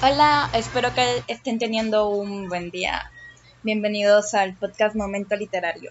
Hola, 0.00 0.48
espero 0.52 0.94
que 0.94 1.24
estén 1.26 1.58
teniendo 1.58 2.08
un 2.08 2.48
buen 2.48 2.70
día. 2.70 3.10
Bienvenidos 3.64 4.32
al 4.32 4.54
podcast 4.54 4.94
Momento 4.94 5.34
Literario. 5.34 5.90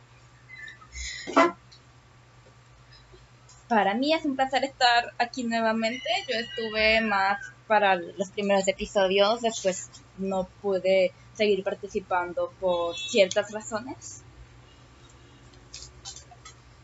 Para 3.68 3.96
mí 3.96 4.14
es 4.14 4.24
un 4.24 4.38
placer 4.38 4.64
estar 4.64 5.12
aquí 5.18 5.44
nuevamente. 5.44 6.08
Yo 6.30 6.36
estuve 6.40 7.02
más 7.02 7.42
para 7.68 7.96
los 7.96 8.30
primeros 8.32 8.66
episodios, 8.70 9.42
después 9.42 9.90
no 10.18 10.48
pude 10.62 11.12
seguir 11.34 11.62
participando 11.66 12.54
por 12.62 12.98
ciertas 12.98 13.52
razones. 13.52 14.24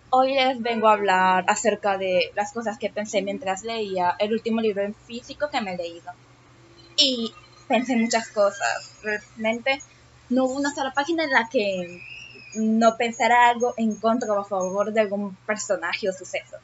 Hoy 0.10 0.34
les 0.34 0.62
vengo 0.62 0.90
a 0.90 0.94
hablar 0.94 1.46
acerca 1.48 1.98
de 1.98 2.34
las 2.36 2.52
cosas 2.52 2.78
que 2.78 2.90
pensé 2.90 3.22
mientras 3.22 3.64
leía 3.64 4.14
el 4.20 4.34
último 4.34 4.60
libro 4.60 4.84
en 4.84 4.94
físico 4.94 5.50
que 5.50 5.62
me 5.62 5.76
he 5.76 5.78
leído. 5.78 6.12
Y 6.96 7.34
pensé 7.68 7.96
muchas 7.96 8.30
cosas. 8.30 8.92
Realmente 9.02 9.82
no 10.30 10.46
hubo 10.46 10.56
una 10.56 10.74
sola 10.74 10.92
página 10.94 11.24
en 11.24 11.32
la 11.32 11.50
que 11.50 12.02
no 12.56 12.98
pensara 12.98 13.50
algo 13.50 13.74
en 13.78 13.96
contra 13.96 14.34
o 14.34 14.40
a 14.40 14.46
favor 14.46 14.92
de 14.94 15.02
algún 15.02 15.36
personaje 15.46 16.10
o 16.10 16.14
suceso. 16.14 16.58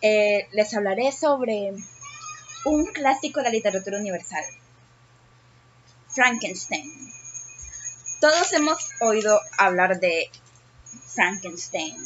Eh, 0.00 0.48
les 0.52 0.74
hablaré 0.74 1.12
sobre 1.12 1.72
un 2.66 2.86
clásico 2.86 3.40
de 3.40 3.44
la 3.44 3.50
literatura 3.50 3.98
universal, 3.98 4.44
Frankenstein. 6.08 6.92
Todos 8.20 8.52
hemos 8.52 8.90
oído 9.00 9.40
hablar 9.56 10.00
de 10.00 10.30
Frankenstein, 11.06 11.96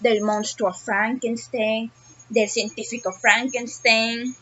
del 0.00 0.22
monstruo 0.22 0.72
Frankenstein, 0.72 1.90
del 2.28 2.48
científico 2.48 3.12
Frankenstein. 3.12 4.34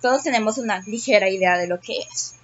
Todos 0.00 0.22
tenemos 0.22 0.58
una 0.58 0.80
ligera 0.80 1.30
idea 1.30 1.56
de 1.56 1.66
lo 1.66 1.80
que 1.80 1.98
es. 1.98 2.34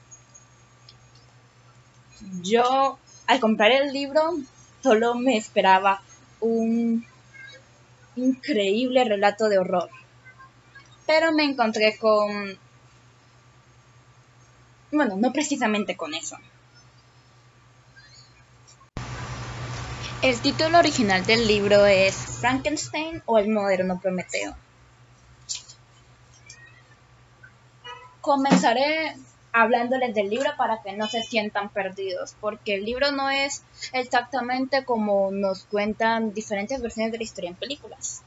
Yo, 2.42 2.98
al 3.26 3.40
comprar 3.40 3.72
el 3.72 3.92
libro, 3.92 4.38
solo 4.82 5.14
me 5.14 5.36
esperaba 5.36 6.02
un 6.40 7.04
increíble 8.16 9.04
relato 9.04 9.48
de 9.48 9.58
horror. 9.58 9.90
Pero 11.06 11.32
me 11.32 11.44
encontré 11.44 11.96
con... 11.98 12.58
Bueno, 14.90 15.16
no 15.16 15.32
precisamente 15.32 15.96
con 15.96 16.14
eso. 16.14 16.36
El 20.22 20.40
título 20.40 20.78
original 20.78 21.26
del 21.26 21.48
libro 21.48 21.84
es 21.84 22.14
Frankenstein 22.14 23.24
o 23.26 23.38
el 23.38 23.48
moderno 23.48 23.98
Prometeo. 24.00 24.54
Comenzaré 28.20 29.16
hablándoles 29.52 30.14
del 30.14 30.30
libro 30.30 30.50
para 30.56 30.80
que 30.80 30.92
no 30.92 31.08
se 31.08 31.24
sientan 31.24 31.70
perdidos, 31.70 32.36
porque 32.40 32.76
el 32.76 32.84
libro 32.84 33.10
no 33.10 33.30
es 33.30 33.64
exactamente 33.92 34.84
como 34.84 35.32
nos 35.32 35.64
cuentan 35.64 36.32
diferentes 36.32 36.80
versiones 36.80 37.10
de 37.10 37.18
la 37.18 37.24
historia 37.24 37.50
en 37.50 37.56
películas. 37.56 38.22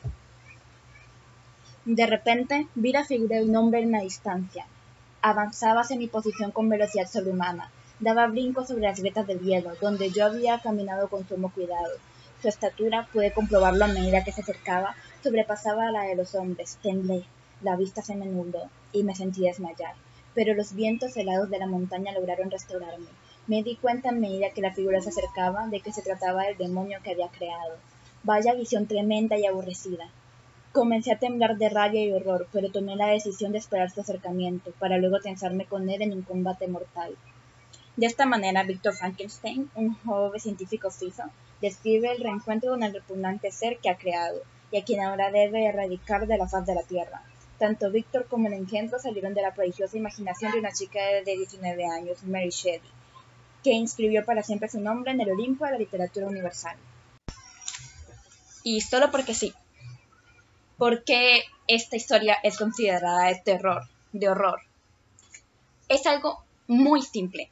De 1.85 2.05
repente 2.07 2.67
vi 2.75 2.91
la 2.91 3.05
figura 3.05 3.37
de 3.37 3.45
un 3.45 3.55
hombre 3.55 3.79
en 3.79 3.93
la 3.93 4.01
distancia. 4.01 4.67
Avanzaba 5.21 5.79
hacia 5.79 5.95
mi 5.95 6.07
posición 6.07 6.51
con 6.51 6.67
velocidad 6.67 7.07
sobrehumana. 7.07 7.71
Daba 7.99 8.27
brincos 8.27 8.67
sobre 8.67 8.83
las 8.83 8.99
grietas 8.99 9.27
del 9.27 9.39
hielo, 9.39 9.71
donde 9.81 10.09
yo 10.09 10.25
había 10.25 10.59
caminado 10.59 11.07
con 11.07 11.27
sumo 11.27 11.51
cuidado. 11.51 11.93
Su 12.41 12.49
estatura, 12.49 13.07
pude 13.11 13.33
comprobarlo 13.33 13.85
a 13.85 13.89
medida 13.89 14.23
que 14.23 14.31
se 14.31 14.41
acercaba, 14.41 14.95
sobrepasaba 15.23 15.87
a 15.87 15.91
la 15.91 16.03
de 16.03 16.15
los 16.15 16.35
hombres. 16.35 16.77
Temblé, 16.81 17.23
la 17.61 17.75
vista 17.75 18.01
se 18.01 18.15
me 18.15 18.25
nubló 18.25 18.69
y 18.91 19.03
me 19.03 19.15
sentí 19.15 19.41
desmayar 19.41 19.95
pero 20.35 20.53
los 20.53 20.73
vientos 20.73 21.15
helados 21.15 21.49
de 21.49 21.57
la 21.57 21.65
montaña 21.65 22.11
lograron 22.11 22.51
restaurarme. 22.51 23.07
Me 23.47 23.63
di 23.63 23.77
cuenta 23.77 24.09
en 24.09 24.19
medida 24.19 24.49
que 24.49 24.61
la 24.61 24.73
figura 24.73 25.01
se 25.01 25.09
acercaba 25.09 25.67
de 25.67 25.79
que 25.79 25.93
se 25.93 26.01
trataba 26.01 26.43
del 26.43 26.57
demonio 26.57 26.99
que 27.01 27.11
había 27.11 27.29
creado. 27.29 27.77
Vaya 28.23 28.53
visión 28.53 28.85
tremenda 28.85 29.37
y 29.37 29.45
aborrecida. 29.45 30.09
Comencé 30.73 31.13
a 31.13 31.19
temblar 31.19 31.57
de 31.57 31.69
rabia 31.69 32.03
y 32.03 32.11
horror, 32.11 32.47
pero 32.51 32.69
tomé 32.69 32.97
la 32.97 33.07
decisión 33.07 33.53
de 33.53 33.59
esperar 33.59 33.91
su 33.91 34.01
acercamiento, 34.01 34.71
para 34.77 34.97
luego 34.97 35.21
tensarme 35.21 35.65
con 35.65 35.89
él 35.89 36.01
en 36.01 36.11
un 36.11 36.21
combate 36.23 36.67
mortal. 36.67 37.15
De 37.95 38.05
esta 38.05 38.25
manera, 38.25 38.63
Víctor 38.63 38.93
Frankenstein, 38.93 39.69
un 39.75 39.95
joven 40.03 40.39
científico 40.39 40.91
suizo, 40.91 41.23
describe 41.61 42.11
el 42.11 42.21
reencuentro 42.21 42.71
con 42.71 42.83
el 42.83 42.93
repugnante 42.93 43.51
ser 43.51 43.77
que 43.77 43.89
ha 43.89 43.97
creado, 43.97 44.41
y 44.71 44.77
a 44.77 44.83
quien 44.83 45.01
ahora 45.01 45.31
debe 45.31 45.65
erradicar 45.65 46.27
de 46.27 46.37
la 46.37 46.47
faz 46.47 46.65
de 46.65 46.75
la 46.75 46.83
Tierra. 46.83 47.23
Tanto 47.57 47.89
Víctor 47.89 48.27
como 48.27 48.47
el 48.47 48.53
engendro 48.53 48.99
salieron 48.99 49.33
de 49.33 49.41
la 49.41 49.53
prodigiosa 49.53 49.97
imaginación 49.97 50.51
de 50.51 50.59
una 50.59 50.73
chica 50.73 50.99
de 51.25 51.37
19 51.37 51.85
años, 51.85 52.23
Mary 52.23 52.49
Shelley, 52.49 52.81
que 53.63 53.71
inscribió 53.71 54.25
para 54.25 54.43
siempre 54.43 54.67
su 54.67 54.81
nombre 54.81 55.11
en 55.11 55.21
el 55.21 55.31
Olimpo 55.31 55.63
de 55.63 55.71
la 55.71 55.77
literatura 55.77 56.27
universal. 56.27 56.75
Y 58.63 58.81
solo 58.81 59.09
porque 59.09 59.33
sí. 59.33 59.53
Porque 60.77 61.43
esta 61.67 61.95
historia 61.95 62.35
es 62.43 62.57
considerada 62.57 63.27
de 63.27 63.41
terror, 63.45 63.83
de 64.11 64.27
horror. 64.27 64.59
Es 65.87 66.05
algo 66.07 66.43
muy 66.67 67.01
simple. 67.01 67.49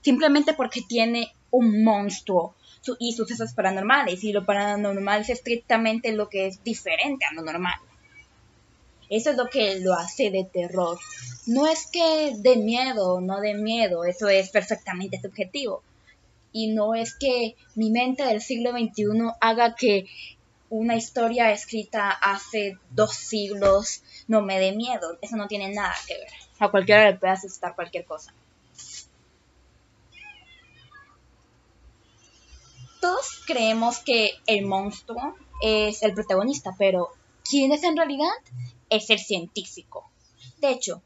Simplemente 0.00 0.54
porque 0.54 0.80
tiene 0.82 1.32
un 1.50 1.84
monstruo 1.84 2.54
y 2.98 3.12
sucesos 3.12 3.52
paranormales. 3.52 4.24
Y 4.24 4.32
lo 4.32 4.44
paranormal 4.44 5.22
es 5.22 5.30
estrictamente 5.30 6.12
lo 6.12 6.28
que 6.28 6.46
es 6.46 6.62
diferente 6.64 7.24
a 7.24 7.34
lo 7.34 7.42
normal. 7.42 7.78
Eso 9.08 9.30
es 9.30 9.36
lo 9.36 9.46
que 9.48 9.78
lo 9.80 9.92
hace 9.94 10.30
de 10.30 10.44
terror. 10.44 10.98
No 11.46 11.66
es 11.66 11.86
que 11.92 12.32
de 12.38 12.56
miedo, 12.56 13.20
no 13.20 13.40
de 13.40 13.54
miedo, 13.54 14.04
eso 14.04 14.28
es 14.28 14.48
perfectamente 14.48 15.20
subjetivo. 15.20 15.82
Y 16.50 16.68
no 16.68 16.94
es 16.94 17.14
que 17.14 17.56
mi 17.74 17.90
mente 17.90 18.24
del 18.24 18.40
siglo 18.40 18.70
XXI 18.70 19.32
haga 19.40 19.74
que 19.74 20.06
una 20.70 20.96
historia 20.96 21.52
escrita 21.52 22.10
hace 22.10 22.78
dos 22.90 23.14
siglos 23.14 24.02
no 24.28 24.40
me 24.40 24.58
dé 24.58 24.72
miedo. 24.72 25.18
Eso 25.20 25.36
no 25.36 25.46
tiene 25.46 25.74
nada 25.74 25.94
que 26.06 26.14
ver. 26.14 26.28
A 26.58 26.70
cualquiera 26.70 27.10
le 27.10 27.18
puede 27.18 27.34
asustar 27.34 27.74
cualquier 27.74 28.06
cosa. 28.06 28.32
Todos 33.02 33.42
creemos 33.46 33.98
que 33.98 34.30
el 34.46 34.64
monstruo 34.64 35.36
es 35.60 36.02
el 36.02 36.14
protagonista, 36.14 36.74
pero 36.78 37.10
¿quién 37.44 37.72
es 37.72 37.82
en 37.82 37.98
realidad? 37.98 38.30
es 38.92 39.08
el 39.08 39.18
científico. 39.18 40.10
De 40.58 40.70
hecho, 40.70 41.02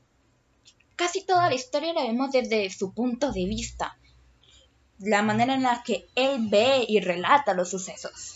casi 0.97 1.25
toda 1.25 1.49
la 1.49 1.55
historia 1.55 1.93
la 1.93 2.03
vemos 2.03 2.33
desde 2.33 2.69
su 2.71 2.93
punto 2.93 3.31
de 3.31 3.47
vista, 3.47 3.97
la 4.99 5.23
manera 5.23 5.55
en 5.55 5.63
la 5.63 5.83
que 5.85 6.07
él 6.17 6.49
ve 6.51 6.85
y 6.89 7.01
relata 7.01 7.55
los 7.55 7.71
sucesos. 7.71 8.35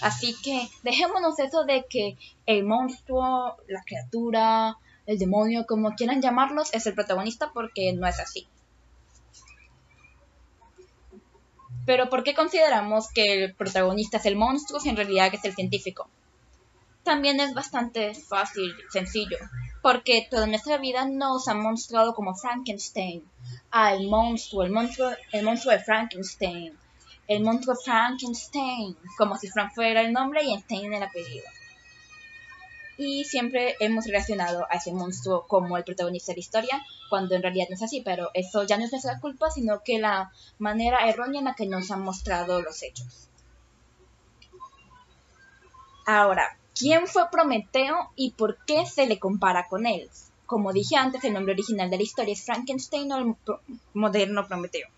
Así 0.00 0.34
que 0.42 0.68
dejémonos 0.82 1.38
eso 1.38 1.64
de 1.64 1.86
que 1.88 2.18
el 2.46 2.64
monstruo, 2.64 3.56
la 3.68 3.82
criatura, 3.86 4.76
el 5.06 5.18
demonio, 5.18 5.66
como 5.66 5.94
quieran 5.94 6.20
llamarlos, 6.20 6.74
es 6.74 6.86
el 6.86 6.94
protagonista 6.94 7.52
porque 7.54 7.92
no 7.92 8.08
es 8.08 8.18
así. 8.18 8.48
Pero 11.86 12.08
¿por 12.08 12.24
qué 12.24 12.34
consideramos 12.34 13.08
que 13.14 13.44
el 13.44 13.54
protagonista 13.54 14.16
es 14.16 14.26
el 14.26 14.36
monstruo 14.36 14.80
si 14.80 14.88
en 14.88 14.96
realidad 14.96 15.34
es 15.34 15.44
el 15.44 15.54
científico? 15.54 16.08
también 17.04 17.38
es 17.38 17.54
bastante 17.54 18.14
fácil, 18.14 18.74
sencillo, 18.90 19.36
porque 19.82 20.26
toda 20.28 20.46
nuestra 20.46 20.78
vida 20.78 21.04
nos 21.04 21.46
han 21.46 21.60
mostrado 21.60 22.14
como 22.14 22.34
Frankenstein, 22.34 23.22
ah, 23.70 23.94
el 23.94 24.08
monstruo, 24.08 24.64
el 24.64 24.72
monstruo, 24.72 25.10
el 25.30 25.44
monstruo 25.44 25.72
de 25.72 25.80
Frankenstein, 25.80 26.72
el 27.28 27.42
monstruo 27.42 27.76
Frankenstein, 27.76 28.96
como 29.16 29.36
si 29.36 29.48
Frank 29.48 29.72
fuera 29.74 30.00
el 30.00 30.12
nombre 30.12 30.42
y 30.42 30.58
Stein 30.58 30.92
el 30.92 31.02
apellido. 31.02 31.44
Y 32.96 33.24
siempre 33.24 33.74
hemos 33.80 34.06
relacionado 34.06 34.66
a 34.70 34.76
ese 34.76 34.92
monstruo 34.92 35.46
como 35.46 35.76
el 35.76 35.84
protagonista 35.84 36.32
de 36.32 36.36
la 36.36 36.40
historia, 36.40 36.86
cuando 37.10 37.34
en 37.34 37.42
realidad 37.42 37.66
no 37.68 37.74
es 37.74 37.82
así, 37.82 38.02
pero 38.02 38.30
eso 38.34 38.64
ya 38.64 38.76
no 38.78 38.84
es 38.84 38.92
nuestra 38.92 39.20
culpa, 39.20 39.50
sino 39.50 39.82
que 39.82 39.98
la 39.98 40.32
manera 40.58 41.08
errónea 41.08 41.40
en 41.40 41.46
la 41.46 41.54
que 41.54 41.66
nos 41.66 41.90
han 41.90 42.02
mostrado 42.02 42.62
los 42.62 42.82
hechos. 42.82 43.28
Ahora, 46.06 46.56
¿Quién 46.76 47.06
fue 47.06 47.30
Prometeo 47.30 48.10
y 48.16 48.32
por 48.32 48.58
qué 48.66 48.84
se 48.84 49.06
le 49.06 49.20
compara 49.20 49.68
con 49.68 49.86
él? 49.86 50.10
Como 50.44 50.72
dije 50.72 50.96
antes, 50.96 51.22
el 51.22 51.32
nombre 51.32 51.52
original 51.52 51.88
de 51.88 51.96
la 51.96 52.02
historia 52.02 52.32
es 52.32 52.44
Frankenstein 52.44 53.12
o 53.12 53.18
el 53.18 53.36
moderno 53.92 54.46
Prometeo. 54.46 54.88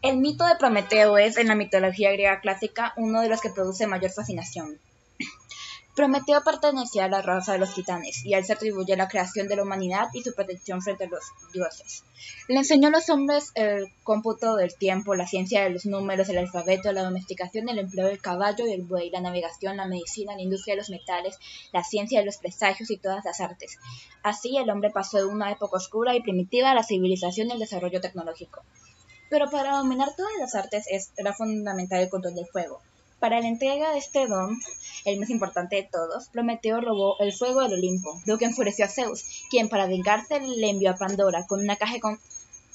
El 0.00 0.18
mito 0.18 0.46
de 0.46 0.54
Prometeo 0.54 1.18
es, 1.18 1.38
en 1.38 1.48
la 1.48 1.56
mitología 1.56 2.12
griega 2.12 2.40
clásica, 2.40 2.92
uno 2.96 3.20
de 3.20 3.28
los 3.28 3.40
que 3.40 3.50
produce 3.50 3.88
mayor 3.88 4.12
fascinación. 4.12 4.78
Prometeo 5.96 6.44
pertenecía 6.44 7.06
a 7.06 7.08
la 7.08 7.20
raza 7.20 7.54
de 7.54 7.58
los 7.58 7.74
titanes, 7.74 8.24
y 8.24 8.34
él 8.34 8.44
se 8.44 8.52
atribuye 8.52 8.96
la 8.96 9.08
creación 9.08 9.48
de 9.48 9.56
la 9.56 9.64
humanidad 9.64 10.06
y 10.14 10.22
su 10.22 10.32
protección 10.36 10.82
frente 10.82 11.06
a 11.06 11.08
los 11.08 11.24
dioses. 11.52 12.04
Le 12.46 12.58
enseñó 12.58 12.86
a 12.86 12.90
los 12.92 13.10
hombres 13.10 13.50
el 13.56 13.92
cómputo 14.04 14.54
del 14.54 14.72
tiempo, 14.76 15.16
la 15.16 15.26
ciencia 15.26 15.64
de 15.64 15.70
los 15.70 15.84
números, 15.84 16.28
el 16.28 16.38
alfabeto, 16.38 16.92
la 16.92 17.02
domesticación, 17.02 17.68
el 17.68 17.80
empleo 17.80 18.06
del 18.06 18.22
caballo 18.22 18.68
y 18.68 18.74
el 18.74 18.82
buey, 18.82 19.10
la 19.10 19.20
navegación, 19.20 19.78
la 19.78 19.86
medicina, 19.86 20.36
la 20.36 20.42
industria 20.42 20.74
de 20.74 20.82
los 20.82 20.90
metales, 20.90 21.36
la 21.72 21.82
ciencia 21.82 22.20
de 22.20 22.26
los 22.26 22.36
presagios 22.36 22.92
y 22.92 22.98
todas 22.98 23.24
las 23.24 23.40
artes. 23.40 23.78
Así 24.22 24.56
el 24.58 24.70
hombre 24.70 24.90
pasó 24.90 25.18
de 25.18 25.24
una 25.24 25.50
época 25.50 25.78
oscura 25.78 26.14
y 26.14 26.22
primitiva 26.22 26.70
a 26.70 26.74
la 26.74 26.84
civilización 26.84 27.48
y 27.48 27.54
el 27.54 27.58
desarrollo 27.58 28.00
tecnológico. 28.00 28.62
Pero 29.30 29.50
para 29.50 29.76
dominar 29.76 30.14
todas 30.16 30.32
las 30.38 30.54
artes 30.54 30.86
era 31.16 31.32
fundamental 31.32 32.00
el 32.00 32.08
control 32.08 32.34
del 32.34 32.46
fuego. 32.46 32.80
Para 33.20 33.40
la 33.40 33.48
entrega 33.48 33.90
de 33.90 33.98
este 33.98 34.28
don, 34.28 34.56
el 35.04 35.18
más 35.18 35.28
importante 35.30 35.74
de 35.74 35.88
todos, 35.90 36.28
Prometeo 36.28 36.80
robó 36.80 37.18
el 37.18 37.32
fuego 37.32 37.62
del 37.62 37.72
Olimpo, 37.72 38.20
lo 38.26 38.38
que 38.38 38.44
enfureció 38.44 38.84
a 38.84 38.88
Zeus, 38.88 39.44
quien 39.50 39.68
para 39.68 39.88
vengarse 39.88 40.38
le 40.38 40.70
envió 40.70 40.90
a 40.90 40.96
Pandora 40.96 41.44
con 41.46 41.60
una 41.60 41.74
caja 41.74 41.96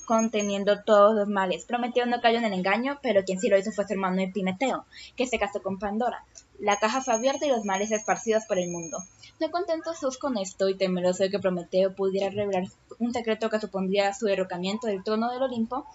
conteniendo 0.05 0.83
todos 0.83 1.15
los 1.15 1.29
males. 1.29 1.63
Prometeo 1.63 2.05
no 2.05 2.19
cayó 2.19 2.39
en 2.39 2.43
el 2.43 2.51
engaño, 2.51 2.99
pero 3.01 3.23
quien 3.23 3.39
sí 3.39 3.47
lo 3.47 3.57
hizo 3.57 3.71
fue 3.71 3.87
su 3.87 3.93
hermano 3.93 4.21
Epimeteo, 4.21 4.85
que 5.15 5.27
se 5.27 5.39
casó 5.39 5.61
con 5.61 5.79
Pandora. 5.79 6.25
La 6.59 6.77
caja 6.77 7.01
fue 7.01 7.13
abierta 7.13 7.45
y 7.45 7.49
los 7.49 7.63
males 7.63 7.91
esparcidos 7.91 8.43
por 8.45 8.59
el 8.59 8.69
mundo. 8.69 8.97
No 9.39 9.49
contento 9.49 9.93
Zeus 9.93 10.17
con 10.17 10.37
esto 10.37 10.67
y 10.67 10.75
temeroso 10.75 11.23
de 11.23 11.29
que 11.29 11.39
Prometeo 11.39 11.95
pudiera 11.95 12.29
revelar 12.29 12.65
un 12.99 13.13
secreto 13.13 13.49
que 13.49 13.61
supondría 13.61 14.13
su 14.13 14.25
derrocamiento 14.25 14.87
del 14.87 15.03
trono 15.03 15.31
del 15.31 15.41
Olimpo, 15.41 15.85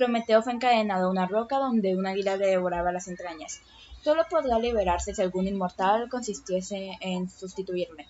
Prometeo 0.00 0.40
fue 0.40 0.54
encadenado 0.54 1.08
a 1.08 1.10
una 1.10 1.26
roca 1.26 1.58
donde 1.58 1.94
un 1.94 2.06
águila 2.06 2.38
le 2.38 2.46
devoraba 2.46 2.90
las 2.90 3.06
entrañas. 3.06 3.60
Solo 4.02 4.24
podrá 4.30 4.58
liberarse 4.58 5.14
si 5.14 5.20
algún 5.20 5.46
inmortal 5.46 6.08
consistiese 6.08 6.96
en 7.02 7.28
sustituirme. 7.28 8.06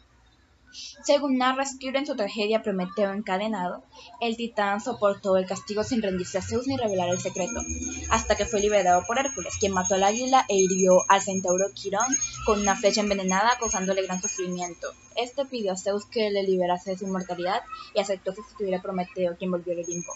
Según 1.03 1.37
narra 1.37 1.65
Esquilo 1.65 1.99
en 1.99 2.07
su 2.07 2.15
tragedia 2.15 2.63
Prometeo 2.63 3.13
encadenado, 3.13 3.83
el 4.21 4.37
titán 4.37 4.81
soportó 4.81 5.37
el 5.37 5.47
castigo 5.47 5.83
sin 5.83 6.01
rendirse 6.01 6.39
a 6.39 6.43
Zeus 6.43 6.69
ni 6.69 6.77
revelar 6.77 7.09
el 7.09 7.19
secreto, 7.19 7.61
hasta 8.09 8.37
que 8.37 8.47
fue 8.47 8.61
liberado 8.61 9.03
por 9.05 9.19
Hércules, 9.19 9.55
quien 9.59 9.73
mató 9.73 9.97
al 9.97 10.05
águila 10.05 10.47
e 10.49 10.55
hirió 10.55 10.93
al 11.09 11.23
centauro 11.23 11.73
Quirón 11.75 12.07
con 12.47 12.61
una 12.61 12.77
flecha 12.77 13.01
envenenada, 13.01 13.57
causándole 13.59 14.07
gran 14.07 14.23
sufrimiento. 14.23 14.93
Este 15.17 15.45
pidió 15.45 15.73
a 15.73 15.77
Zeus 15.77 16.07
que 16.07 16.31
le 16.31 16.45
liberase 16.45 16.91
de 16.91 16.99
su 16.99 17.07
inmortalidad 17.07 17.63
y 17.97 18.01
aceptó 18.01 18.33
sustituir 18.33 18.77
a 18.77 18.81
Prometeo, 18.81 19.37
quien 19.37 19.51
volvió 19.51 19.73
al 19.73 19.81
Olimpo. 19.81 20.13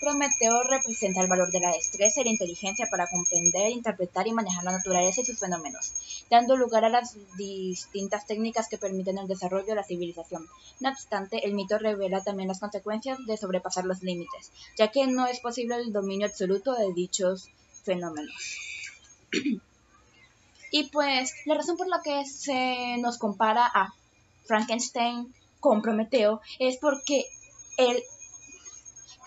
Prometeo 0.00 0.62
representa 0.62 1.20
el 1.20 1.28
valor 1.28 1.50
de 1.50 1.60
la 1.60 1.72
destreza 1.72 2.20
y 2.20 2.24
la 2.24 2.30
inteligencia 2.30 2.88
para 2.90 3.06
comprender, 3.06 3.70
interpretar 3.70 4.26
y 4.26 4.32
manejar 4.32 4.64
la 4.64 4.72
naturaleza 4.72 5.20
y 5.20 5.26
sus 5.26 5.38
fenómenos, 5.38 6.24
dando 6.30 6.56
lugar 6.56 6.86
a 6.86 6.88
las 6.88 7.16
distintas 7.36 8.26
técnicas 8.26 8.68
que 8.68 8.78
permiten 8.78 9.18
el 9.18 9.28
desarrollo 9.28 9.66
de 9.66 9.74
la 9.74 9.84
civilización. 9.84 10.48
No 10.80 10.88
obstante, 10.88 11.44
el 11.44 11.52
mito 11.52 11.78
revela 11.78 12.24
también 12.24 12.48
las 12.48 12.60
consecuencias 12.60 13.18
de 13.26 13.36
sobrepasar 13.36 13.84
los 13.84 14.02
límites, 14.02 14.50
ya 14.78 14.88
que 14.88 15.06
no 15.06 15.26
es 15.26 15.40
posible 15.40 15.76
el 15.76 15.92
dominio 15.92 16.26
absoluto 16.26 16.74
de 16.74 16.94
dichos 16.94 17.50
fenómenos. 17.84 18.58
y 20.70 20.84
pues 20.84 21.34
la 21.44 21.56
razón 21.56 21.76
por 21.76 21.88
la 21.88 22.00
que 22.02 22.24
se 22.24 22.96
nos 22.98 23.18
compara 23.18 23.66
a 23.66 23.92
Frankenstein 24.46 25.34
con 25.60 25.82
Prometeo 25.82 26.40
es 26.58 26.78
porque 26.78 27.26
él 27.76 28.02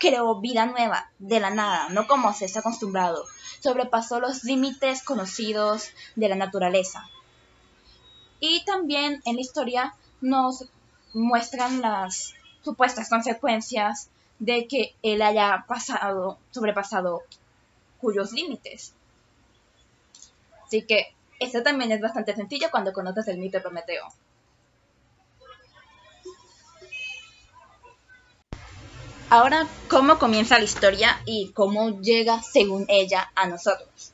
creó 0.04 0.38
vida 0.38 0.66
nueva 0.66 1.10
de 1.18 1.40
la 1.40 1.48
nada, 1.48 1.88
no 1.88 2.06
como 2.06 2.34
se 2.34 2.44
está 2.44 2.60
acostumbrado. 2.60 3.24
Sobrepasó 3.60 4.20
los 4.20 4.44
límites 4.44 5.02
conocidos 5.02 5.88
de 6.14 6.28
la 6.28 6.36
naturaleza. 6.36 7.08
Y 8.38 8.62
también 8.66 9.22
en 9.24 9.36
la 9.36 9.40
historia 9.40 9.94
nos 10.20 10.66
muestran 11.14 11.80
las 11.80 12.34
supuestas 12.62 13.08
consecuencias 13.08 14.10
de 14.38 14.66
que 14.66 14.94
él 15.02 15.22
haya 15.22 15.64
pasado, 15.66 16.38
sobrepasado 16.50 17.22
cuyos 17.98 18.32
límites. 18.32 18.92
Así 20.66 20.82
que 20.82 21.14
esto 21.40 21.62
también 21.62 21.92
es 21.92 22.02
bastante 22.02 22.34
sencillo 22.34 22.68
cuando 22.70 22.92
conoces 22.92 23.26
el 23.28 23.38
mito 23.38 23.56
de 23.56 23.62
Prometeo. 23.62 24.04
Ahora, 29.36 29.66
¿cómo 29.90 30.20
comienza 30.20 30.58
la 30.58 30.64
historia 30.64 31.20
y 31.26 31.48
cómo 31.48 32.00
llega, 32.00 32.40
según 32.40 32.84
ella, 32.86 33.32
a 33.34 33.48
nosotros? 33.48 34.12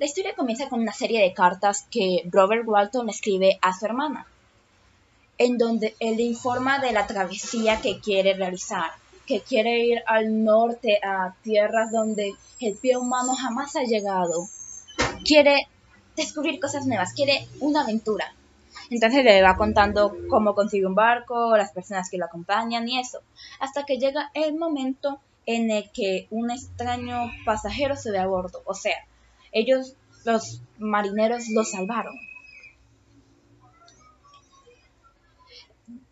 La 0.00 0.06
historia 0.06 0.34
comienza 0.34 0.68
con 0.68 0.80
una 0.80 0.92
serie 0.92 1.22
de 1.22 1.32
cartas 1.32 1.86
que 1.92 2.24
Robert 2.28 2.66
Walton 2.66 3.08
escribe 3.08 3.60
a 3.62 3.72
su 3.72 3.86
hermana, 3.86 4.26
en 5.38 5.58
donde 5.58 5.94
él 6.00 6.16
le 6.16 6.24
informa 6.24 6.80
de 6.80 6.90
la 6.90 7.06
travesía 7.06 7.80
que 7.80 8.00
quiere 8.00 8.34
realizar, 8.34 8.90
que 9.28 9.42
quiere 9.42 9.78
ir 9.86 10.02
al 10.08 10.42
norte 10.42 10.98
a 11.04 11.36
tierras 11.44 11.92
donde 11.92 12.34
el 12.58 12.74
pie 12.74 12.96
humano 12.96 13.36
jamás 13.36 13.76
ha 13.76 13.84
llegado, 13.84 14.48
quiere 15.24 15.68
descubrir 16.16 16.58
cosas 16.58 16.84
nuevas, 16.84 17.12
quiere 17.12 17.46
una 17.60 17.82
aventura. 17.82 18.34
Entonces 18.90 19.24
le 19.24 19.42
va 19.42 19.56
contando 19.56 20.14
cómo 20.28 20.54
consigue 20.54 20.86
un 20.86 20.94
barco, 20.94 21.56
las 21.56 21.72
personas 21.72 22.10
que 22.10 22.18
lo 22.18 22.26
acompañan 22.26 22.88
y 22.88 22.98
eso, 22.98 23.20
hasta 23.60 23.84
que 23.84 23.98
llega 23.98 24.30
el 24.34 24.54
momento 24.56 25.20
en 25.46 25.70
el 25.70 25.90
que 25.90 26.26
un 26.30 26.50
extraño 26.50 27.30
pasajero 27.44 27.96
se 27.96 28.10
ve 28.10 28.18
a 28.18 28.26
bordo. 28.26 28.62
O 28.64 28.74
sea, 28.74 28.96
ellos, 29.50 29.96
los 30.24 30.62
marineros, 30.78 31.48
lo 31.48 31.64
salvaron. 31.64 32.14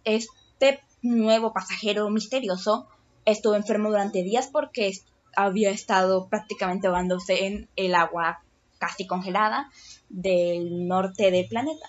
Este 0.05 0.81
nuevo 1.03 1.53
pasajero 1.53 2.11
misterioso 2.11 2.89
estuvo 3.25 3.55
enfermo 3.55 3.91
durante 3.91 4.23
días 4.23 4.49
porque 4.49 4.93
había 5.37 5.71
estado 5.71 6.29
prácticamente 6.29 6.89
ahogándose 6.89 7.47
en 7.47 7.69
el 7.77 7.95
agua 7.95 8.43
casi 8.79 9.07
congelada 9.07 9.71
del 10.09 10.89
norte 10.89 11.31
del 11.31 11.47
planeta. 11.47 11.87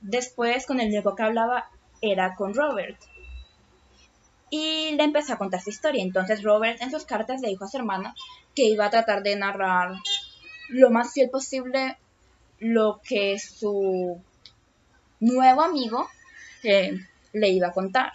Después, 0.00 0.66
con 0.66 0.80
el 0.80 0.88
único 0.88 1.14
que 1.14 1.22
hablaba 1.22 1.68
era 2.00 2.34
con 2.34 2.54
Robert. 2.54 2.98
Y 4.50 4.92
le 4.96 5.04
empecé 5.04 5.32
a 5.32 5.38
contar 5.38 5.60
su 5.60 5.70
historia. 5.70 6.02
Entonces 6.02 6.42
Robert 6.42 6.80
en 6.82 6.90
sus 6.90 7.04
cartas 7.04 7.40
le 7.40 7.48
dijo 7.48 7.64
a 7.64 7.68
su 7.68 7.76
hermana 7.76 8.14
que 8.54 8.64
iba 8.64 8.86
a 8.86 8.90
tratar 8.90 9.22
de 9.22 9.36
narrar 9.36 9.94
lo 10.68 10.90
más 10.90 11.12
fiel 11.12 11.30
posible 11.30 11.98
lo 12.58 13.00
que 13.02 13.38
su 13.38 14.20
nuevo 15.20 15.62
amigo 15.62 16.08
eh, 16.62 16.98
le 17.32 17.48
iba 17.48 17.68
a 17.68 17.72
contar. 17.72 18.12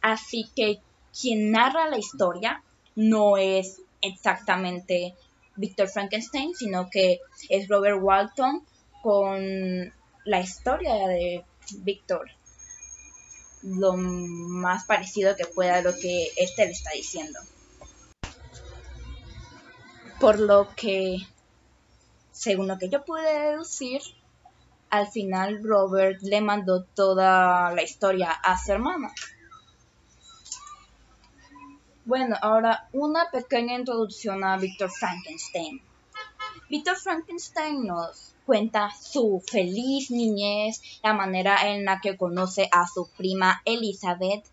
Así 0.00 0.48
que 0.54 0.80
quien 1.18 1.50
narra 1.50 1.88
la 1.88 1.98
historia 1.98 2.62
no 2.94 3.36
es 3.36 3.80
exactamente 4.00 5.14
Victor 5.56 5.88
Frankenstein, 5.88 6.54
sino 6.54 6.88
que 6.90 7.20
es 7.48 7.68
Robert 7.68 7.98
Walton 8.00 8.62
con 9.02 9.92
la 10.26 10.40
historia 10.40 11.08
de 11.08 11.44
Víctor 11.78 12.28
lo 13.62 13.94
más 13.96 14.84
parecido 14.84 15.34
que 15.34 15.46
pueda 15.46 15.76
a 15.76 15.82
lo 15.82 15.94
que 15.94 16.28
este 16.36 16.66
le 16.66 16.72
está 16.72 16.90
diciendo. 16.90 17.40
Por 20.20 20.38
lo 20.38 20.68
que, 20.76 21.18
según 22.32 22.68
lo 22.68 22.78
que 22.78 22.88
yo 22.88 23.04
pude 23.04 23.50
deducir, 23.50 24.02
al 24.90 25.08
final 25.08 25.62
Robert 25.64 26.20
le 26.22 26.40
mandó 26.40 26.84
toda 26.84 27.72
la 27.72 27.82
historia 27.82 28.30
a 28.30 28.56
su 28.56 28.72
hermana. 28.72 29.12
Bueno, 32.04 32.36
ahora 32.40 32.88
una 32.92 33.30
pequeña 33.30 33.74
introducción 33.74 34.44
a 34.44 34.56
Víctor 34.56 34.90
Frankenstein. 34.90 35.82
Víctor 36.70 36.96
Frankenstein 36.96 37.84
nos 37.84 38.35
cuenta 38.46 38.90
su 38.98 39.42
feliz 39.46 40.10
niñez, 40.10 40.80
la 41.02 41.12
manera 41.12 41.68
en 41.70 41.84
la 41.84 42.00
que 42.00 42.16
conoce 42.16 42.68
a 42.72 42.86
su 42.86 43.08
prima 43.16 43.60
Elizabeth, 43.64 44.44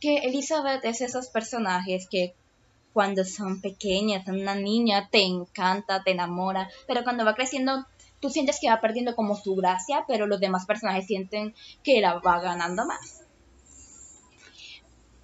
que 0.00 0.18
Elizabeth 0.18 0.84
es 0.84 1.00
esos 1.00 1.26
personajes 1.28 2.06
que 2.08 2.34
cuando 2.92 3.24
son 3.24 3.60
pequeñas, 3.60 4.26
una 4.28 4.54
niña, 4.54 5.08
te 5.10 5.22
encanta, 5.22 6.02
te 6.02 6.12
enamora, 6.12 6.70
pero 6.86 7.04
cuando 7.04 7.24
va 7.24 7.34
creciendo 7.34 7.84
tú 8.20 8.30
sientes 8.30 8.58
que 8.60 8.70
va 8.70 8.80
perdiendo 8.80 9.14
como 9.14 9.36
su 9.36 9.54
gracia, 9.54 10.04
pero 10.08 10.26
los 10.26 10.40
demás 10.40 10.66
personajes 10.66 11.06
sienten 11.06 11.54
que 11.82 12.00
la 12.00 12.14
va 12.14 12.40
ganando 12.40 12.86
más. 12.86 13.20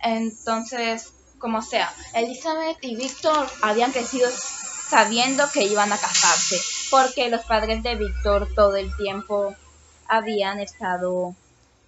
Entonces, 0.01 1.13
como 1.39 1.63
sea, 1.63 1.93
Elizabeth 2.15 2.79
y 2.83 2.97
Víctor 2.97 3.49
habían 3.63 3.93
crecido 3.93 4.29
sabiendo 4.31 5.51
que 5.51 5.65
iban 5.65 5.93
a 5.93 5.97
casarse, 5.97 6.61
porque 6.93 7.31
los 7.31 7.43
padres 7.47 7.83
de 7.83 7.97
Víctor 7.97 8.51
todo 8.55 8.77
el 8.77 8.95
tiempo 8.99 9.57
habían 10.07 10.61
estado 10.61 11.35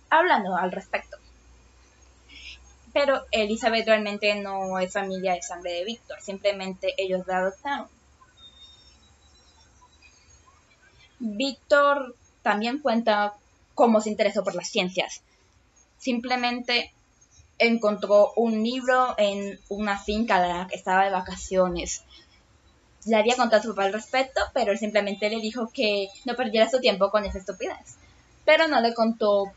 hablando 0.08 0.56
al 0.56 0.72
respecto. 0.72 1.18
Pero 2.94 3.26
Elizabeth 3.30 3.86
realmente 3.86 4.34
no 4.36 4.78
es 4.78 4.94
familia 4.94 5.34
de 5.34 5.42
sangre 5.42 5.72
de 5.72 5.84
Víctor, 5.84 6.16
simplemente 6.22 6.94
ellos 6.96 7.26
la 7.26 7.36
adoptaron. 7.36 7.86
Víctor 11.18 12.14
también 12.42 12.78
cuenta 12.78 13.34
cómo 13.74 14.00
se 14.00 14.08
interesó 14.08 14.42
por 14.42 14.54
las 14.54 14.70
ciencias. 14.70 15.20
Simplemente 15.98 16.94
encontró 17.58 18.32
un 18.36 18.62
libro 18.62 19.14
en 19.18 19.60
una 19.68 19.98
finca 19.98 20.40
de 20.40 20.48
la 20.48 20.66
que 20.66 20.76
estaba 20.76 21.04
de 21.04 21.10
vacaciones. 21.10 22.04
Le 23.06 23.16
había 23.16 23.36
contado 23.36 23.60
a 23.60 23.62
su 23.62 23.70
papá 23.70 23.84
al 23.84 23.92
respecto, 23.92 24.40
pero 24.52 24.72
él 24.72 24.78
simplemente 24.78 25.28
le 25.28 25.40
dijo 25.40 25.70
que 25.72 26.08
no 26.24 26.34
perdiera 26.34 26.70
su 26.70 26.80
tiempo 26.80 27.10
con 27.10 27.24
esa 27.24 27.38
estupidez. 27.38 27.96
Pero 28.44 28.68
no 28.68 28.80
le 28.80 28.94
contó 28.94 29.52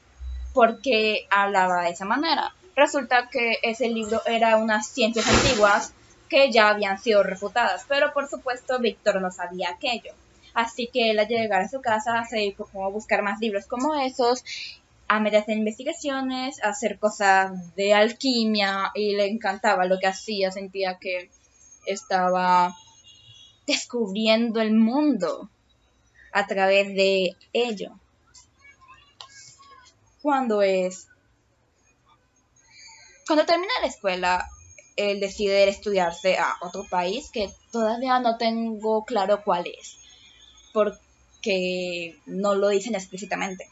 por 0.53 0.81
qué 0.81 1.27
hablaba 1.29 1.83
de 1.83 1.91
esa 1.91 2.05
manera. 2.05 2.53
Resulta 2.75 3.29
que 3.29 3.57
ese 3.63 3.89
libro 3.89 4.21
era 4.25 4.57
unas 4.57 4.87
ciencias 4.87 5.27
antiguas 5.27 5.93
que 6.29 6.51
ya 6.51 6.69
habían 6.69 6.99
sido 6.99 7.23
refutadas, 7.23 7.85
pero 7.87 8.13
por 8.13 8.27
supuesto 8.29 8.79
Víctor 8.79 9.21
no 9.21 9.31
sabía 9.31 9.69
aquello. 9.69 10.13
Así 10.53 10.89
que 10.91 11.11
él 11.11 11.19
al 11.19 11.27
llegar 11.27 11.61
a 11.61 11.69
su 11.69 11.81
casa 11.81 12.25
se 12.25 12.37
dedicó 12.37 12.69
a 12.83 12.89
buscar 12.89 13.21
más 13.21 13.39
libros 13.39 13.65
como 13.65 13.95
esos 13.95 14.43
a 15.07 15.19
meterse 15.19 15.53
en 15.53 15.59
investigaciones, 15.59 16.61
a 16.63 16.69
hacer 16.69 16.99
cosas 16.99 17.75
de 17.75 17.93
alquimia 17.93 18.91
y 18.93 19.15
le 19.15 19.27
encantaba 19.27 19.85
lo 19.85 19.99
que 19.99 20.07
hacía, 20.07 20.51
sentía 20.51 20.97
que 20.99 21.29
estaba 21.85 22.75
descubriendo 23.67 24.61
el 24.61 24.73
mundo 24.73 25.51
a 26.31 26.47
través 26.47 26.87
de 26.95 27.35
ello. 27.53 27.99
Cuando 30.21 30.61
es... 30.61 31.07
Cuando 33.27 33.45
termina 33.45 33.73
la 33.81 33.87
escuela, 33.87 34.47
él 34.95 35.19
decide 35.19 35.67
estudiarse 35.67 36.37
a 36.37 36.55
otro 36.61 36.85
país 36.89 37.29
que 37.31 37.51
todavía 37.71 38.19
no 38.19 38.37
tengo 38.37 39.03
claro 39.03 39.43
cuál 39.43 39.67
es, 39.67 39.97
porque 40.73 42.17
no 42.25 42.55
lo 42.55 42.69
dicen 42.69 42.95
explícitamente. 42.95 43.67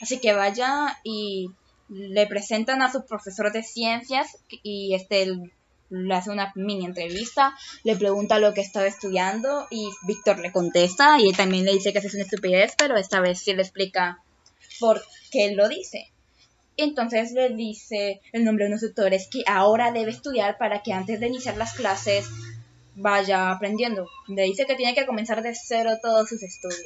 Así 0.00 0.20
que 0.20 0.32
vaya 0.32 0.98
y 1.04 1.50
le 1.88 2.26
presentan 2.26 2.82
a 2.82 2.90
su 2.90 3.06
profesor 3.06 3.52
de 3.52 3.62
ciencias 3.62 4.38
y 4.62 4.94
este 4.94 5.28
le 5.90 6.14
hace 6.14 6.30
una 6.30 6.52
mini 6.54 6.84
entrevista, 6.84 7.54
le 7.84 7.96
pregunta 7.96 8.38
lo 8.38 8.54
que 8.54 8.60
estaba 8.60 8.86
estudiando 8.86 9.66
y 9.70 9.88
Víctor 10.06 10.38
le 10.38 10.52
contesta 10.52 11.18
y 11.20 11.28
él 11.28 11.36
también 11.36 11.64
le 11.64 11.72
dice 11.72 11.92
que 11.92 11.98
es 11.98 12.14
una 12.14 12.24
estupidez, 12.24 12.74
pero 12.76 12.96
esta 12.96 13.20
vez 13.20 13.38
sí 13.38 13.52
le 13.54 13.62
explica 13.62 14.22
por 14.80 15.02
qué 15.30 15.52
lo 15.52 15.68
dice. 15.68 16.10
Entonces 16.76 17.32
le 17.32 17.50
dice 17.50 18.20
el 18.32 18.44
nombre 18.44 18.64
de 18.64 18.70
unos 18.70 18.82
tutores 18.82 19.28
que 19.30 19.42
ahora 19.46 19.92
debe 19.92 20.10
estudiar 20.10 20.58
para 20.58 20.82
que 20.82 20.92
antes 20.92 21.20
de 21.20 21.28
iniciar 21.28 21.56
las 21.56 21.72
clases 21.72 22.26
vaya 22.94 23.50
aprendiendo. 23.50 24.08
Le 24.28 24.42
dice 24.42 24.66
que 24.66 24.74
tiene 24.74 24.94
que 24.94 25.06
comenzar 25.06 25.42
de 25.42 25.54
cero 25.54 25.92
todos 26.02 26.28
sus 26.28 26.42
estudios. 26.42 26.82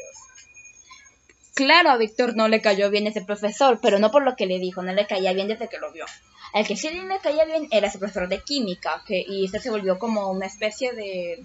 Claro, 1.54 1.90
a 1.90 1.97
Víctor 1.97 2.37
no 2.37 2.49
le 2.49 2.61
cayó 2.62 2.90
bien 2.90 3.07
ese 3.07 3.23
profesor, 3.23 3.80
pero 3.83 3.99
no 3.99 4.11
por 4.11 4.23
lo 4.23 4.37
que 4.37 4.47
le 4.47 4.59
dijo, 4.59 4.83
no 4.83 4.92
le 4.92 5.07
caía 5.07 5.33
bien 5.33 5.49
desde 5.49 5.69
que 5.69 5.78
lo 5.78 5.92
vio. 5.92 6.07
Al 6.52 6.66
que 6.66 6.76
sí 6.76 6.90
le 6.90 7.19
caía 7.21 7.45
bien 7.45 7.69
era 7.71 7.87
ese 7.88 7.99
profesor 7.99 8.28
de 8.28 8.42
química, 8.42 9.02
que, 9.07 9.25
y 9.26 9.45
este 9.45 9.61
se 9.61 9.71
volvió 9.71 9.99
como 9.99 10.30
una 10.30 10.47
especie 10.47 10.92
de 10.92 11.45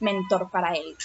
mentor 0.00 0.50
para 0.50 0.72
él. 0.74 0.96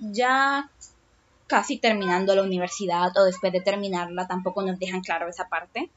Ya 0.00 0.70
casi 1.46 1.78
terminando 1.78 2.34
la 2.34 2.42
universidad 2.42 3.16
o 3.16 3.24
después 3.24 3.52
de 3.52 3.60
terminarla, 3.60 4.26
tampoco 4.26 4.62
nos 4.62 4.78
dejan 4.78 5.00
claro 5.00 5.28
esa 5.28 5.48
parte 5.48 5.90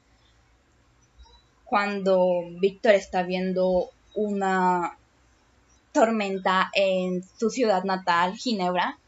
cuando 1.72 2.42
Víctor 2.60 2.92
está 2.92 3.22
viendo 3.22 3.88
una 4.14 4.98
tormenta 5.92 6.70
en 6.74 7.22
su 7.38 7.50
ciudad 7.50 7.84
natal, 7.84 8.36
Ginebra, 8.36 8.98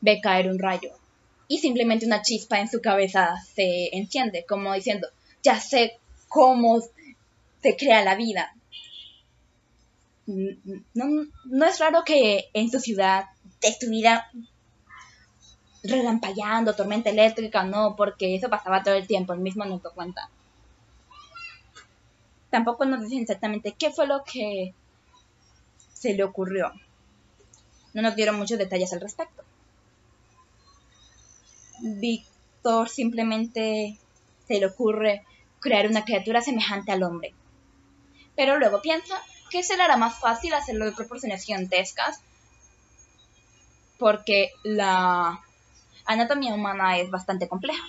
ve 0.00 0.20
caer 0.20 0.48
un 0.50 0.58
rayo 0.58 0.90
y 1.48 1.58
simplemente 1.58 2.06
una 2.06 2.22
chispa 2.22 2.60
en 2.60 2.68
su 2.68 2.80
cabeza 2.80 3.34
se 3.54 3.94
enciende, 3.96 4.44
como 4.48 4.72
diciendo, 4.72 5.08
ya 5.42 5.58
sé 5.60 5.98
cómo 6.28 6.80
se 7.62 7.76
crea 7.76 8.04
la 8.04 8.14
vida. 8.14 8.54
No, 10.26 11.66
es 11.66 11.78
raro 11.80 12.04
que 12.04 12.50
en 12.54 12.70
su 12.70 12.78
ciudad 12.78 13.24
estuviera 13.60 14.30
relampagueando, 15.82 16.76
tormenta 16.76 17.10
eléctrica, 17.10 17.64
no, 17.64 17.96
porque 17.96 18.36
eso 18.36 18.48
pasaba 18.48 18.82
todo 18.82 18.94
el 18.94 19.06
tiempo, 19.06 19.32
él 19.32 19.40
mismo 19.40 19.64
nos 19.64 19.82
dio 19.82 19.92
cuenta 19.92 20.30
tampoco 22.50 22.84
nos 22.84 23.02
dicen 23.02 23.22
exactamente 23.22 23.74
qué 23.78 23.90
fue 23.90 24.06
lo 24.06 24.22
que 24.24 24.74
se 26.00 26.14
le 26.14 26.24
ocurrió. 26.24 26.72
No 27.94 28.02
nos 28.02 28.16
dieron 28.16 28.36
muchos 28.36 28.58
detalles 28.58 28.92
al 28.92 29.00
respecto. 29.00 29.44
Víctor 31.80 32.88
simplemente 32.88 33.96
se 34.48 34.58
le 34.58 34.66
ocurre 34.66 35.24
crear 35.60 35.86
una 35.86 36.04
criatura 36.04 36.40
semejante 36.40 36.90
al 36.90 37.04
hombre. 37.04 37.32
Pero 38.34 38.58
luego 38.58 38.82
piensa 38.82 39.14
que 39.50 39.62
será 39.62 39.96
más 39.96 40.18
fácil 40.18 40.54
hacerlo 40.54 40.86
de 40.86 40.92
proporciones 40.92 41.44
gigantescas 41.44 42.20
porque 43.98 44.50
la 44.64 45.40
anatomía 46.06 46.54
humana 46.54 46.98
es 46.98 47.10
bastante 47.10 47.46
compleja. 47.46 47.84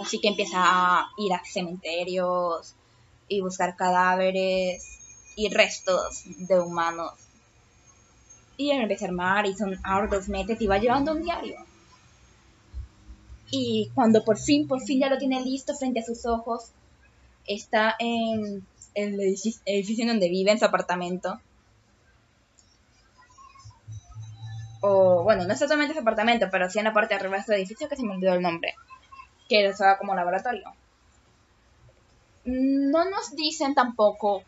Así 0.00 0.20
que 0.20 0.28
empieza 0.28 0.58
a 0.58 1.10
ir 1.18 1.32
a 1.32 1.42
cementerios, 1.44 2.74
y 3.30 3.40
buscar 3.40 3.76
cadáveres 3.76 4.98
y 5.36 5.48
restos 5.48 6.24
de 6.24 6.58
humanos. 6.58 7.12
Y 8.60 8.70
empieza 8.70 9.06
a 9.06 9.08
armar 9.08 9.46
y 9.46 9.54
son 9.54 9.78
arduos 9.82 10.28
meses 10.28 10.60
y 10.60 10.66
va 10.66 10.78
llevando 10.78 11.12
un 11.12 11.22
diario. 11.22 11.56
Y 13.50 13.90
cuando 13.94 14.24
por 14.24 14.38
fin, 14.38 14.68
por 14.68 14.80
fin 14.82 15.00
ya 15.00 15.08
lo 15.08 15.18
tiene 15.18 15.40
listo 15.40 15.74
frente 15.74 16.00
a 16.00 16.04
sus 16.04 16.26
ojos, 16.26 16.70
está 17.46 17.96
en 17.98 18.66
el 18.94 19.20
edificio 19.20 20.06
donde 20.06 20.28
vive, 20.28 20.50
en 20.50 20.58
su 20.58 20.64
apartamento. 20.64 21.40
O, 24.82 25.22
bueno, 25.22 25.44
no 25.44 25.52
exactamente 25.52 25.94
su 25.94 26.00
apartamento, 26.00 26.48
pero 26.50 26.70
sí 26.70 26.78
en 26.78 26.84
la 26.84 26.92
parte 26.92 27.14
de 27.14 27.20
arriba 27.20 27.38
de 27.38 27.44
su 27.44 27.52
edificio 27.52 27.88
que 27.88 27.96
se 27.96 28.02
me 28.02 28.14
olvidó 28.14 28.34
el 28.34 28.42
nombre. 28.42 28.74
Que 29.48 29.64
lo 29.64 29.70
usaba 29.70 29.98
como 29.98 30.14
laboratorio 30.14 30.72
no 32.44 33.08
nos 33.08 33.34
dicen 33.34 33.74
tampoco 33.74 34.42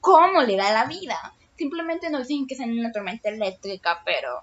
cómo 0.00 0.42
le 0.42 0.56
da 0.56 0.72
la 0.72 0.86
vida. 0.86 1.32
Simplemente 1.56 2.10
nos 2.10 2.28
dicen 2.28 2.46
que 2.46 2.54
es 2.54 2.60
una 2.60 2.92
tormenta 2.92 3.28
eléctrica, 3.28 4.02
pero 4.04 4.42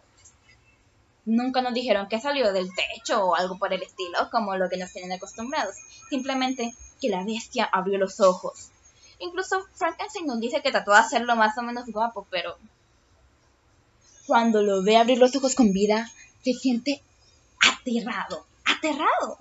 nunca 1.26 1.62
nos 1.62 1.74
dijeron 1.74 2.08
que 2.08 2.20
salió 2.20 2.52
del 2.52 2.70
techo 2.74 3.24
o 3.26 3.36
algo 3.36 3.58
por 3.58 3.72
el 3.74 3.84
estilo, 3.84 4.30
como 4.32 4.56
lo 4.56 4.70
que 4.70 4.78
nos 4.78 4.92
tienen 4.92 5.12
acostumbrados. 5.12 5.76
Simplemente 6.10 6.74
que 7.00 7.10
la 7.10 7.24
bestia 7.24 7.66
abrió 7.66 7.98
los 7.98 8.20
ojos. 8.20 8.70
Incluso 9.20 9.64
Frankenstein 9.76 10.26
nos 10.26 10.40
dice 10.40 10.62
que 10.62 10.72
trató 10.72 10.92
de 10.92 10.98
hacerlo 10.98 11.36
más 11.36 11.58
o 11.58 11.62
menos 11.62 11.86
guapo, 11.88 12.28
pero 12.30 12.58
cuando 14.26 14.62
lo 14.62 14.84
ve 14.84 14.98
abrir 14.98 15.18
los 15.18 15.36
ojos 15.36 15.56
con 15.56 15.72
vida, 15.72 16.10
se 16.44 16.54
siente 16.54 17.02
aterrado, 17.62 18.46
aterrado. 18.66 19.38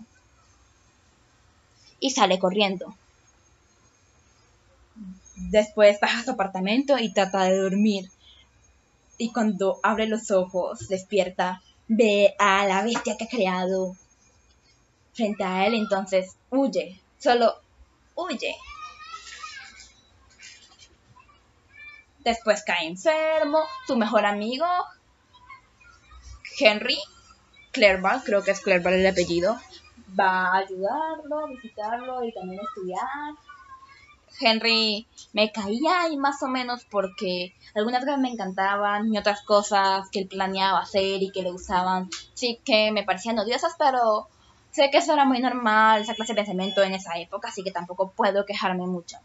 Y 2.00 2.10
sale 2.10 2.38
corriendo. 2.38 2.94
Después 5.50 5.98
baja 6.00 6.20
a 6.20 6.24
su 6.24 6.30
apartamento 6.30 6.98
y 6.98 7.12
trata 7.12 7.44
de 7.44 7.58
dormir. 7.58 8.10
Y 9.18 9.32
cuando 9.32 9.78
abre 9.82 10.06
los 10.06 10.30
ojos, 10.30 10.88
despierta, 10.88 11.62
ve 11.88 12.34
a 12.38 12.66
la 12.66 12.82
bestia 12.82 13.16
que 13.16 13.24
ha 13.24 13.28
creado 13.28 13.96
frente 15.12 15.44
a 15.44 15.66
él, 15.66 15.74
entonces 15.74 16.36
huye, 16.50 17.00
solo 17.18 17.54
huye. 18.14 18.56
Después 22.20 22.62
cae 22.64 22.86
enfermo, 22.86 23.60
su 23.86 23.96
mejor 23.96 24.24
amigo, 24.24 24.66
Henry, 26.58 26.98
Clerval, 27.72 28.22
creo 28.24 28.42
que 28.42 28.52
es 28.52 28.60
Clerval 28.60 28.94
el 28.94 29.06
apellido, 29.06 29.58
va 30.18 30.46
a 30.46 30.56
ayudarlo, 30.58 31.48
visitarlo 31.48 32.24
y 32.24 32.32
también 32.32 32.60
estudiar. 32.60 33.34
Henry 34.42 35.06
me 35.32 35.52
caía 35.52 36.02
ahí 36.02 36.16
más 36.16 36.42
o 36.42 36.48
menos 36.48 36.84
porque 36.90 37.54
algunas 37.74 38.04
cosas 38.04 38.20
me 38.20 38.30
encantaban 38.30 39.12
y 39.12 39.18
otras 39.18 39.42
cosas 39.42 40.08
que 40.10 40.20
él 40.20 40.28
planeaba 40.28 40.80
hacer 40.80 41.22
y 41.22 41.30
que 41.30 41.42
le 41.42 41.52
usaban 41.52 42.10
sí 42.34 42.60
que 42.64 42.90
me 42.92 43.04
parecían 43.04 43.38
odiosas, 43.38 43.74
pero 43.78 44.28
sé 44.70 44.90
que 44.90 44.98
eso 44.98 45.12
era 45.12 45.24
muy 45.24 45.40
normal, 45.40 46.02
esa 46.02 46.14
clase 46.14 46.32
de 46.32 46.42
pensamiento 46.42 46.82
en 46.82 46.94
esa 46.94 47.18
época, 47.18 47.48
así 47.48 47.62
que 47.62 47.70
tampoco 47.70 48.10
puedo 48.10 48.44
quejarme 48.44 48.86
mucho. 48.86 49.18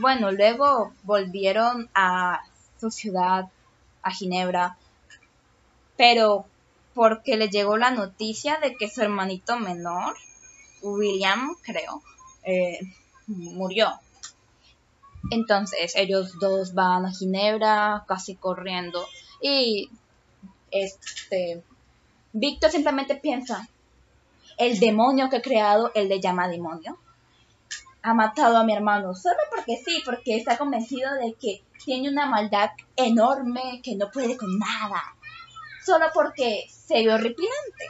Bueno, 0.00 0.32
luego 0.32 0.92
volvieron 1.02 1.88
a 1.94 2.40
su 2.80 2.90
ciudad, 2.90 3.48
a 4.02 4.10
Ginebra, 4.10 4.76
pero 5.96 6.46
porque 6.94 7.36
le 7.36 7.48
llegó 7.48 7.76
la 7.76 7.90
noticia 7.90 8.58
de 8.58 8.76
que 8.76 8.88
su 8.88 9.02
hermanito 9.02 9.58
menor, 9.58 10.14
William, 10.82 11.56
creo, 11.62 12.02
eh, 12.44 12.78
murió. 13.26 13.92
Entonces 15.30 15.94
ellos 15.96 16.38
dos 16.38 16.74
van 16.74 17.06
a 17.06 17.12
Ginebra 17.12 18.04
casi 18.06 18.34
corriendo 18.36 19.06
y 19.40 19.90
este 20.70 21.62
Víctor 22.32 22.70
simplemente 22.70 23.14
piensa, 23.14 23.68
el 24.58 24.78
demonio 24.80 25.30
que 25.30 25.36
he 25.36 25.42
creado, 25.42 25.92
él 25.94 26.08
le 26.08 26.20
llama 26.20 26.48
demonio, 26.48 26.98
ha 28.02 28.12
matado 28.12 28.58
a 28.58 28.64
mi 28.64 28.72
hermano 28.72 29.14
solo 29.14 29.38
porque 29.50 29.76
sí, 29.84 30.02
porque 30.04 30.36
está 30.36 30.58
convencido 30.58 31.14
de 31.14 31.34
que 31.34 31.62
tiene 31.84 32.10
una 32.10 32.26
maldad 32.26 32.70
enorme 32.96 33.80
que 33.82 33.94
no 33.96 34.10
puede 34.10 34.36
con 34.36 34.58
nada, 34.58 35.14
solo 35.84 36.06
porque 36.12 36.66
se 36.68 37.00
vio 37.02 37.14
horripilante. 37.14 37.86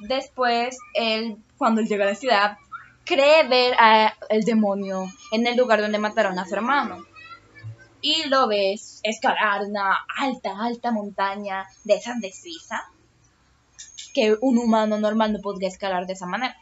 Después, 0.00 0.76
él, 0.94 1.38
cuando 1.56 1.82
llega 1.82 2.04
a 2.04 2.08
la 2.08 2.14
ciudad, 2.14 2.58
cree 3.04 3.46
ver 3.48 3.74
al 3.78 4.42
demonio 4.42 5.06
en 5.30 5.46
el 5.46 5.56
lugar 5.56 5.80
donde 5.80 5.98
mataron 5.98 6.38
a 6.38 6.46
su 6.46 6.54
hermano. 6.54 7.04
Y 8.00 8.28
lo 8.28 8.48
ves 8.48 9.00
escalar 9.02 9.62
una 9.62 10.04
alta, 10.18 10.58
alta 10.60 10.90
montaña 10.90 11.66
de 11.84 11.94
esas 11.94 12.20
de 12.20 12.32
Suiza, 12.32 12.82
que 14.12 14.36
un 14.40 14.58
humano 14.58 14.98
normal 14.98 15.32
no 15.32 15.40
podría 15.40 15.68
escalar 15.68 16.06
de 16.06 16.12
esa 16.12 16.26
manera. 16.26 16.56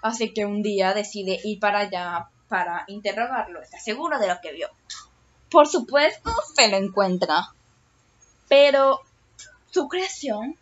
Así 0.00 0.32
que 0.32 0.46
un 0.46 0.62
día 0.62 0.94
decide 0.94 1.38
ir 1.44 1.58
para 1.60 1.80
allá 1.80 2.28
para 2.48 2.84
interrogarlo. 2.88 3.60
Está 3.60 3.78
seguro 3.78 4.18
de 4.18 4.28
lo 4.28 4.40
que 4.40 4.52
vio. 4.52 4.68
Por 5.50 5.66
supuesto, 5.66 6.30
se 6.54 6.68
lo 6.68 6.76
encuentra. 6.76 7.52
Pero 8.48 9.00
su 9.70 9.88
creación 9.88 10.56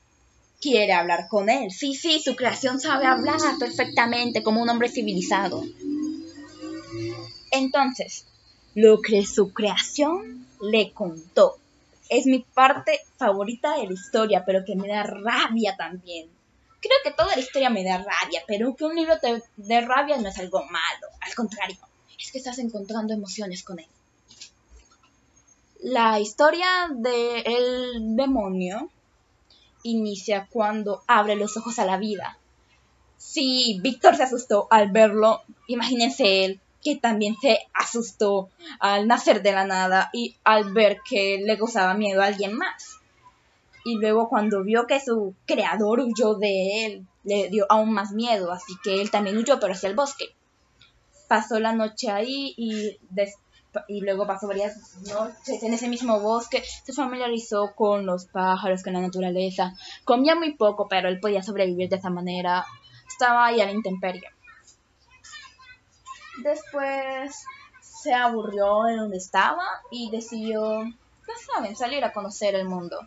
quiere 0.61 0.93
hablar 0.93 1.29
con 1.29 1.49
él. 1.49 1.71
Sí, 1.71 1.95
sí, 1.95 2.21
su 2.21 2.37
creación 2.37 2.81
sabe 2.81 3.07
hablar 3.07 3.41
perfectamente 3.59 4.43
como 4.43 4.63
un 4.63 4.69
hombre 4.69 4.89
civilizado. 4.89 5.63
Entonces, 7.51 8.27
lo 8.75 9.01
que 9.01 9.25
su 9.25 9.53
creación 9.53 10.47
le 10.61 10.93
contó. 10.93 11.57
Es 12.09 12.27
mi 12.27 12.41
parte 12.41 13.01
favorita 13.17 13.77
de 13.77 13.87
la 13.87 13.93
historia, 13.93 14.45
pero 14.45 14.65
que 14.65 14.77
me 14.77 14.89
da 14.89 15.03
rabia 15.03 15.77
también. 15.77 16.29
Creo 16.81 16.99
que 17.03 17.11
toda 17.11 17.35
la 17.35 17.41
historia 17.41 17.71
me 17.71 17.85
da 17.85 17.99
rabia, 17.99 18.43
pero 18.47 18.77
que 18.77 18.85
un 18.85 18.95
libro 18.95 19.19
te 19.19 19.43
dé 19.57 19.81
rabia 19.81 20.19
no 20.19 20.29
es 20.29 20.39
algo 20.39 20.63
malo. 20.65 21.07
Al 21.21 21.35
contrario, 21.35 21.79
es 22.19 22.31
que 22.31 22.39
estás 22.39 22.59
encontrando 22.59 23.13
emociones 23.13 23.65
con 23.65 23.79
él. 23.81 23.89
La 25.81 26.19
historia 26.21 26.89
del 26.91 28.17
demonio 28.17 28.89
inicia 29.83 30.49
cuando 30.51 31.03
abre 31.07 31.37
los 31.37 31.59
ojos 31.59 31.79
a 31.79 31.85
la 31.85 31.99
vida. 31.99 32.39
Si 33.19 33.79
Víctor 33.83 34.17
se 34.17 34.23
asustó 34.23 34.69
al 34.71 34.91
verlo, 34.91 35.43
imagínense 35.67 36.45
él 36.45 36.61
que 36.83 36.97
también 36.97 37.37
se 37.41 37.59
asustó 37.75 38.49
al 38.81 39.07
nacer 39.07 39.43
de 39.43 39.53
la 39.53 39.67
nada 39.67 40.09
y 40.15 40.35
al 40.45 40.73
ver 40.73 41.01
que 41.09 41.43
le 41.45 41.57
gozaba 41.57 41.93
miedo 41.93 42.23
a 42.23 42.27
alguien 42.27 42.57
más. 42.57 43.01
Y 43.85 43.99
luego 43.99 44.31
cuando 44.31 44.65
vio 44.65 44.87
que 44.87 44.99
su 44.99 45.35
creador 45.45 46.01
huyó 46.01 46.35
de 46.35 46.87
él, 46.87 47.07
le 47.25 47.51
dio 47.51 47.67
aún 47.69 47.93
más 47.93 48.13
miedo, 48.13 48.51
así 48.51 48.73
que 48.83 49.03
él 49.03 49.11
también 49.11 49.37
huyó, 49.37 49.61
pero 49.61 49.75
hacia 49.75 49.91
el 49.91 49.95
bosque. 49.95 50.35
Pasó 51.29 51.61
la 51.61 51.73
noche 51.73 52.11
ahí 52.11 52.55
y 52.57 52.99
después 53.11 53.46
y 53.89 54.01
luego 54.01 54.27
pasó 54.27 54.47
varias 54.47 54.97
noches 55.07 55.63
en 55.63 55.75
ese 55.75 55.89
mismo 55.89 56.21
bosque, 56.21 56.63
se 56.85 56.93
familiarizó 56.93 57.75
con 57.75 58.07
los 58.07 58.27
pájaros, 58.27 58.83
con 58.83 58.93
la 58.93 59.01
naturaleza. 59.01 59.75
Comía 60.05 60.35
muy 60.35 60.55
poco, 60.55 60.89
pero 60.89 61.09
él 61.09 61.21
podía 61.21 61.43
sobrevivir 61.43 61.89
de 61.89 61.97
esa 61.97 62.11
manera. 62.11 62.65
Estaba 63.09 63.47
ahí 63.47 63.61
a 63.61 63.67
la 63.67 63.73
intemperie. 63.73 64.23
Después 66.43 67.35
se 67.81 68.13
aburrió 68.13 68.83
de 68.85 68.97
donde 68.97 69.17
estaba 69.17 69.65
y 69.91 70.11
decidió, 70.11 70.85
ya 70.85 71.55
saben, 71.55 71.77
salir 71.77 72.05
a 72.05 72.13
conocer 72.13 72.55
el 72.55 72.69
mundo. 72.69 72.99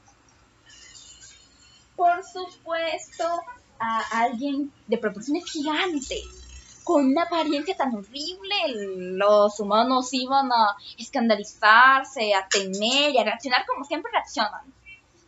Por 1.96 2.24
supuesto, 2.24 3.26
a 3.80 4.02
alguien 4.24 4.72
de 4.88 4.98
proporciones 4.98 5.46
gigantes 5.50 6.49
con 6.90 7.06
una 7.06 7.22
apariencia 7.22 7.78
tan 7.78 7.94
horrible, 7.94 8.56
los 9.16 9.60
humanos 9.60 10.12
iban 10.12 10.52
a 10.52 10.76
escandalizarse, 10.98 12.34
a 12.34 12.48
temer 12.48 13.12
y 13.14 13.20
a 13.20 13.24
reaccionar 13.24 13.64
como 13.68 13.86
siempre 13.86 14.12
reaccionan. 14.12 14.74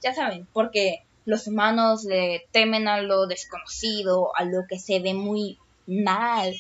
Ya 0.02 0.12
saben, 0.12 0.48
porque 0.54 1.04
los 1.26 1.46
humanos 1.46 2.04
le 2.04 2.48
temen 2.52 2.88
a 2.88 3.02
lo 3.02 3.28
desconocido, 3.28 4.32
a 4.36 4.44
lo 4.44 4.66
que 4.68 4.80
se 4.80 5.02
ve 5.02 5.14
muy 5.14 5.60
mal, 5.86 6.56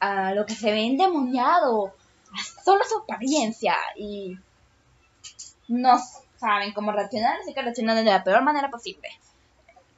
a 0.00 0.34
lo 0.34 0.44
que 0.44 0.54
se 0.54 0.70
ve 0.70 0.84
endemoniado, 0.84 1.86
a 1.86 2.62
solo 2.62 2.84
su 2.84 2.98
apariencia 2.98 3.74
y 3.96 4.36
no 5.66 5.98
saben 6.36 6.74
cómo 6.74 6.92
reaccionar, 6.92 7.40
así 7.40 7.54
que 7.54 7.62
reaccionan 7.62 7.96
de 7.96 8.10
la 8.10 8.22
peor 8.22 8.42
manera 8.42 8.70
posible. 8.70 9.08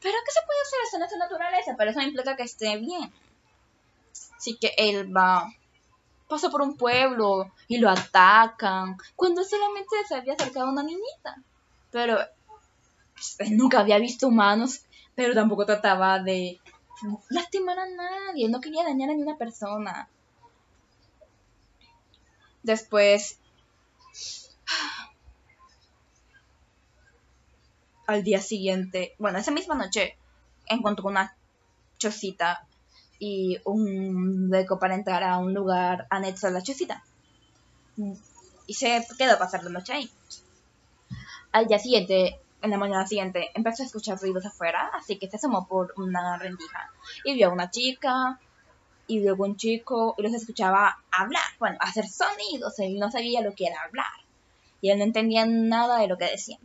Pero 0.01 0.15
¿qué 0.25 0.31
se 0.31 0.47
puede 0.47 0.61
hacer? 0.61 0.79
Eso 0.87 0.99
no 1.01 1.07
es 1.07 1.19
naturaleza, 1.19 1.75
pero 1.77 1.91
eso 1.91 2.01
implica 2.01 2.37
que 2.37 2.45
esté 2.45 2.77
bien. 2.77 3.13
Así 4.43 4.57
que 4.57 4.75
él 4.77 5.17
va, 5.17 5.55
pasa 6.29 6.51
por 6.51 6.63
un 6.63 6.77
pueblo 6.77 7.53
y 7.69 7.79
lo 7.79 7.89
atacan, 7.89 8.97
cuando 9.15 9.45
solamente 9.45 9.95
se 10.09 10.17
había 10.17 10.33
acercado 10.33 10.67
a 10.67 10.73
una 10.73 10.83
niñita. 10.83 11.41
Pero 11.93 12.19
pues, 13.15 13.37
él 13.39 13.57
nunca 13.57 13.79
había 13.79 14.01
visto 14.01 14.27
humanos, 14.27 14.81
pero 15.15 15.33
tampoco 15.33 15.65
trataba 15.65 16.19
de 16.19 16.61
lastimar 17.31 17.79
a 17.79 17.87
nadie, 17.87 18.49
no 18.49 18.61
quería 18.61 18.83
dañar 18.83 19.11
a 19.11 19.13
ninguna 19.13 19.37
persona. 19.37 20.09
Después, 22.65 23.39
al 28.09 28.25
día 28.25 28.41
siguiente, 28.41 29.15
bueno, 29.21 29.39
esa 29.39 29.53
misma 29.53 29.77
noche, 29.77 30.17
encontró 30.67 31.07
una 31.07 31.37
chocita 31.99 32.67
y 33.25 33.57
un 33.67 34.53
hueco 34.53 34.81
para 34.81 34.97
entrar 34.97 35.23
a 35.23 35.39
un 35.39 35.55
lugar 35.55 36.09
anexo 36.11 36.49
a 36.49 36.51
la 36.51 36.61
chocita. 36.61 37.05
Y 38.67 38.75
se 38.75 39.07
quedó 39.17 39.35
a 39.35 39.39
pasar 39.39 39.63
la 39.63 39.71
noche 39.71 39.93
ahí. 39.93 40.11
Al 41.53 41.69
día 41.69 41.79
siguiente, 41.79 42.41
en 42.61 42.71
la 42.71 42.79
mañana 42.79 43.07
siguiente, 43.07 43.53
empezó 43.55 43.85
a 43.85 43.87
escuchar 43.87 44.21
ruidos 44.21 44.45
afuera, 44.45 44.91
así 44.95 45.21
que 45.21 45.31
se 45.31 45.37
asomó 45.37 45.69
por 45.69 45.95
una 45.99 46.37
rendija 46.37 46.91
y 47.23 47.35
vio 47.35 47.51
a 47.51 47.53
una 47.53 47.71
chica 47.71 48.41
y 49.07 49.21
luego 49.21 49.45
un 49.45 49.57
chico 49.57 50.17
y 50.19 50.23
los 50.23 50.35
escuchaba 50.35 50.99
hablar, 51.13 51.45
bueno, 51.61 51.77
hacer 51.79 52.09
sonidos, 52.09 52.77
él 52.81 52.99
no 52.99 53.09
sabía 53.09 53.41
lo 53.41 53.55
que 53.55 53.67
era 53.67 53.83
hablar 53.85 54.07
y 54.81 54.91
él 54.91 54.99
no 54.99 55.05
entendía 55.05 55.47
nada 55.47 55.99
de 55.99 56.09
lo 56.09 56.19
que 56.19 56.25
decían. 56.29 56.59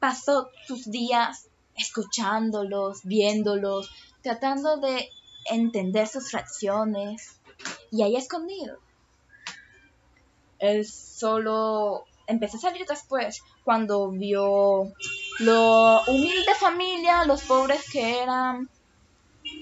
Pasó 0.00 0.50
sus 0.66 0.90
días 0.90 1.46
escuchándolos, 1.76 3.00
viéndolos, 3.04 3.90
tratando 4.22 4.76
de 4.78 5.10
entender 5.50 6.06
sus 6.06 6.32
reacciones 6.32 7.40
y 7.90 8.02
ahí 8.02 8.16
escondido. 8.16 8.78
Él 10.58 10.86
solo 10.86 12.04
empezó 12.26 12.58
a 12.58 12.60
salir 12.60 12.86
después 12.86 13.42
cuando 13.64 14.10
vio 14.10 14.92
lo 15.40 16.00
humilde 16.06 16.54
familia, 16.58 17.24
los 17.24 17.42
pobres 17.42 17.80
que 17.90 18.22
eran. 18.22 18.68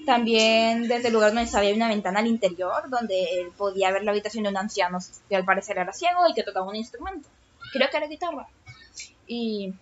También 0.04 0.88
desde 0.88 1.08
el 1.08 1.14
lugar 1.14 1.30
donde 1.30 1.44
estaba 1.44 1.62
había 1.62 1.76
una 1.76 1.88
ventana 1.88 2.20
al 2.20 2.26
interior 2.26 2.90
donde 2.90 3.40
él 3.40 3.52
podía 3.56 3.90
ver 3.92 4.02
la 4.04 4.10
habitación 4.10 4.42
de 4.44 4.50
un 4.50 4.56
anciano 4.56 4.98
que 5.28 5.36
al 5.36 5.44
parecer 5.44 5.78
era 5.78 5.92
ciego 5.92 6.28
y 6.28 6.34
que 6.34 6.42
tocaba 6.42 6.68
un 6.68 6.76
instrumento. 6.76 7.28
Creo 7.72 7.88
que 7.90 7.96
era 7.96 8.06
guitarra. 8.06 8.48
Y 9.26 9.72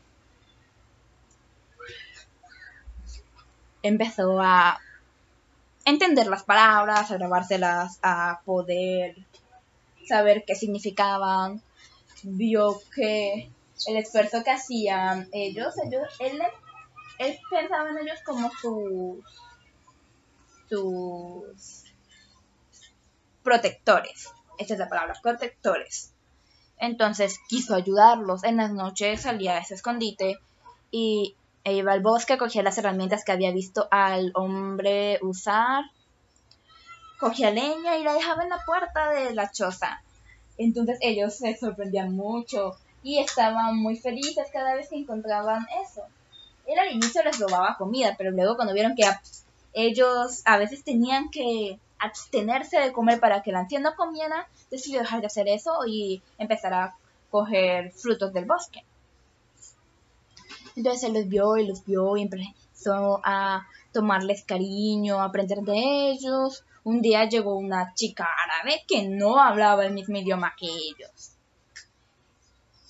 empezó 3.86 4.40
a 4.40 4.80
entender 5.84 6.26
las 6.26 6.42
palabras, 6.42 7.10
a 7.10 7.16
grabárselas, 7.16 7.98
a 8.02 8.40
poder 8.44 9.16
saber 10.06 10.44
qué 10.46 10.54
significaban. 10.54 11.62
Vio 12.22 12.80
que 12.94 13.50
el 13.86 13.96
esfuerzo 13.96 14.42
que 14.42 14.50
hacían 14.50 15.28
ellos, 15.32 15.74
ellos 15.84 16.08
él, 16.18 16.40
él 17.18 17.38
pensaba 17.50 17.90
en 17.90 17.98
ellos 17.98 18.18
como 18.24 18.50
sus, 18.60 19.24
sus 20.68 21.84
protectores. 23.42 24.30
Esta 24.58 24.74
es 24.74 24.80
la 24.80 24.88
palabra, 24.88 25.14
protectores. 25.22 26.12
Entonces 26.78 27.38
quiso 27.48 27.74
ayudarlos. 27.74 28.44
En 28.44 28.56
las 28.56 28.72
noches 28.72 29.22
salía 29.22 29.56
a 29.56 29.58
ese 29.58 29.74
escondite 29.74 30.38
y 30.90 31.36
iba 31.72 31.92
al 31.92 32.00
bosque, 32.00 32.38
cogía 32.38 32.62
las 32.62 32.78
herramientas 32.78 33.24
que 33.24 33.32
había 33.32 33.50
visto 33.52 33.88
al 33.90 34.30
hombre 34.34 35.18
usar, 35.22 35.84
cogía 37.18 37.50
leña 37.50 37.96
y 37.96 38.04
la 38.04 38.14
dejaba 38.14 38.42
en 38.42 38.50
la 38.50 38.62
puerta 38.64 39.10
de 39.10 39.34
la 39.34 39.50
choza. 39.50 40.02
Entonces 40.58 40.98
ellos 41.00 41.34
se 41.34 41.56
sorprendían 41.56 42.14
mucho 42.14 42.76
y 43.02 43.18
estaban 43.18 43.76
muy 43.76 43.96
felices 43.96 44.46
cada 44.52 44.74
vez 44.74 44.88
que 44.88 44.96
encontraban 44.96 45.66
eso. 45.84 46.02
Él 46.66 46.78
al 46.78 46.92
inicio 46.92 47.22
les 47.22 47.38
robaba 47.38 47.76
comida, 47.76 48.14
pero 48.18 48.30
luego 48.30 48.56
cuando 48.56 48.74
vieron 48.74 48.96
que 48.96 49.04
ellos 49.72 50.42
a 50.44 50.58
veces 50.58 50.82
tenían 50.82 51.30
que 51.30 51.78
abstenerse 51.98 52.78
de 52.78 52.92
comer 52.92 53.20
para 53.20 53.42
que 53.42 53.50
el 53.50 53.56
anciano 53.56 53.94
comiera, 53.96 54.48
decidió 54.70 55.00
dejar 55.00 55.20
de 55.20 55.26
hacer 55.26 55.48
eso 55.48 55.86
y 55.86 56.22
empezar 56.38 56.74
a 56.74 56.96
coger 57.30 57.92
frutos 57.92 58.32
del 58.32 58.44
bosque. 58.44 58.84
Entonces 60.76 61.04
él 61.04 61.14
los 61.14 61.26
vio 61.26 61.56
y 61.56 61.66
los 61.66 61.84
vio 61.84 62.16
y 62.16 62.22
empezó 62.22 63.20
a 63.24 63.66
tomarles 63.92 64.44
cariño, 64.44 65.20
a 65.20 65.24
aprender 65.24 65.58
de 65.62 66.10
ellos. 66.10 66.64
Un 66.84 67.00
día 67.00 67.28
llegó 67.28 67.56
una 67.56 67.94
chica 67.94 68.28
árabe 68.44 68.82
que 68.86 69.08
no 69.08 69.40
hablaba 69.40 69.86
el 69.86 69.94
mismo 69.94 70.18
idioma 70.18 70.54
que 70.58 70.66
ellos. 70.66 71.32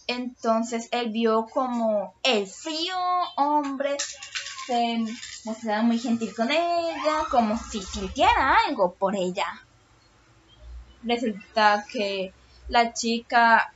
Entonces 0.08 0.88
él 0.90 1.10
vio 1.10 1.46
como 1.46 2.14
el 2.22 2.46
frío 2.46 2.96
hombre 3.36 3.96
se 4.66 4.98
mostraba 5.44 5.82
muy 5.82 5.98
gentil 5.98 6.34
con 6.34 6.50
ella, 6.50 7.24
como 7.30 7.56
si 7.56 7.80
sintiera 7.80 8.56
algo 8.66 8.94
por 8.94 9.14
ella. 9.14 9.46
Resulta 11.02 11.84
que 11.90 12.32
la 12.68 12.92
chica 12.92 13.72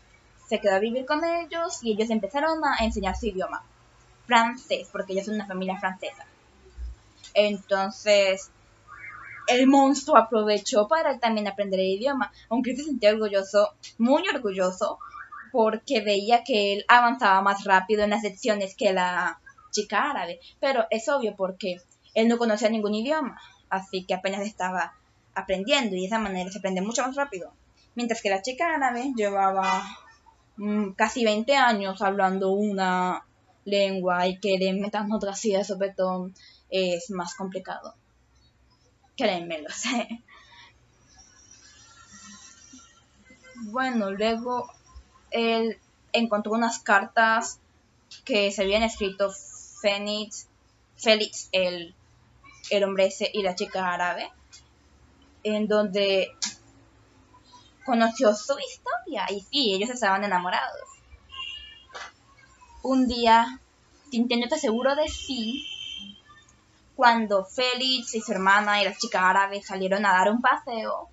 se 0.49 0.61
quedó 0.61 0.75
a 0.75 0.81
vivir 0.81 1.07
con 1.07 1.25
ellos 1.25 1.79
y 1.83 1.93
ellos 1.93 2.11
empezaron 2.11 2.59
a 2.65 2.85
enseñar 2.85 3.17
su 3.17 3.27
idioma, 3.27 3.70
francés, 4.31 4.89
porque 4.93 5.13
ella 5.13 5.23
es 5.23 5.29
una 5.29 5.45
familia 5.45 5.77
francesa. 5.81 6.25
Entonces, 7.35 8.49
el 9.49 9.67
monstruo 9.67 10.17
aprovechó 10.17 10.87
para 10.87 11.19
también 11.19 11.49
aprender 11.49 11.81
el 11.81 11.87
idioma, 11.87 12.33
aunque 12.49 12.77
se 12.77 12.85
sentía 12.85 13.11
orgulloso, 13.11 13.75
muy 13.99 14.23
orgulloso, 14.33 15.01
porque 15.51 16.01
veía 16.01 16.45
que 16.45 16.75
él 16.75 16.85
avanzaba 16.87 17.43
más 17.43 17.65
rápido 17.65 18.05
en 18.05 18.11
las 18.11 18.23
lecciones 18.23 18.77
que 18.77 18.93
la 18.93 19.41
chica 19.73 20.13
árabe. 20.13 20.39
Pero 20.61 20.87
es 20.91 21.09
obvio 21.09 21.35
porque 21.37 21.81
él 22.15 22.29
no 22.29 22.39
conocía 22.39 22.69
ningún 22.69 22.95
idioma, 22.95 23.41
así 23.69 24.05
que 24.05 24.15
apenas 24.15 24.43
estaba 24.43 24.95
aprendiendo 25.35 25.97
y 25.97 26.03
de 26.03 26.07
esa 26.07 26.21
manera 26.21 26.53
se 26.53 26.59
aprende 26.59 26.83
mucho 26.83 27.03
más 27.03 27.17
rápido. 27.17 27.53
Mientras 27.97 28.23
que 28.23 28.31
la 28.31 28.43
chica 28.43 28.77
árabe 28.77 29.13
llevaba 29.17 29.83
mm, 30.57 30.91
casi 30.91 31.25
20 31.25 31.57
años 31.57 32.01
hablando 32.01 32.53
una 32.53 33.25
lengua 33.71 34.27
y 34.27 34.39
que 34.39 34.59
le 34.59 34.73
metan 34.75 35.11
otra 35.13 35.33
así 35.33 35.53
de 35.53 35.65
sopetón 35.65 36.35
es 36.69 37.11
más 37.11 37.35
complicado. 37.35 37.95
Créeme, 39.17 39.63
lo 39.63 39.71
sé. 39.71 40.23
Bueno, 43.65 44.11
luego 44.11 44.71
él 45.31 45.79
encontró 46.13 46.53
unas 46.53 46.79
cartas 46.79 47.61
que 48.25 48.51
se 48.51 48.63
habían 48.63 48.83
escrito 48.83 49.31
Félix, 49.81 50.49
Félix 50.97 51.49
el, 51.53 51.95
el 52.71 52.85
hombre 52.85 53.07
ese 53.07 53.31
y 53.33 53.43
la 53.43 53.55
chica 53.55 53.93
árabe, 53.93 54.31
en 55.43 55.69
donde 55.69 56.29
conoció 57.85 58.35
su 58.35 58.59
historia 58.59 59.27
y 59.31 59.41
sí, 59.41 59.75
ellos 59.75 59.91
estaban 59.91 60.25
enamorados. 60.25 61.00
Un 62.83 63.07
día, 63.07 63.61
sintiéndote 64.11 64.59
seguro 64.59 64.97
de 64.97 65.09
sí, 65.09 65.67
cuando 66.97 67.45
Félix 67.45 68.15
y 68.15 68.21
su 68.21 68.33
hermana 68.33 68.81
y 68.81 68.85
la 68.85 68.97
chica 68.97 69.29
árabe 69.29 69.63
salieron 69.63 70.07
a 70.07 70.13
dar 70.13 70.31
un 70.31 70.41
paseo, 70.41 71.09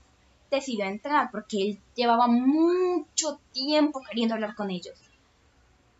decidió 0.49 0.85
entrar 0.85 1.29
porque 1.31 1.57
él 1.61 1.79
llevaba 1.95 2.27
mucho 2.27 3.39
tiempo 3.51 4.01
queriendo 4.01 4.35
hablar 4.35 4.55
con 4.55 4.71
ellos. 4.71 4.97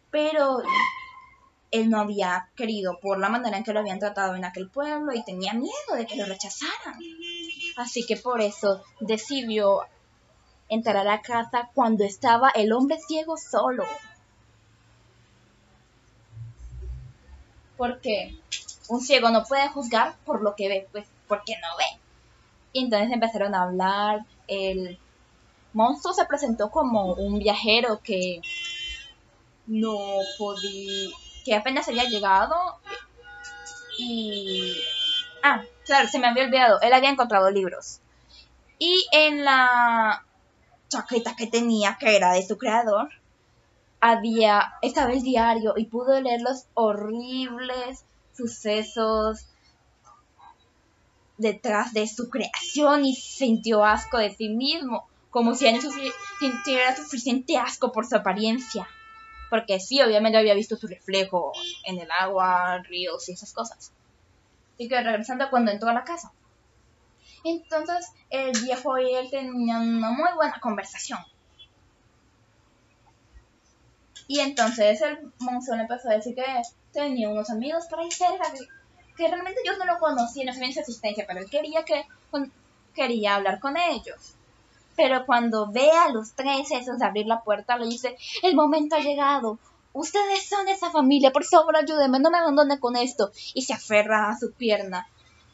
Pero 0.10 0.62
él 1.72 1.90
no 1.90 2.00
había 2.00 2.50
querido 2.56 2.98
por 3.02 3.20
la 3.20 3.30
manera 3.30 3.58
en 3.58 3.64
que 3.64 3.74
lo 3.74 3.82
habían 3.82 4.00
tratado 4.00 4.36
en 4.36 4.46
aquel 4.46 4.70
pueblo 4.70 5.14
y 5.14 5.24
tenía 5.24 5.54
miedo 5.54 5.96
de 5.96 6.06
que 6.06 6.16
lo 6.16 6.26
rechazaran. 6.26 7.00
Así 7.76 8.06
que 8.06 8.16
por 8.16 8.42
eso 8.42 8.84
decidió 9.02 9.82
entrar 10.70 10.98
a 10.98 11.04
la 11.04 11.22
casa 11.22 11.70
cuando 11.74 12.04
estaba 12.04 12.50
el 12.50 12.72
hombre 12.72 12.98
ciego 13.00 13.36
solo. 13.38 13.84
Porque 17.78 18.36
un 18.90 19.02
ciego 19.02 19.30
no 19.30 19.44
puede 19.44 19.70
juzgar 19.70 20.16
por 20.26 20.42
lo 20.42 20.56
que 20.56 20.68
ve, 20.68 20.88
pues 20.92 21.06
porque 21.28 21.54
no 21.62 21.78
ve. 21.78 22.00
Y 22.74 22.86
entonces 22.86 23.12
empezaron 23.12 23.54
a 23.56 23.64
hablar. 23.64 24.26
El 24.48 25.00
monstruo 25.74 26.14
se 26.14 26.26
presentó 26.26 26.70
como 26.72 27.14
un 27.14 27.40
viajero 27.40 28.00
que 28.04 28.42
no 29.68 29.98
podía, 30.38 31.10
que 31.46 31.56
apenas 31.56 31.88
había 31.88 32.06
llegado. 32.06 32.56
Y... 33.98 34.74
Ah, 35.44 35.64
claro, 35.86 36.08
se 36.08 36.20
me 36.20 36.28
había 36.28 36.46
olvidado. 36.46 36.82
Él 36.82 36.94
había 36.94 37.10
encontrado 37.10 37.50
libros. 37.52 38.00
Y 38.80 39.06
en 39.12 39.44
la 39.44 40.24
chaqueta 40.90 41.36
que 41.36 41.48
tenía, 41.48 41.98
que 42.00 42.16
era 42.16 42.34
de 42.34 42.46
su 42.46 42.58
creador, 42.58 43.10
había, 44.00 44.74
estaba 44.82 45.14
el 45.14 45.24
diario 45.24 45.74
y 45.78 45.86
pudo 45.86 46.20
leer 46.20 46.42
los 46.42 46.66
horribles 46.74 48.06
sucesos 48.36 49.48
detrás 51.38 51.94
de 51.94 52.08
su 52.08 52.30
creación 52.30 53.06
y 53.06 53.16
sintió 53.16 53.84
asco 53.84 54.18
de 54.18 54.34
sí 54.36 54.50
mismo, 54.50 55.08
como 55.30 55.56
si 55.56 55.72
no 55.72 55.80
sintiera 56.40 56.96
suficiente 56.96 57.58
asco 57.58 57.92
por 57.92 58.08
su 58.08 58.16
apariencia. 58.16 58.88
Porque 59.50 59.80
sí, 59.80 60.02
obviamente 60.02 60.38
había 60.38 60.54
visto 60.56 60.76
su 60.76 60.88
reflejo 60.88 61.54
en 61.86 62.00
el 62.00 62.10
agua, 62.12 62.80
ríos 62.80 63.30
y 63.30 63.34
esas 63.34 63.54
cosas. 63.54 63.92
Y 64.78 64.90
que 64.90 65.02
regresando 65.02 65.50
cuando 65.50 65.72
entró 65.72 65.90
a 65.90 65.94
la 65.94 66.04
casa. 66.04 66.32
Entonces 67.44 68.12
el 68.30 68.52
viejo 68.62 68.98
y 68.98 69.14
él 69.14 69.30
tenían 69.30 69.96
una 69.96 70.12
muy 70.12 70.30
buena 70.36 70.60
conversación. 70.60 71.20
Y 74.28 74.40
entonces 74.40 75.02
el 75.02 75.18
le 75.18 75.82
empezó 75.82 76.10
a 76.10 76.14
decir 76.14 76.36
que 76.36 76.44
tenía 76.92 77.30
unos 77.30 77.50
amigos 77.50 77.86
por 77.90 78.00
ahí 78.00 78.12
cerca 78.12 78.52
que, 79.16 79.28
realmente 79.28 79.62
yo 79.66 79.78
no 79.78 79.86
lo 79.86 79.98
conocía, 80.00 80.46
no 80.46 80.54
sabía 80.54 80.74
su 80.74 80.80
existencia, 80.82 81.26
pero 81.28 81.40
él 81.40 81.50
quería 81.50 81.84
que 81.84 82.06
quería 82.94 83.36
hablar 83.36 83.60
con 83.60 83.78
ellos. 83.78 84.36
Pero 84.96 85.26
cuando 85.26 85.72
ve 85.72 85.92
a 85.92 86.10
los 86.10 86.34
tres 86.34 86.72
esos 86.72 87.02
abrir 87.02 87.28
la 87.28 87.42
puerta, 87.42 87.78
le 87.78 87.88
dice, 87.88 88.18
el 88.44 88.56
momento 88.56 88.96
ha 88.96 89.00
llegado. 89.00 89.60
Ustedes 89.94 90.48
son 90.48 90.68
esa 90.68 90.92
familia, 90.92 91.32
por 91.32 91.46
favor 91.46 91.76
ayúdenme, 91.76 92.20
no 92.20 92.30
me 92.30 92.38
abandone 92.38 92.80
con 92.80 92.96
esto. 92.96 93.32
Y 93.54 93.62
se 93.62 93.74
aferra 93.74 94.30
a 94.30 94.38
su 94.38 94.52
pierna. 94.52 95.08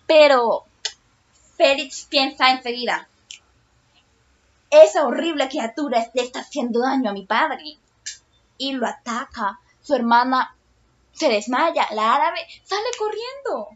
Pero 0.08 0.64
Félix 1.58 2.08
piensa 2.10 2.52
enseguida, 2.52 3.08
esa 4.70 5.06
horrible 5.06 5.48
criatura 5.50 6.10
está 6.14 6.40
haciendo 6.40 6.80
daño 6.80 7.10
a 7.10 7.14
mi 7.14 7.26
padre. 7.26 7.78
Y 8.58 8.74
lo 8.74 8.88
ataca. 8.88 9.60
Su 9.82 9.96
hermana 9.96 10.56
se 11.12 11.30
desmaya, 11.30 11.88
la 11.92 12.16
árabe 12.16 12.40
sale 12.64 12.90
corriendo. 12.98 13.70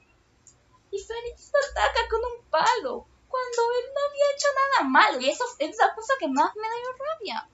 Y 0.92 1.00
Félix 1.00 1.52
lo 1.54 1.70
ataca 1.72 2.08
con 2.10 2.20
un 2.20 2.44
palo 2.50 3.06
cuando 3.28 3.62
él 3.80 3.86
no 3.94 4.02
había 4.10 4.36
hecho 4.36 4.48
nada 4.56 4.90
malo. 4.90 5.20
Y 5.20 5.30
eso 5.30 5.44
es 5.60 5.78
la 5.78 5.94
cosa 5.94 6.14
que 6.20 6.28
más 6.28 6.56
me 6.56 6.62
dio 6.62 7.06
rabia. 7.06 7.50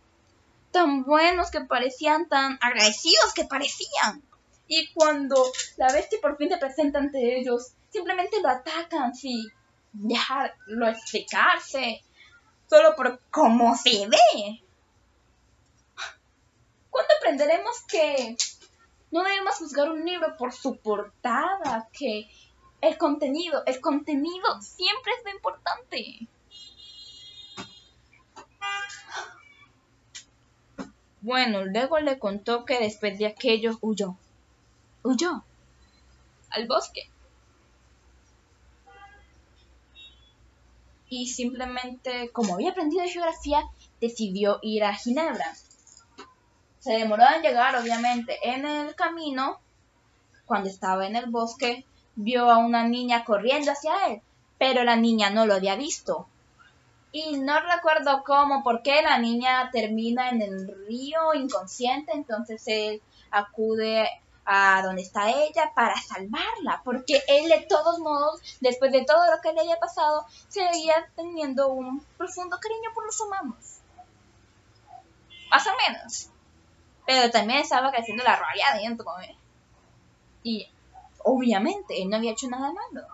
Tan 0.72 1.04
buenos 1.04 1.52
que 1.52 1.62
parecían, 1.62 2.30
tan 2.30 2.58
agradecidos 2.62 3.34
que 3.34 3.46
parecían. 3.46 4.24
Y 4.68 4.92
cuando 4.94 5.52
la 5.78 5.92
bestia 5.92 6.20
por 6.22 6.38
fin 6.38 6.50
se 6.50 6.58
presenta 6.58 7.00
ante 7.00 7.38
ellos, 7.40 7.74
simplemente 7.90 8.42
lo 8.42 8.50
atacan 8.50 9.14
sin 9.14 9.52
dejarlo 9.92 10.88
explicarse. 10.88 12.04
Solo 12.70 12.96
por 12.96 13.20
cómo 13.30 13.76
se 13.76 14.08
ve. 14.08 14.64
¿Cuándo 16.94 17.12
aprenderemos 17.18 17.82
que 17.88 18.38
no 19.10 19.24
debemos 19.24 19.56
juzgar 19.56 19.90
un 19.90 20.06
libro 20.06 20.38
por 20.38 20.54
su 20.54 20.78
portada? 20.78 21.90
Que 21.92 22.30
el 22.82 23.00
contenido, 23.00 23.64
el 23.66 23.82
contenido 23.82 24.62
siempre 24.62 25.14
es 25.18 25.26
lo 25.26 25.32
importante. 25.32 26.28
Bueno, 31.22 31.66
luego 31.66 31.98
le 31.98 32.20
contó 32.20 32.64
que 32.64 32.78
después 32.78 33.18
de 33.18 33.26
aquello 33.26 33.80
huyó. 33.82 34.16
Huyó. 35.02 35.44
Al 36.52 36.68
bosque. 36.68 37.10
Y 41.10 41.26
simplemente, 41.26 42.30
como 42.30 42.54
había 42.54 42.70
aprendido 42.70 43.04
geografía, 43.08 43.64
decidió 44.00 44.60
ir 44.62 44.84
a 44.84 44.94
Ginebra. 44.94 45.56
Se 46.84 46.92
demoró 46.92 47.24
en 47.34 47.42
llegar, 47.42 47.78
obviamente. 47.78 48.38
En 48.44 48.66
el 48.66 48.94
camino, 48.94 49.62
cuando 50.46 50.70
estaba 50.70 51.08
en 51.08 51.16
el 51.16 51.28
bosque, 51.28 51.86
vio 52.16 52.52
a 52.52 52.58
una 52.58 52.86
niña 52.86 53.24
corriendo 53.24 53.72
hacia 53.72 54.08
él, 54.08 54.22
pero 54.58 54.84
la 54.84 54.98
niña 54.98 55.30
no 55.30 55.46
lo 55.46 55.54
había 55.54 55.78
visto. 55.78 56.28
Y 57.14 57.38
no 57.38 57.58
recuerdo 57.62 58.22
cómo, 58.26 58.64
por 58.64 58.82
qué 58.82 59.02
la 59.02 59.18
niña 59.18 59.70
termina 59.72 60.30
en 60.30 60.42
el 60.42 60.76
río 60.86 61.34
inconsciente, 61.34 62.12
entonces 62.12 62.62
él 62.68 63.02
acude 63.32 64.06
a 64.44 64.82
donde 64.84 65.04
está 65.04 65.30
ella 65.32 65.72
para 65.74 65.96
salvarla, 65.96 66.82
porque 66.84 67.24
él 67.30 67.48
de 67.48 67.66
todos 67.70 68.00
modos, 68.00 68.42
después 68.60 68.92
de 68.92 69.06
todo 69.06 69.34
lo 69.34 69.42
que 69.42 69.54
le 69.54 69.62
haya 69.62 69.80
pasado, 69.80 70.26
seguía 70.50 71.10
teniendo 71.16 71.70
un 71.70 72.06
profundo 72.18 72.60
cariño 72.60 72.90
por 72.94 73.06
los 73.06 73.22
humanos. 73.22 73.80
Más 75.50 75.66
o 75.66 75.72
menos. 75.88 76.33
Pero 77.06 77.30
también 77.32 77.60
estaba 77.60 77.92
creciendo 77.92 78.24
la 78.24 78.36
rabia 78.36 78.70
adentro, 78.72 79.20
¿eh? 79.20 79.36
Y 80.44 80.70
obviamente 81.24 82.02
él 82.02 82.10
no 82.10 82.18
había 82.18 82.32
hecho 82.32 82.48
nada 82.50 82.72
malo. 82.72 83.08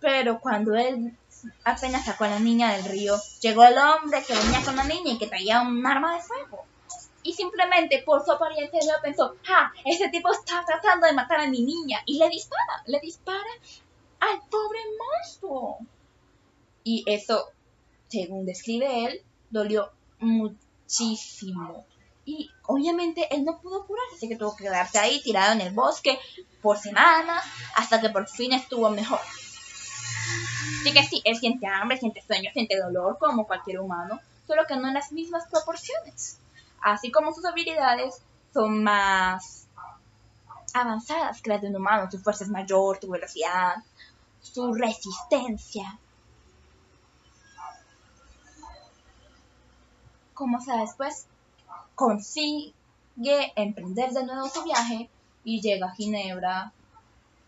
Pero 0.00 0.40
cuando 0.40 0.74
él 0.76 1.16
apenas 1.64 2.04
sacó 2.04 2.24
a 2.24 2.28
la 2.28 2.38
niña 2.38 2.72
del 2.72 2.84
río, 2.84 3.16
llegó 3.40 3.64
el 3.64 3.78
hombre 3.78 4.22
que 4.24 4.34
venía 4.34 4.64
con 4.64 4.76
la 4.76 4.84
niña 4.84 5.12
y 5.12 5.18
que 5.18 5.26
traía 5.26 5.60
un 5.60 5.84
arma 5.86 6.14
de 6.14 6.22
fuego. 6.22 6.64
Y 7.22 7.32
simplemente 7.32 8.02
por 8.06 8.24
su 8.24 8.32
apariencia 8.32 8.80
yo 8.80 9.02
pensó, 9.02 9.34
ah, 9.48 9.72
ese 9.84 10.08
tipo 10.08 10.32
está 10.32 10.64
tratando 10.64 11.06
de 11.06 11.12
matar 11.12 11.40
a 11.40 11.48
mi 11.48 11.62
niña. 11.62 12.00
Y 12.06 12.18
le 12.18 12.28
dispara, 12.28 12.82
le 12.86 13.00
dispara 13.00 13.50
al 14.20 14.40
pobre 14.48 14.80
monstruo. 14.98 15.78
Y 16.84 17.04
eso, 17.06 17.50
según 18.08 18.46
describe 18.46 19.06
él, 19.06 19.22
dolió 19.50 19.90
muchísimo. 20.18 21.84
Y 22.24 22.50
obviamente 22.66 23.26
él 23.34 23.44
no 23.44 23.58
pudo 23.60 23.86
curarse, 23.86 24.16
así 24.16 24.28
que 24.28 24.36
tuvo 24.36 24.54
que 24.54 24.64
quedarse 24.64 24.98
ahí 24.98 25.22
tirado 25.22 25.52
en 25.52 25.62
el 25.62 25.72
bosque 25.72 26.18
por 26.60 26.76
semanas 26.76 27.44
hasta 27.74 28.00
que 28.00 28.10
por 28.10 28.28
fin 28.28 28.52
estuvo 28.52 28.90
mejor. 28.90 29.20
Así 30.80 30.92
que 30.92 31.02
sí, 31.04 31.22
él 31.24 31.36
siente 31.36 31.66
hambre, 31.66 31.98
siente 31.98 32.22
sueño, 32.22 32.50
siente 32.52 32.78
dolor 32.78 33.18
como 33.18 33.46
cualquier 33.46 33.80
humano, 33.80 34.20
solo 34.46 34.64
que 34.66 34.76
no 34.76 34.88
en 34.88 34.94
las 34.94 35.12
mismas 35.12 35.46
proporciones. 35.48 36.38
Así 36.82 37.10
como 37.10 37.32
sus 37.32 37.44
habilidades 37.44 38.20
son 38.52 38.82
más 38.82 39.66
avanzadas 40.74 41.40
que 41.40 41.50
las 41.50 41.62
de 41.62 41.68
un 41.68 41.76
humano, 41.76 42.10
su 42.10 42.18
fuerza 42.18 42.44
es 42.44 42.50
mayor, 42.50 42.98
su 43.00 43.08
velocidad, 43.08 43.76
su 44.40 44.72
resistencia. 44.74 45.98
Como 50.38 50.60
sabes, 50.60 50.90
pues 50.96 51.26
consigue 51.96 52.72
emprender 53.56 54.12
de 54.12 54.24
nuevo 54.24 54.48
su 54.48 54.62
viaje 54.62 55.10
y 55.42 55.60
llega 55.60 55.88
a 55.88 55.94
Ginebra 55.96 56.72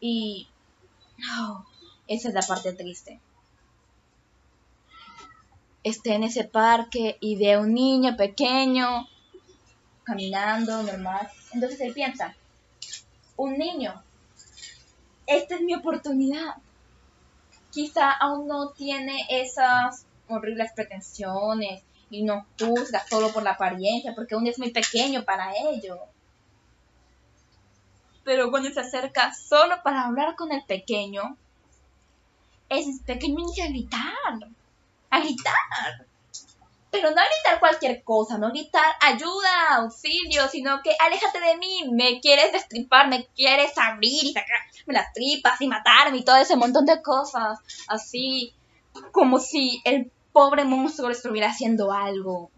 y 0.00 0.48
esa 2.08 2.28
es 2.28 2.34
la 2.34 2.42
parte 2.42 2.72
triste. 2.72 3.20
Está 5.84 6.14
en 6.14 6.24
ese 6.24 6.42
parque 6.42 7.16
y 7.20 7.36
ve 7.36 7.52
a 7.52 7.60
un 7.60 7.74
niño 7.74 8.16
pequeño 8.16 9.06
caminando 10.02 10.82
normal. 10.82 11.30
Entonces 11.52 11.80
él 11.82 11.94
piensa, 11.94 12.34
un 13.36 13.56
niño, 13.56 14.02
esta 15.28 15.54
es 15.54 15.60
mi 15.60 15.76
oportunidad. 15.76 16.56
Quizá 17.70 18.10
aún 18.10 18.48
no 18.48 18.70
tiene 18.70 19.26
esas 19.30 20.06
horribles 20.26 20.72
pretensiones 20.74 21.84
y 22.10 22.24
no 22.24 22.46
juzga 22.58 23.04
solo 23.08 23.32
por 23.32 23.42
la 23.42 23.52
apariencia, 23.52 24.14
porque 24.14 24.34
aún 24.34 24.46
es 24.46 24.58
muy 24.58 24.70
pequeño 24.70 25.24
para 25.24 25.52
ello. 25.56 25.98
Pero 28.24 28.50
cuando 28.50 28.70
se 28.70 28.80
acerca 28.80 29.32
solo 29.32 29.82
para 29.82 30.04
hablar 30.04 30.34
con 30.36 30.52
el 30.52 30.62
pequeño, 30.64 31.36
es 32.68 33.00
pequeño 33.06 33.40
inicia 33.40 33.64
a 33.64 33.68
gritar, 33.68 34.50
a 35.10 35.20
gritar. 35.20 36.06
Pero 36.90 37.10
no 37.10 37.20
a 37.20 37.24
gritar 37.24 37.60
cualquier 37.60 38.02
cosa, 38.02 38.36
no 38.36 38.50
gritar 38.50 38.94
ayuda, 39.00 39.76
auxilio, 39.76 40.48
sino 40.48 40.82
que 40.82 40.92
aléjate 40.98 41.38
de 41.38 41.56
mí, 41.56 41.88
me 41.92 42.20
quieres 42.20 42.52
destripar, 42.52 43.08
me 43.08 43.26
quieres 43.28 43.78
abrir 43.78 44.24
y 44.24 44.32
sacarme 44.32 44.70
las 44.86 45.12
tripas 45.12 45.60
y 45.60 45.68
matarme 45.68 46.18
y 46.18 46.24
todo 46.24 46.36
ese 46.36 46.56
montón 46.56 46.86
de 46.86 47.00
cosas. 47.00 47.60
Así 47.86 48.52
como 49.12 49.38
si 49.38 49.80
el 49.84 50.10
pobre 50.32 50.64
monstruo 50.64 51.10
estuviera 51.10 51.50
haciendo 51.50 51.92
algo. 51.92 52.50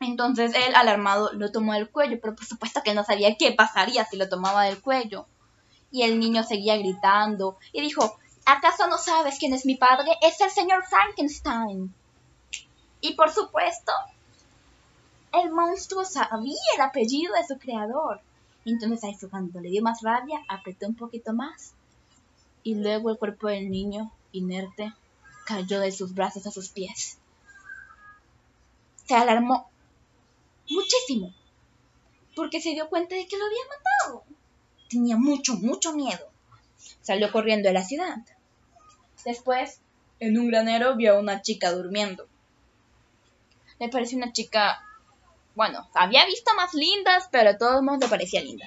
Entonces 0.00 0.54
él, 0.54 0.74
alarmado, 0.74 1.32
lo 1.32 1.50
tomó 1.50 1.72
del 1.72 1.88
cuello, 1.88 2.18
pero 2.20 2.34
por 2.34 2.44
supuesto 2.44 2.82
que 2.82 2.94
no 2.94 3.04
sabía 3.04 3.36
qué 3.36 3.52
pasaría 3.52 4.04
si 4.04 4.16
lo 4.16 4.28
tomaba 4.28 4.64
del 4.64 4.80
cuello. 4.80 5.26
Y 5.90 6.02
el 6.02 6.18
niño 6.18 6.42
seguía 6.42 6.76
gritando 6.76 7.56
y 7.72 7.80
dijo, 7.80 8.18
¿acaso 8.44 8.88
no 8.88 8.98
sabes 8.98 9.38
quién 9.38 9.54
es 9.54 9.64
mi 9.64 9.76
padre? 9.76 10.10
Es 10.20 10.40
el 10.40 10.50
señor 10.50 10.84
Frankenstein. 10.84 11.94
Y 13.00 13.14
por 13.14 13.30
supuesto, 13.30 13.92
el 15.32 15.50
monstruo 15.50 16.04
sabía 16.04 16.56
el 16.74 16.80
apellido 16.80 17.34
de 17.34 17.46
su 17.46 17.58
creador. 17.58 18.20
Entonces 18.64 19.04
ahí 19.04 19.16
cuando 19.30 19.60
le 19.60 19.70
dio 19.70 19.82
más 19.82 20.02
rabia, 20.02 20.40
apretó 20.48 20.86
un 20.86 20.94
poquito 20.94 21.32
más. 21.32 21.74
Y 22.62 22.76
luego 22.76 23.10
el 23.10 23.18
cuerpo 23.18 23.48
del 23.48 23.70
niño, 23.70 24.10
inerte, 24.32 24.92
cayó 25.46 25.80
de 25.80 25.92
sus 25.92 26.14
brazos 26.14 26.46
a 26.46 26.50
sus 26.50 26.68
pies. 26.68 27.18
Se 29.06 29.14
alarmó 29.14 29.70
muchísimo, 30.68 31.34
porque 32.34 32.60
se 32.60 32.70
dio 32.70 32.88
cuenta 32.88 33.14
de 33.14 33.26
que 33.26 33.36
lo 33.36 33.44
había 33.44 33.64
matado 33.68 34.24
tenía 34.94 35.16
mucho, 35.16 35.54
mucho 35.54 35.92
miedo. 35.92 36.30
Salió 37.02 37.30
corriendo 37.32 37.68
de 37.68 37.74
la 37.74 37.84
ciudad. 37.84 38.16
Después, 39.24 39.80
en 40.20 40.38
un 40.38 40.48
granero 40.48 40.94
vio 40.96 41.16
a 41.16 41.20
una 41.20 41.42
chica 41.42 41.72
durmiendo. 41.72 42.26
Le 43.80 43.88
pareció 43.88 44.18
una 44.18 44.32
chica, 44.32 44.80
bueno, 45.54 45.88
había 45.94 46.24
visto 46.26 46.54
más 46.54 46.74
lindas, 46.74 47.28
pero 47.30 47.52
de 47.52 47.58
todos 47.58 47.82
modos 47.82 48.00
le 48.00 48.08
parecía 48.08 48.42
linda. 48.42 48.66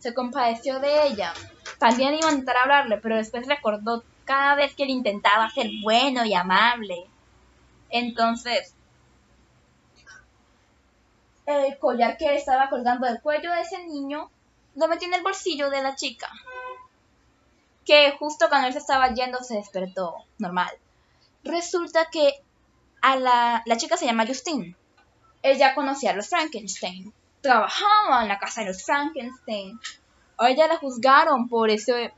Se 0.00 0.12
compadeció 0.12 0.80
de 0.80 1.06
ella. 1.06 1.32
También 1.78 2.14
iba 2.14 2.28
a 2.28 2.32
intentar 2.32 2.56
hablarle, 2.56 2.98
pero 2.98 3.16
después 3.16 3.46
recordó 3.46 4.04
cada 4.26 4.56
vez 4.56 4.74
que 4.74 4.82
él 4.82 4.90
intentaba 4.90 5.48
ser 5.48 5.70
bueno 5.82 6.26
y 6.26 6.34
amable. 6.34 7.06
Entonces, 7.88 8.74
el 11.46 11.78
collar 11.78 12.18
que 12.18 12.34
estaba 12.34 12.68
colgando 12.68 13.06
del 13.06 13.22
cuello 13.22 13.50
de 13.52 13.62
ese 13.62 13.86
niño 13.86 14.30
lo 14.74 14.88
metió 14.88 15.08
en 15.08 15.14
el 15.14 15.22
bolsillo 15.22 15.70
de 15.70 15.82
la 15.82 15.94
chica. 15.94 16.28
Que 17.84 18.16
justo 18.18 18.48
cuando 18.48 18.66
él 18.66 18.72
se 18.72 18.80
estaba 18.80 19.14
yendo 19.14 19.42
se 19.42 19.54
despertó 19.54 20.16
normal. 20.38 20.70
Resulta 21.44 22.06
que 22.10 22.42
a 23.00 23.16
la, 23.16 23.62
la 23.64 23.76
chica 23.76 23.96
se 23.96 24.06
llama 24.06 24.26
Justine. 24.26 24.74
Ella 25.42 25.74
conocía 25.74 26.10
a 26.10 26.14
los 26.14 26.28
Frankenstein. 26.28 27.14
Trabajaba 27.40 28.22
en 28.22 28.28
la 28.28 28.40
casa 28.40 28.62
de 28.62 28.68
los 28.68 28.82
Frankenstein. 28.82 29.78
A 30.36 30.50
ella 30.50 30.66
la 30.66 30.78
juzgaron 30.78 31.48
por 31.48 31.70
ese 31.70 32.12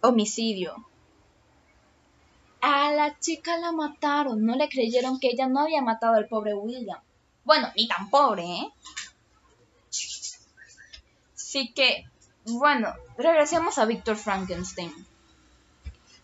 homicidio. 0.00 0.74
A 2.66 2.90
la 2.92 3.18
chica 3.20 3.58
la 3.58 3.72
mataron. 3.72 4.42
No 4.42 4.56
le 4.56 4.70
creyeron 4.70 5.20
que 5.20 5.28
ella 5.28 5.46
no 5.46 5.60
había 5.60 5.82
matado 5.82 6.14
al 6.14 6.28
pobre 6.28 6.54
William. 6.54 6.98
Bueno, 7.44 7.70
ni 7.76 7.86
tan 7.86 8.08
pobre, 8.08 8.42
¿eh? 8.42 8.72
Así 11.34 11.74
que, 11.74 12.06
bueno, 12.46 12.94
regresemos 13.18 13.76
a 13.76 13.84
Víctor 13.84 14.16
Frankenstein. 14.16 14.90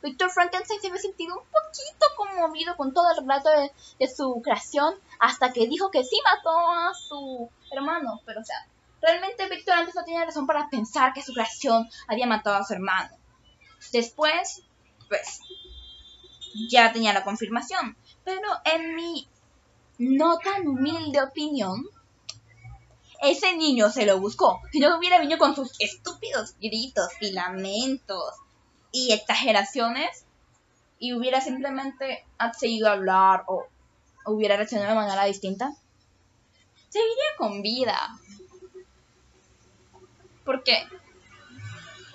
Víctor 0.03 0.31
Frankenstein 0.31 0.81
se 0.81 0.87
había 0.87 1.03
sentido 1.03 1.35
un 1.35 1.45
poquito 1.45 2.07
conmovido 2.17 2.75
con 2.75 2.95
todo 2.95 3.11
el 3.11 3.19
relato 3.19 3.51
de, 3.99 4.09
su 4.09 4.41
creación 4.43 4.95
hasta 5.19 5.53
que 5.53 5.69
dijo 5.69 5.91
que 5.91 6.05
sí 6.05 6.17
mató 6.25 6.59
a 6.59 6.95
su 6.95 7.51
hermano. 7.71 8.23
Pero, 8.25 8.41
o 8.41 8.45
sea, 8.45 8.67
realmente 9.03 9.47
Víctor 9.51 9.75
antes 9.75 9.95
no 9.95 10.05
tenía 10.05 10.25
razón 10.25 10.47
para 10.47 10.71
pensar 10.71 11.13
que 11.13 11.21
su 11.21 11.35
creación 11.35 11.87
había 12.09 12.27
matado 12.27 12.57
a 12.57 12.65
su 12.65 12.73
hermano. 12.73 13.15
Después, 13.93 14.63
pues, 15.11 15.43
ya 16.69 16.93
tenía 16.93 17.13
la 17.13 17.25
confirmación. 17.25 17.97
Pero 18.25 18.49
en 18.65 18.95
mi 18.95 19.29
no 19.99 20.39
tan 20.39 20.67
humilde 20.67 21.21
opinión, 21.21 21.87
ese 23.23 23.57
niño 23.57 23.91
se 23.91 24.07
lo 24.07 24.19
buscó. 24.19 24.61
Si 24.73 24.81
no 24.81 24.97
hubiera 24.99 25.19
venido 25.19 25.39
con 25.39 25.55
sus 25.55 25.73
estúpidos 25.79 26.55
gritos 26.61 27.09
y 27.21 27.33
lamentos 27.33 28.35
y 28.93 29.13
exageraciones 29.13 30.25
y 30.99 31.13
hubiera 31.13 31.41
simplemente 31.41 32.25
seguido 32.59 32.89
a 32.89 32.93
hablar 32.93 33.45
o 33.47 33.67
hubiera 34.27 34.57
reaccionado 34.57 34.91
de 34.91 34.97
manera 34.97 35.25
distinta, 35.25 35.75
seguiría 36.89 37.37
con 37.37 37.63
vida. 37.63 37.99
Porque 40.45 40.83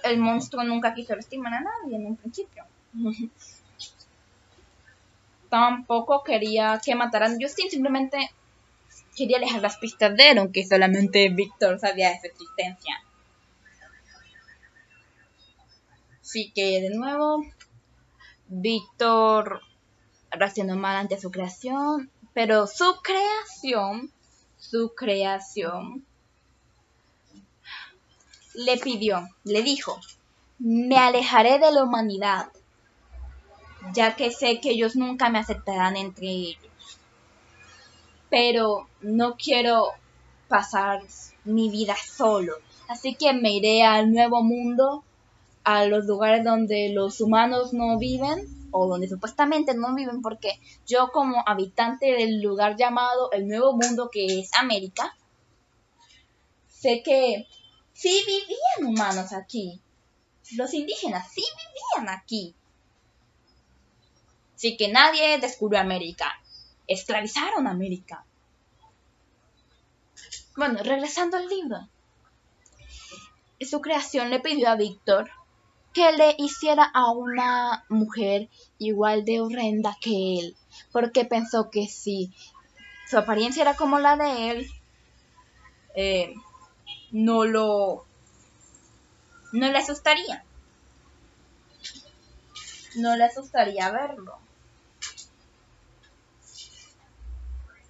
el 0.04 0.19
monstruo 0.19 0.63
nunca 0.63 0.93
quiso 0.93 1.15
lastimar 1.15 1.54
a 1.54 1.62
nadie 1.62 1.95
en 1.98 2.06
un 2.08 2.15
principio. 2.15 2.63
tampoco 5.56 6.22
quería 6.22 6.82
que 6.84 6.96
mataran 6.96 7.36
a 7.36 7.38
Justin, 7.39 7.70
simplemente 7.70 8.30
quería 9.15 9.38
alejar 9.38 9.62
las 9.62 9.78
pistas 9.78 10.13
de 10.18 10.32
él, 10.32 10.38
aunque 10.38 10.65
solamente 10.65 11.30
Víctor 11.30 11.80
sabía 11.80 12.10
de 12.10 12.20
su 12.20 12.28
existencia. 12.28 13.02
Así 16.20 16.52
que 16.54 16.82
de 16.82 16.89
nuevo, 16.89 17.41
Víctor 18.50 19.62
reaccionó 20.30 20.76
mal 20.76 20.98
ante 20.98 21.18
su 21.18 21.32
creación, 21.32 22.12
pero 22.34 22.68
su 22.68 22.98
creación, 23.02 24.12
su 24.58 24.94
creación, 24.94 26.06
le 28.56 28.78
pidió, 28.78 29.26
le 29.46 29.63
dijo, 29.63 30.02
me 30.60 30.98
alejaré 30.98 31.60
de 31.60 31.72
la 31.72 31.84
humanidad, 31.84 32.52
ya 33.96 34.16
que 34.16 34.32
sé 34.32 34.60
que 34.60 34.72
ellos 34.72 34.96
nunca 34.96 35.30
me 35.30 35.40
aceptarán 35.40 35.96
entre 35.96 36.28
ellos. 36.28 36.72
Pero 38.30 38.88
no 39.02 39.36
quiero 39.38 39.92
pasar 40.48 41.02
mi 41.46 41.70
vida 41.70 41.96
solo, 41.96 42.54
así 42.88 43.16
que 43.16 43.34
me 43.34 43.52
iré 43.54 43.84
al 43.84 44.12
nuevo 44.12 44.44
mundo, 44.44 45.04
a 45.64 45.86
los 45.86 46.06
lugares 46.06 46.44
donde 46.44 46.92
los 46.94 47.22
humanos 47.22 47.74
no 47.74 47.98
viven, 47.98 48.48
o 48.72 48.88
donde 48.88 49.08
supuestamente 49.08 49.74
no 49.74 49.96
viven, 49.96 50.22
porque 50.22 50.60
yo 50.86 51.10
como 51.14 51.42
habitante 51.46 52.08
del 52.08 52.42
lugar 52.42 52.76
llamado 52.76 53.32
el 53.32 53.48
Nuevo 53.48 53.72
Mundo, 53.72 54.10
que 54.12 54.40
es 54.40 54.52
América, 54.60 55.16
sé 56.68 57.02
que 57.02 57.48
sí 57.94 58.22
vivían 58.28 58.94
humanos 58.94 59.32
aquí. 59.32 59.82
Los 60.58 60.74
indígenas 60.74 61.32
sí 61.32 61.42
vivían 61.96 62.14
aquí. 62.14 62.54
Así 64.65 64.78
que 64.78 64.88
nadie 64.88 65.38
descubrió 65.38 65.80
América. 65.80 66.41
Esclavizaron 66.88 67.67
América. 67.67 68.25
Bueno, 70.58 70.80
regresando 70.82 71.38
al 71.38 71.47
libro. 71.47 71.88
Su 73.62 73.80
creación 73.80 74.32
le 74.32 74.39
pidió 74.39 74.69
a 74.69 74.75
Víctor 74.75 75.30
que 75.93 76.12
le 76.13 76.34
hiciera 76.39 76.84
a 76.84 77.12
una 77.12 77.86
mujer 77.89 78.49
igual 78.80 79.23
de 79.23 79.39
horrenda 79.39 79.95
que 80.01 80.39
él, 80.39 80.56
porque 80.91 81.25
pensó 81.25 81.69
que 81.69 81.86
si 81.86 82.34
su 83.08 83.19
apariencia 83.19 83.62
era 83.62 83.75
como 83.75 83.99
la 83.99 84.17
de 84.17 84.49
él, 84.49 84.67
eh, 85.95 86.34
no 87.12 87.45
lo 87.45 88.08
no 89.51 89.71
le 89.71 89.78
asustaría. 89.78 90.43
No 92.95 93.15
le 93.15 93.25
asustaría 93.25 93.91
verlo. 93.91 94.39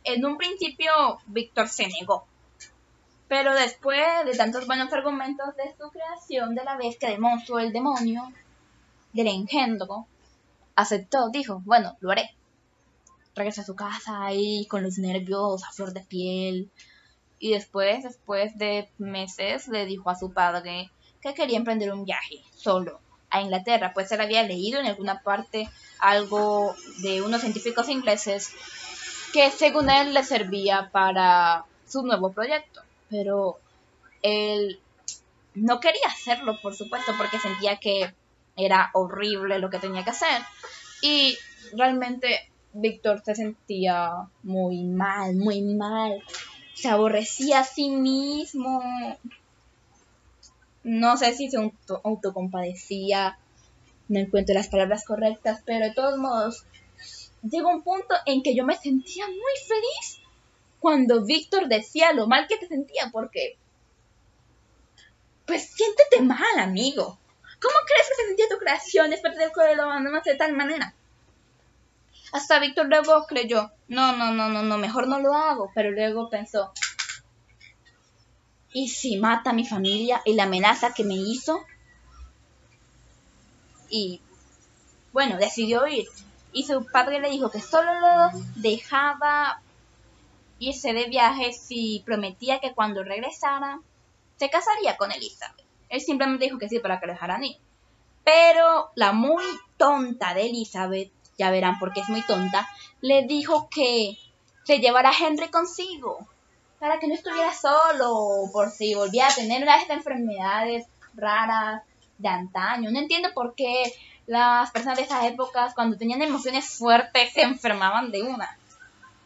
En 0.05 0.23
un 0.23 0.37
principio, 0.37 0.91
Víctor 1.25 1.67
se 1.67 1.87
negó. 1.87 2.27
Pero 3.27 3.55
después 3.55 4.05
de 4.23 4.37
tantos 4.37 4.67
buenos 4.67 4.93
argumentos 4.93 5.55
de 5.55 5.75
su 5.79 5.89
creación 5.89 6.53
de 6.53 6.63
la 6.63 6.77
bestia 6.77 7.09
del 7.09 7.19
monstruo, 7.19 7.57
el 7.57 7.73
demonio, 7.73 8.31
del 9.13 9.27
engendro, 9.27 10.05
aceptó, 10.75 11.29
dijo, 11.29 11.63
bueno, 11.65 11.97
lo 12.01 12.11
haré. 12.11 12.35
Regresó 13.33 13.61
a 13.61 13.65
su 13.65 13.75
casa 13.75 14.25
ahí 14.25 14.67
con 14.67 14.83
los 14.83 14.99
nervios 14.99 15.63
a 15.63 15.71
flor 15.71 15.91
de 15.91 16.01
piel. 16.01 16.69
Y 17.39 17.53
después, 17.53 18.03
después 18.03 18.55
de 18.59 18.87
meses, 18.99 19.67
le 19.67 19.87
dijo 19.87 20.11
a 20.11 20.19
su 20.19 20.31
padre 20.31 20.91
que 21.19 21.33
quería 21.33 21.57
emprender 21.57 21.91
un 21.91 22.05
viaje 22.05 22.43
solo 22.55 22.99
a 23.31 23.41
Inglaterra, 23.41 23.91
pues 23.93 24.11
él 24.11 24.21
había 24.21 24.43
leído 24.43 24.79
en 24.79 24.85
alguna 24.85 25.21
parte 25.23 25.67
algo 25.99 26.75
de 26.99 27.23
unos 27.23 27.41
científicos 27.41 27.89
ingleses 27.89 28.51
que 29.35 29.51
según 29.51 29.89
él 29.89 30.13
le 30.13 30.23
servía 30.23 30.89
para 30.93 31.65
su 31.85 32.03
nuevo 32.03 32.31
proyecto 32.31 32.81
pero 33.09 33.57
él 34.21 34.79
no 35.53 35.79
quería 35.79 36.07
hacerlo, 36.07 36.59
por 36.61 36.75
supuesto, 36.75 37.13
porque 37.17 37.39
sentía 37.39 37.77
que 37.77 38.13
era 38.57 38.89
horrible 38.93 39.59
lo 39.59 39.69
que 39.69 39.79
tenía 39.79 40.03
que 40.03 40.09
hacer. 40.09 40.41
Y 41.01 41.37
realmente 41.73 42.49
Víctor 42.73 43.21
se 43.23 43.35
sentía 43.35 44.27
muy 44.43 44.83
mal, 44.83 45.35
muy 45.35 45.61
mal. 45.61 46.21
Se 46.73 46.89
aborrecía 46.89 47.59
a 47.59 47.63
sí 47.63 47.89
mismo. 47.89 48.81
No 50.83 51.17
sé 51.17 51.33
si 51.33 51.49
se 51.49 51.57
autocompadecía. 52.03 53.37
No 54.07 54.19
encuentro 54.19 54.55
las 54.55 54.67
palabras 54.67 55.05
correctas, 55.05 55.61
pero 55.65 55.85
de 55.85 55.93
todos 55.93 56.17
modos, 56.17 56.65
llegó 57.49 57.69
un 57.69 57.83
punto 57.83 58.15
en 58.25 58.43
que 58.43 58.55
yo 58.55 58.65
me 58.65 58.77
sentía 58.77 59.27
muy 59.27 59.53
feliz 59.67 60.19
cuando 60.79 61.23
Víctor 61.23 61.67
decía 61.67 62.13
lo 62.13 62.27
mal 62.27 62.47
que 62.47 62.57
te 62.57 62.67
sentía, 62.67 63.09
porque... 63.11 63.57
Pues 65.45 65.71
siéntete 65.71 66.21
mal, 66.21 66.59
amigo. 66.59 67.19
¿Cómo 67.61 67.75
crees 67.87 68.09
que 68.09 68.15
se 68.15 68.27
sentía 68.27 68.49
tu 68.49 68.57
creación 68.57 69.09
después 69.09 69.35
de 69.35 69.75
lo 69.75 70.21
de 70.23 70.35
tal 70.35 70.53
manera? 70.53 70.93
Hasta 72.31 72.59
Víctor 72.59 72.87
luego 72.87 73.25
creyó, 73.27 73.71
no, 73.87 74.15
no, 74.15 74.31
no, 74.33 74.49
no, 74.49 74.61
no, 74.61 74.77
mejor 74.77 75.07
no 75.07 75.19
lo 75.19 75.33
hago, 75.33 75.71
pero 75.73 75.91
luego 75.91 76.29
pensó, 76.29 76.73
¿y 78.73 78.89
si 78.89 79.17
mata 79.17 79.51
a 79.51 79.53
mi 79.53 79.65
familia 79.65 80.21
y 80.25 80.33
la 80.33 80.43
amenaza 80.43 80.93
que 80.93 81.03
me 81.05 81.15
hizo? 81.15 81.63
Y 83.89 84.21
bueno, 85.13 85.37
decidió 85.37 85.87
ir. 85.87 86.07
Y 86.55 86.63
su 86.63 86.85
padre 86.85 87.19
le 87.19 87.29
dijo 87.29 87.51
que 87.51 87.59
solo 87.59 87.93
lo 87.99 88.29
dejaba 88.55 89.61
irse 90.57 90.93
de 90.93 91.09
viaje 91.09 91.51
si 91.51 92.01
prometía 92.05 92.61
que 92.61 92.73
cuando 92.73 93.03
regresara 93.03 93.81
se 94.37 94.49
casaría 94.49 94.95
con 94.95 95.11
Elizabeth. 95.11 95.65
Él 95.89 95.99
simplemente 95.99 96.45
dijo 96.45 96.57
que 96.57 96.69
sí 96.69 96.79
para 96.79 97.01
que 97.01 97.07
lo 97.07 97.11
dejaran 97.11 97.43
ir. 97.43 97.57
Pero 98.23 98.89
la 98.95 99.11
muy 99.11 99.43
tonta 99.75 100.33
de 100.33 100.45
Elizabeth, 100.45 101.11
ya 101.37 101.51
verán 101.51 101.77
porque 101.77 101.99
es 101.99 102.07
muy 102.07 102.21
tonta, 102.21 102.65
le 103.01 103.23
dijo 103.23 103.67
que 103.69 104.17
se 104.63 104.79
llevara 104.79 105.09
a 105.09 105.25
Henry 105.27 105.49
consigo 105.49 106.25
para 106.79 106.99
que 106.99 107.07
no 107.09 107.15
estuviera 107.15 107.53
solo 107.53 108.49
por 108.53 108.71
si 108.71 108.95
volvía 108.95 109.27
a 109.27 109.35
tener 109.35 109.61
una 109.61 109.75
de 109.75 109.81
estas 109.81 109.97
enfermedades 109.97 110.87
raras 111.15 111.83
de 112.17 112.29
antaño. 112.29 112.91
No 112.91 112.99
entiendo 112.99 113.27
por 113.33 113.55
qué 113.55 113.93
las 114.27 114.71
personas 114.71 114.97
de 114.97 115.03
esas 115.03 115.25
épocas, 115.25 115.73
cuando 115.73 115.97
tenían 115.97 116.21
emociones 116.21 116.69
fuertes, 116.77 117.33
se 117.33 117.41
enfermaban 117.41 118.11
de 118.11 118.23
una 118.23 118.57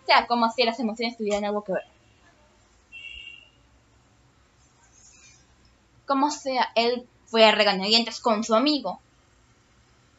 sea, 0.10 0.26
como 0.26 0.50
si 0.52 0.64
las 0.64 0.80
emociones 0.80 1.18
tuvieran 1.18 1.46
algo 1.46 1.64
que 1.64 1.74
ver. 1.74 1.86
Como 6.08 6.32
sea, 6.32 6.72
él 6.74 7.08
fue 7.28 7.46
a 7.46 7.52
regañadientes 7.52 8.20
con 8.20 8.44
su 8.44 8.56
amigo. 8.56 9.00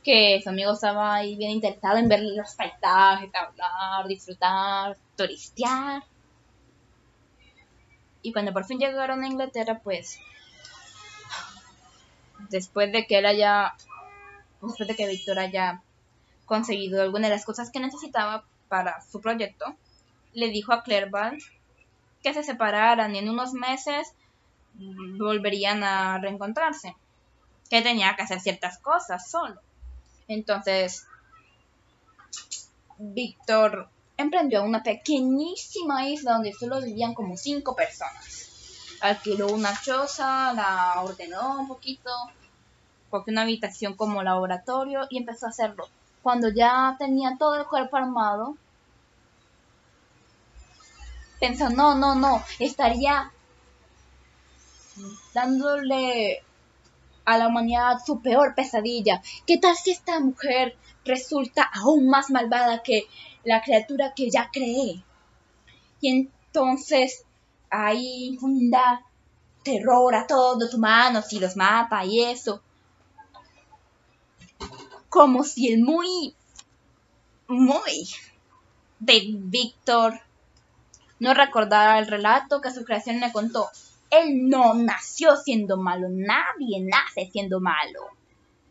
Que 0.05 0.41
su 0.43 0.49
amigo 0.49 0.73
estaba 0.73 1.17
ahí 1.17 1.35
bien 1.35 1.51
interesado 1.51 1.99
en 1.99 2.09
ver 2.09 2.23
los 2.23 2.55
paisajes, 2.55 3.31
hablar, 3.35 4.07
disfrutar, 4.07 4.97
turistear. 5.17 6.05
Y 8.23 8.33
cuando 8.33 8.53
por 8.53 8.65
fin 8.65 8.79
llegaron 8.79 9.25
a 9.25 9.27
Inglaterra, 9.27 9.81
pues. 9.83 10.21
Después 12.49 12.93
de 12.93 13.07
que 13.07 13.19
él 13.19 13.27
haya. 13.27 13.75
Después 14.63 14.89
de 14.89 14.97
que 14.97 15.09
Víctor 15.09 15.39
haya 15.39 15.83
conseguido 16.47 17.03
alguna 17.03 17.29
de 17.29 17.35
las 17.35 17.45
cosas 17.45 17.71
que 17.71 17.81
necesitaba, 17.81 18.45
para 18.71 19.03
su 19.03 19.21
proyecto, 19.21 19.67
le 20.33 20.49
dijo 20.49 20.73
a 20.73 20.83
Clerval 20.83 21.39
que 22.23 22.33
se 22.33 22.43
separaran 22.43 23.15
y 23.15 23.19
en 23.19 23.29
unos 23.29 23.53
meses 23.53 24.15
volverían 25.19 25.83
a 25.83 26.19
reencontrarse, 26.19 26.95
que 27.69 27.83
tenía 27.83 28.15
que 28.15 28.23
hacer 28.23 28.41
ciertas 28.41 28.79
cosas 28.79 29.29
solo. 29.29 29.61
Entonces, 30.29 31.07
Víctor 32.99 33.89
emprendió 34.17 34.63
una 34.63 34.83
pequeñísima 34.83 36.09
isla 36.09 36.35
donde 36.35 36.53
solo 36.53 36.81
vivían 36.81 37.15
como 37.15 37.37
cinco 37.37 37.75
personas. 37.75 38.47
Alquiló 39.01 39.49
una 39.49 39.73
choza, 39.81 40.53
la 40.53 41.01
ordenó 41.03 41.61
un 41.61 41.67
poquito, 41.67 42.11
cogió 43.11 43.33
una 43.33 43.43
habitación 43.43 43.95
como 43.95 44.23
laboratorio 44.23 45.07
y 45.11 45.19
empezó 45.19 45.47
a 45.47 45.51
hacerlo 45.51 45.89
cuando 46.23 46.49
ya 46.51 46.97
tenía 46.99 47.37
todo 47.39 47.57
el 47.57 47.67
cuerpo 47.67 47.97
armado, 47.97 48.57
pensó, 51.39 51.71
no, 51.71 51.95
no, 51.95 52.15
no, 52.15 52.43
estaría 52.59 53.33
dándole 55.33 56.43
a 57.25 57.39
la 57.39 57.49
humanidad 57.49 57.99
su 58.05 58.21
peor 58.21 58.55
pesadilla. 58.55 59.23
¿Qué 59.47 59.57
tal 59.57 59.77
si 59.77 59.93
esta 59.93 60.21
mujer 60.21 60.77
resulta 61.05 61.71
aún 61.73 62.09
más 62.09 62.31
malvada 62.31 62.83
que 62.83 63.07
la 63.45 63.63
criatura 63.63 64.13
que 64.15 64.31
ya 64.31 64.51
creé? 64.53 65.03
Y 66.03 66.09
entonces 66.09 67.25
ahí 67.71 68.37
funda 68.39 69.07
terror 69.63 70.15
a 70.15 70.27
todos 70.27 70.59
los 70.59 70.75
humanos 70.75 71.33
y 71.33 71.39
los 71.39 71.57
mata 71.57 72.05
y 72.05 72.21
eso 72.25 72.63
como 75.11 75.43
si 75.43 75.73
el 75.73 75.83
muy, 75.83 76.35
muy 77.49 78.09
de 79.01 79.35
Víctor 79.35 80.21
no 81.19 81.35
recordara 81.35 81.99
el 81.99 82.07
relato 82.07 82.61
que 82.61 82.73
su 82.73 82.85
creación 82.85 83.19
le 83.21 83.33
contó. 83.33 83.69
Él 84.09 84.49
no 84.49 84.75
nació 84.75 85.37
siendo 85.37 85.77
malo, 85.77 86.09
nadie 86.09 86.81
nace 86.81 87.29
siendo 87.31 87.61
malo. 87.61 88.01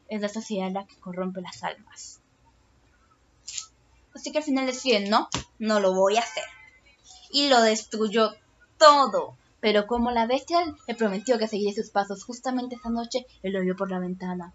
es 0.08 0.22
la 0.22 0.30
sociedad 0.30 0.72
la 0.72 0.88
que 0.88 0.96
corrompe 0.96 1.42
las 1.42 1.62
almas. 1.64 2.20
Así 4.16 4.32
que 4.32 4.40
al 4.40 4.44
final 4.44 4.66
decide, 4.66 5.08
no, 5.08 5.30
no 5.60 5.80
lo 5.80 5.94
voy 5.94 6.18
a 6.18 6.22
hacer. 6.22 6.44
Y 7.32 7.50
lo 7.50 7.62
destruyó 7.62 8.34
todo. 8.78 9.38
Pero 9.60 9.88
como 9.88 10.10
la 10.10 10.26
bestia 10.26 10.74
le 10.88 10.96
prometió 10.96 11.38
que 11.38 11.48
seguiría 11.48 11.74
sus 11.76 11.92
pasos 11.92 12.24
justamente 12.24 12.76
esa 12.76 12.90
noche, 12.90 13.26
él 13.44 13.54
lo 13.54 13.62
vio 13.62 13.76
por 13.76 13.92
la 13.92 14.00
ventana. 14.00 14.54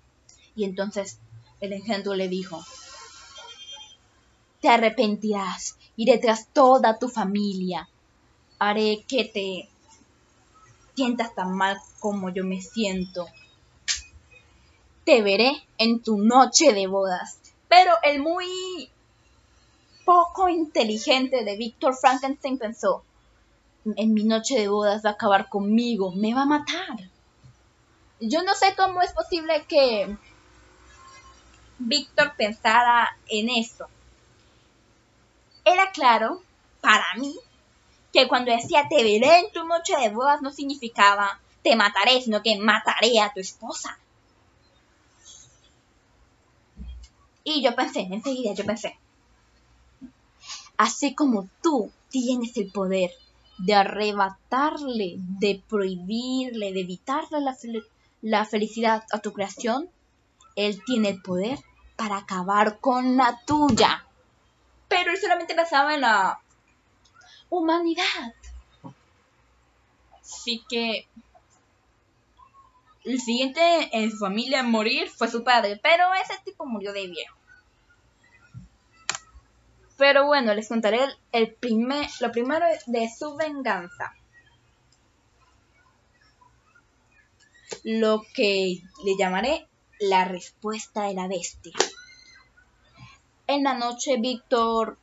Y 0.56 0.64
entonces 0.64 1.20
el 1.64 1.72
engendro 1.72 2.14
le 2.14 2.28
dijo, 2.28 2.64
te 4.60 4.68
arrepentirás, 4.68 5.76
iré 5.96 6.18
tras 6.18 6.48
toda 6.48 6.98
tu 6.98 7.08
familia, 7.08 7.88
haré 8.58 9.04
que 9.06 9.24
te 9.24 9.68
sientas 10.94 11.34
tan 11.34 11.54
mal 11.56 11.76
como 12.00 12.30
yo 12.30 12.44
me 12.44 12.60
siento. 12.60 13.26
Te 15.04 15.22
veré 15.22 15.52
en 15.76 16.00
tu 16.02 16.16
noche 16.18 16.72
de 16.72 16.86
bodas. 16.86 17.38
Pero 17.68 17.92
el 18.04 18.22
muy 18.22 18.46
poco 20.04 20.48
inteligente 20.48 21.44
de 21.44 21.56
Víctor 21.56 21.94
Frankenstein 21.94 22.58
pensó, 22.58 23.02
en 23.84 24.14
mi 24.14 24.24
noche 24.24 24.58
de 24.58 24.68
bodas 24.68 25.04
va 25.04 25.10
a 25.10 25.12
acabar 25.14 25.48
conmigo, 25.48 26.12
me 26.12 26.34
va 26.34 26.42
a 26.42 26.46
matar. 26.46 27.10
Yo 28.20 28.42
no 28.42 28.54
sé 28.54 28.74
cómo 28.76 29.02
es 29.02 29.12
posible 29.12 29.64
que 29.68 30.16
Víctor 31.78 32.34
pensara 32.36 33.16
en 33.28 33.48
eso. 33.50 33.88
Era 35.64 35.90
claro, 35.92 36.42
para 36.80 37.14
mí, 37.16 37.34
que 38.12 38.28
cuando 38.28 38.52
decía 38.52 38.86
te 38.88 39.02
veré 39.02 39.40
en 39.40 39.52
tu 39.52 39.64
noche 39.64 39.96
de 39.96 40.10
bodas 40.10 40.42
no 40.42 40.52
significaba 40.52 41.40
te 41.64 41.74
mataré, 41.76 42.20
sino 42.20 42.42
que 42.42 42.58
mataré 42.58 43.18
a 43.20 43.32
tu 43.32 43.40
esposa. 43.40 43.98
Y 47.42 47.62
yo 47.62 47.74
pensé, 47.74 48.00
enseguida 48.00 48.54
yo 48.54 48.64
pensé, 48.64 48.98
así 50.76 51.14
como 51.14 51.48
tú 51.62 51.90
tienes 52.10 52.56
el 52.56 52.70
poder 52.70 53.10
de 53.58 53.74
arrebatarle, 53.74 55.16
de 55.18 55.62
prohibirle, 55.68 56.72
de 56.72 56.80
evitarle 56.80 57.40
la, 57.40 57.56
la 58.22 58.44
felicidad 58.44 59.04
a 59.10 59.18
tu 59.20 59.32
creación, 59.32 59.88
él 60.56 60.82
tiene 60.84 61.10
el 61.10 61.22
poder 61.22 61.58
para 61.96 62.18
acabar 62.18 62.78
con 62.80 63.16
la 63.16 63.40
tuya. 63.46 64.04
Pero 64.88 65.10
él 65.10 65.18
solamente 65.18 65.54
pensaba 65.54 65.94
en 65.94 66.02
la 66.02 66.40
humanidad. 67.50 68.34
Así 70.20 70.64
que 70.68 71.06
el 73.04 73.20
siguiente 73.20 73.60
en 73.92 74.10
su 74.10 74.18
familia 74.18 74.60
en 74.60 74.70
morir 74.70 75.08
fue 75.10 75.28
su 75.28 75.44
padre, 75.44 75.78
pero 75.82 76.04
ese 76.14 76.40
tipo 76.44 76.64
murió 76.64 76.92
de 76.92 77.06
viejo. 77.06 77.36
Pero 79.96 80.26
bueno, 80.26 80.54
les 80.54 80.68
contaré 80.68 81.00
el, 81.30 81.54
primer, 81.54 82.08
lo 82.20 82.32
primero 82.32 82.66
de 82.86 83.08
su 83.16 83.36
venganza. 83.36 84.14
Lo 87.84 88.22
que 88.34 88.80
le 89.04 89.16
llamaré 89.18 89.68
la 90.08 90.24
respuesta 90.24 91.04
de 91.04 91.14
la 91.14 91.28
bestia. 91.28 91.72
En 93.46 93.64
la 93.64 93.74
noche, 93.74 94.16
Víctor 94.18 94.98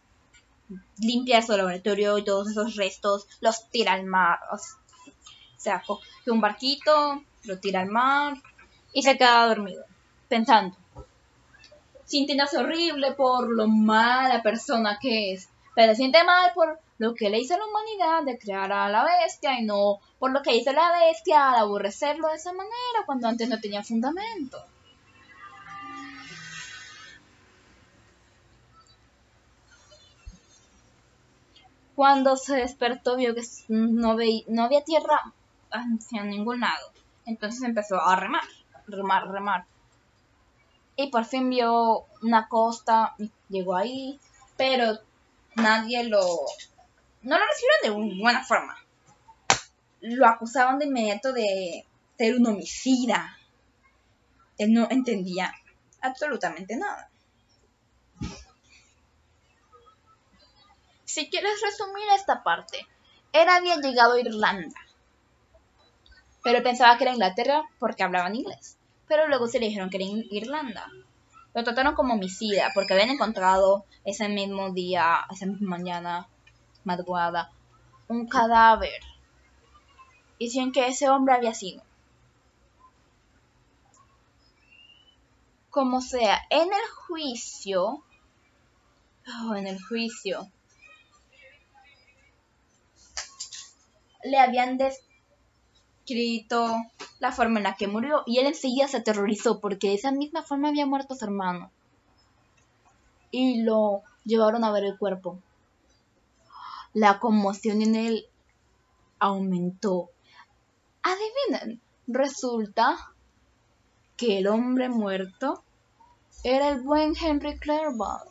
limpia 0.99 1.41
su 1.41 1.55
laboratorio 1.55 2.17
y 2.17 2.23
todos 2.23 2.49
esos 2.49 2.75
restos 2.75 3.27
los 3.39 3.69
tira 3.69 3.93
al 3.93 4.05
mar. 4.05 4.39
O 4.51 4.57
sea, 5.57 5.83
coge 5.85 6.31
un 6.31 6.41
barquito, 6.41 7.23
lo 7.43 7.59
tira 7.59 7.81
al 7.81 7.89
mar 7.89 8.41
y 8.93 9.03
se 9.03 9.17
queda 9.17 9.47
dormido, 9.47 9.85
pensando 10.27 10.75
sintiéndose 12.11 12.57
horrible 12.57 13.13
por 13.13 13.49
lo 13.49 13.67
mala 13.67 14.43
persona 14.43 14.99
que 15.01 15.31
es, 15.31 15.47
pero 15.73 15.95
siente 15.95 16.23
mal 16.25 16.51
por 16.53 16.77
lo 16.97 17.15
que 17.15 17.29
le 17.29 17.39
hizo 17.39 17.55
a 17.55 17.57
la 17.57 17.65
humanidad 17.65 18.23
de 18.23 18.37
crear 18.37 18.71
a 18.71 18.89
la 18.89 19.05
bestia 19.05 19.57
y 19.57 19.63
no 19.63 19.99
por 20.19 20.31
lo 20.31 20.41
que 20.41 20.55
hizo 20.55 20.73
la 20.73 20.91
bestia 20.99 21.49
al 21.49 21.59
aborrecerlo 21.59 22.27
de 22.27 22.35
esa 22.35 22.51
manera 22.51 23.05
cuando 23.05 23.29
antes 23.29 23.47
no 23.47 23.61
tenía 23.61 23.81
fundamento. 23.81 24.57
Cuando 31.95 32.35
se 32.37 32.55
despertó 32.55 33.17
vio 33.17 33.35
que 33.35 33.43
no, 33.67 34.15
no 34.47 34.63
había 34.63 34.83
tierra 34.83 35.33
hacia 35.71 36.23
ningún 36.23 36.61
lado. 36.61 36.91
Entonces 37.25 37.61
empezó 37.63 38.01
a 38.01 38.15
remar, 38.15 38.43
remar, 38.87 39.27
remar 39.29 39.65
y 40.95 41.07
por 41.07 41.25
fin 41.25 41.49
vio 41.49 42.05
una 42.21 42.47
costa, 42.47 43.15
llegó 43.49 43.75
ahí, 43.75 44.19
pero 44.57 44.99
nadie 45.55 46.03
lo... 46.03 46.21
no 47.21 47.37
lo 47.37 47.45
recibieron 47.45 48.09
de 48.09 48.21
buena 48.21 48.43
forma. 48.43 48.77
Lo 50.01 50.27
acusaban 50.27 50.79
de 50.79 50.85
inmediato 50.85 51.31
de 51.33 51.85
ser 52.17 52.35
un 52.35 52.47
homicida. 52.47 53.37
Él 54.57 54.73
no 54.73 54.87
entendía 54.89 55.53
absolutamente 56.01 56.75
nada. 56.75 57.09
Si 61.13 61.29
quieres 61.29 61.61
resumir 61.61 62.05
esta 62.15 62.43
parte, 62.43 62.87
él 63.33 63.49
había 63.49 63.77
llegado 63.77 64.13
a 64.13 64.19
Irlanda, 64.19 64.79
pero 66.43 66.63
pensaba 66.63 66.97
que 66.97 67.03
era 67.03 67.13
Inglaterra 67.13 67.63
porque 67.79 68.03
hablaban 68.03 68.35
inglés 68.35 68.77
pero 69.11 69.27
luego 69.27 69.49
se 69.49 69.59
le 69.59 69.67
dijeron 69.67 69.89
que 69.89 69.97
era 69.97 70.05
Irlanda. 70.05 70.89
Lo 71.53 71.65
trataron 71.65 71.95
como 71.95 72.13
homicida 72.13 72.71
porque 72.73 72.93
habían 72.93 73.09
encontrado 73.09 73.83
ese 74.05 74.29
mismo 74.29 74.71
día, 74.71 75.27
esa 75.29 75.47
misma 75.47 75.77
mañana, 75.77 76.29
madrugada, 76.85 77.51
un 78.07 78.25
cadáver. 78.25 79.01
Y 80.37 80.45
decían 80.45 80.71
que 80.71 80.87
ese 80.87 81.09
hombre 81.09 81.35
había 81.35 81.53
sido. 81.53 81.83
Como 85.69 85.99
sea, 85.99 86.39
en 86.49 86.69
el 86.69 86.89
juicio, 87.05 88.01
oh, 89.43 89.55
en 89.55 89.67
el 89.67 89.83
juicio, 89.83 90.49
le 94.23 94.37
habían 94.37 94.77
descrito 94.77 96.75
la 97.19 97.31
forma 97.31 97.59
en 97.59 97.63
la 97.63 97.75
que 97.75 97.87
murió 97.87 98.23
y 98.25 98.39
él 98.39 98.47
enseguida 98.47 98.87
se 98.87 98.97
aterrorizó 98.97 99.59
porque 99.59 99.89
de 99.89 99.95
esa 99.95 100.11
misma 100.11 100.43
forma 100.43 100.69
había 100.69 100.85
muerto 100.85 101.15
su 101.15 101.25
hermano. 101.25 101.71
Y 103.31 103.63
lo 103.63 104.03
llevaron 104.25 104.63
a 104.63 104.71
ver 104.71 104.83
el 104.83 104.97
cuerpo. 104.97 105.39
La 106.93 107.19
conmoción 107.19 107.81
en 107.81 107.95
él 107.95 108.25
aumentó. 109.19 110.09
Adivinen, 111.03 111.81
resulta 112.07 113.13
que 114.17 114.39
el 114.39 114.47
hombre 114.47 114.89
muerto 114.89 115.63
era 116.43 116.69
el 116.69 116.81
buen 116.81 117.13
Henry 117.15 117.57
Clerval. 117.57 118.27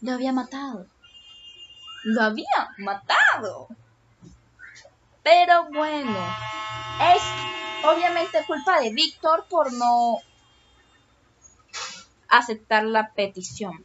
Lo 0.00 0.12
había 0.12 0.32
matado. 0.32 0.86
Lo 2.04 2.22
había 2.22 2.68
matado. 2.78 3.68
Pero 5.22 5.68
bueno, 5.70 6.18
es 7.14 7.22
obviamente 7.84 8.44
culpa 8.46 8.80
de 8.80 8.90
Víctor 8.90 9.46
por 9.48 9.72
no 9.72 10.18
aceptar 12.28 12.84
la 12.84 13.12
petición. 13.12 13.84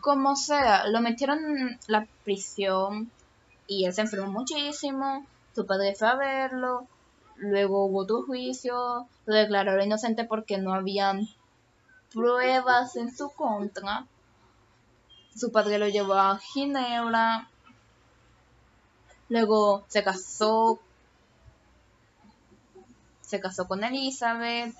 Como 0.00 0.36
sea, 0.36 0.86
lo 0.88 1.00
metieron 1.00 1.38
en 1.38 1.78
la 1.86 2.06
prisión 2.24 3.10
y 3.66 3.86
él 3.86 3.94
se 3.94 4.02
enfermó 4.02 4.30
muchísimo. 4.30 5.26
Su 5.54 5.64
padre 5.64 5.94
fue 5.94 6.08
a 6.08 6.16
verlo. 6.16 6.86
Luego 7.36 7.86
hubo 7.86 8.00
otro 8.00 8.22
juicio. 8.24 9.08
Lo 9.24 9.34
declaró 9.34 9.82
inocente 9.82 10.24
porque 10.24 10.58
no 10.58 10.74
habían 10.74 11.26
pruebas 12.12 12.96
en 12.96 13.16
su 13.16 13.30
contra. 13.30 14.06
Su 15.34 15.50
padre 15.50 15.78
lo 15.78 15.88
llevó 15.88 16.14
a 16.14 16.38
Ginebra 16.38 17.48
Luego 19.34 19.84
se 19.88 20.04
casó. 20.04 20.78
Se 23.20 23.40
casó 23.40 23.66
con 23.66 23.82
Elizabeth. 23.82 24.72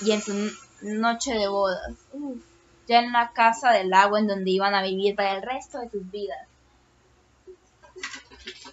Y 0.00 0.12
en 0.12 0.22
su 0.22 0.32
noche 0.80 1.34
de 1.34 1.48
bodas. 1.48 1.92
ya 2.88 3.00
en 3.00 3.12
la 3.12 3.32
casa 3.34 3.72
del 3.72 3.92
agua 3.92 4.20
en 4.20 4.26
donde 4.26 4.50
iban 4.50 4.74
a 4.74 4.82
vivir 4.82 5.14
para 5.14 5.34
el 5.34 5.42
resto 5.42 5.80
de 5.80 5.90
sus 5.90 6.10
vidas. 6.10 6.48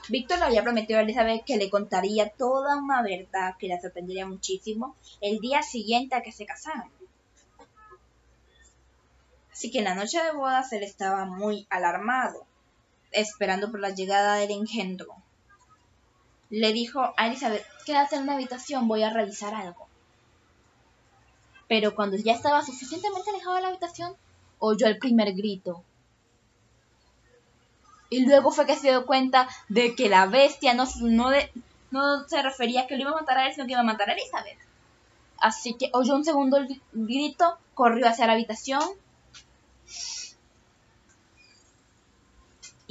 Víctor 0.08 0.40
le 0.40 0.46
había 0.46 0.64
prometido 0.64 1.00
a 1.00 1.02
Elizabeth 1.02 1.44
que 1.44 1.58
le 1.58 1.70
contaría 1.70 2.30
toda 2.30 2.78
una 2.78 3.02
verdad 3.02 3.58
que 3.60 3.68
la 3.68 3.82
sorprendería 3.82 4.26
muchísimo 4.26 4.96
el 5.20 5.40
día 5.40 5.62
siguiente 5.62 6.16
a 6.16 6.22
que 6.22 6.32
se 6.32 6.46
casaran. 6.46 6.90
Así 9.52 9.70
que 9.72 9.80
en 9.80 9.84
la 9.84 9.96
noche 9.96 10.24
de 10.24 10.32
bodas 10.32 10.72
él 10.72 10.84
estaba 10.84 11.26
muy 11.26 11.68
alarmado 11.70 12.48
esperando 13.12 13.72
por 13.72 13.80
la 13.80 13.89
llegada 13.89 14.36
del 14.36 14.51
engendro. 14.51 15.16
le 16.49 16.74
dijo 16.74 17.14
a 17.16 17.28
Elizabeth, 17.28 17.66
quédate 17.86 18.16
en 18.16 18.24
una 18.24 18.34
habitación, 18.34 18.88
voy 18.88 19.03
a 19.03 19.14
revisar 19.14 19.53
algo. 19.53 19.88
Pero 21.68 21.93
cuando 21.93 22.18
ya 22.18 22.34
estaba 22.34 22.64
suficientemente 22.64 23.30
alejado 23.30 23.55
de 23.55 23.62
la 23.62 23.68
habitación, 23.68 24.16
oyó 24.57 24.88
el 24.88 24.97
primer 24.97 25.34
grito. 25.34 25.84
Y 28.10 28.26
luego 28.26 28.51
fue 28.51 28.66
que 28.66 28.76
se 28.76 28.89
dio 28.89 29.05
cuenta 29.05 29.47
de 29.68 29.93
que 29.93 30.10
la 30.10 30.26
bestia 30.26 30.74
no, 30.74 30.86
no, 31.01 31.30
no 31.91 32.28
se 32.28 32.41
refería 32.41 32.82
a 32.82 32.88
que 32.88 32.95
lo 32.95 33.01
iba 33.01 33.12
a 33.12 33.22
matar 33.22 33.38
a 33.38 33.47
él, 33.47 33.53
sino 33.53 33.68
que 33.68 33.74
iba 33.74 33.82
a 33.82 33.84
matar 33.84 34.10
a 34.10 34.14
Elizabeth. 34.14 34.57
Así 35.38 35.76
que 35.76 35.91
oyó 35.93 36.16
un 36.16 36.26
segundo 36.26 36.57
grito, 36.91 37.60
corrió 37.76 38.07
hacia 38.07 38.26
la 38.26 38.34
habitación 38.34 38.82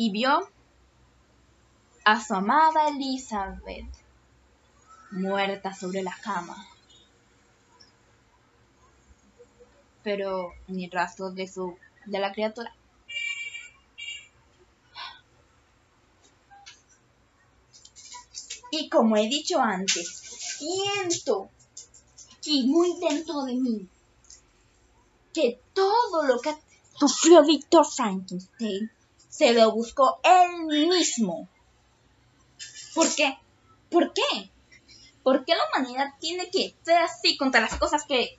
y 0.00 0.12
vio 0.12 0.48
a 2.04 2.24
su 2.24 2.32
amada 2.32 2.86
Elizabeth 2.86 3.92
muerta 5.10 5.74
sobre 5.74 6.04
la 6.04 6.16
cama. 6.22 6.56
Pero 10.04 10.52
ni 10.68 10.88
rastro 10.88 11.32
de 11.32 11.48
su 11.48 11.76
de 12.06 12.18
la 12.20 12.32
criatura. 12.32 12.72
Y 18.70 18.88
como 18.88 19.16
he 19.16 19.28
dicho 19.28 19.58
antes, 19.60 20.06
siento 20.58 21.50
aquí 22.36 22.68
muy 22.68 23.00
dentro 23.00 23.42
de 23.42 23.56
mí 23.56 23.88
que 25.34 25.60
todo 25.74 26.22
lo 26.22 26.40
que 26.40 26.54
sufrió 26.96 27.44
Víctor 27.44 27.84
Frankenstein 27.84 28.92
se 29.38 29.52
lo 29.52 29.70
buscó 29.70 30.18
él 30.24 30.88
mismo. 30.88 31.48
¿Por 32.92 33.14
qué? 33.14 33.38
¿Por 33.88 34.12
qué? 34.12 34.50
¿Por 35.22 35.44
qué 35.44 35.54
la 35.54 35.62
humanidad 35.68 36.14
tiene 36.18 36.50
que 36.50 36.74
ser 36.82 36.96
así 37.02 37.36
contra 37.36 37.60
las 37.60 37.76
cosas 37.76 38.04
que 38.04 38.36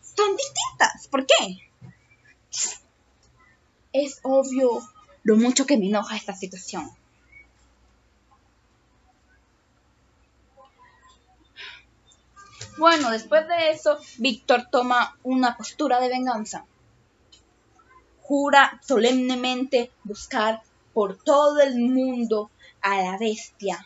son 0.00 0.34
distintas? 0.36 1.06
¿Por 1.08 1.26
qué? 1.26 1.68
Es 3.92 4.20
obvio 4.22 4.80
lo 5.22 5.36
mucho 5.36 5.66
que 5.66 5.76
me 5.76 5.88
enoja 5.88 6.16
esta 6.16 6.34
situación. 6.34 6.90
Bueno, 12.78 13.10
después 13.10 13.46
de 13.46 13.70
eso, 13.70 13.98
Víctor 14.16 14.68
toma 14.70 15.18
una 15.22 15.58
postura 15.58 16.00
de 16.00 16.08
venganza. 16.08 16.64
Jura 18.26 18.80
solemnemente 18.82 19.92
buscar 20.02 20.62
por 20.94 21.22
todo 21.22 21.60
el 21.60 21.78
mundo 21.78 22.50
a 22.80 22.96
la 22.96 23.18
bestia, 23.18 23.84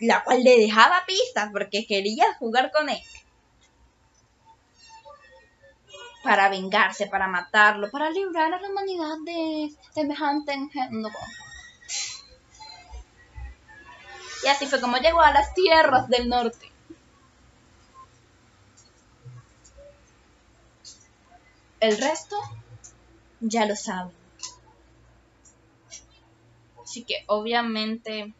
la 0.00 0.24
cual 0.24 0.42
le 0.42 0.58
dejaba 0.58 1.04
pistas 1.06 1.50
porque 1.52 1.86
quería 1.86 2.24
jugar 2.40 2.72
con 2.72 2.88
él. 2.88 3.00
Para 6.24 6.48
vengarse, 6.48 7.06
para 7.06 7.28
matarlo, 7.28 7.90
para 7.92 8.10
librar 8.10 8.52
a 8.52 8.60
la 8.60 8.68
humanidad 8.68 9.18
de 9.24 9.72
semejante 9.92 10.52
engendro. 10.52 11.12
Y 14.42 14.48
así 14.48 14.66
fue 14.66 14.80
como 14.80 14.96
llegó 14.96 15.20
a 15.20 15.32
las 15.32 15.54
tierras 15.54 16.08
del 16.08 16.28
norte. 16.28 16.72
El 21.78 21.98
resto 21.98 22.36
ya 23.40 23.66
lo 23.66 23.76
saben. 23.76 24.14
Así 26.82 27.04
que 27.04 27.24
obviamente 27.26 28.34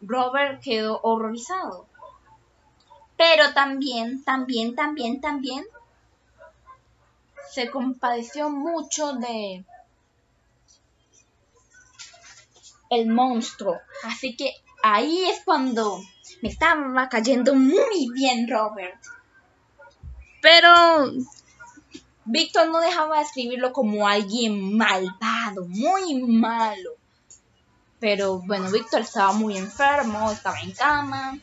Robert 0.00 0.62
quedó 0.62 1.00
horrorizado. 1.02 1.86
Pero 3.16 3.52
también, 3.52 4.24
también, 4.24 4.74
también, 4.74 5.20
también 5.20 5.64
se 7.50 7.70
compadeció 7.70 8.48
mucho 8.48 9.12
de 9.14 9.64
el 12.90 13.06
monstruo. 13.08 13.80
Así 14.04 14.36
que 14.36 14.54
ahí 14.82 15.24
es 15.24 15.42
cuando 15.44 16.00
me 16.42 16.48
estaba 16.48 17.08
cayendo 17.08 17.54
muy 17.54 18.10
bien 18.14 18.48
Robert. 18.48 18.98
Pero 20.40 21.12
Víctor 22.32 22.68
no 22.68 22.78
dejaba 22.78 23.16
de 23.16 23.24
escribirlo 23.24 23.72
como 23.72 24.06
alguien 24.06 24.76
malvado, 24.76 25.66
muy 25.66 26.22
malo. 26.22 26.92
Pero 27.98 28.38
bueno, 28.38 28.70
Víctor 28.70 29.00
estaba 29.00 29.32
muy 29.32 29.56
enfermo, 29.56 30.30
estaba 30.30 30.60
en 30.60 30.70
cama. 30.70 31.40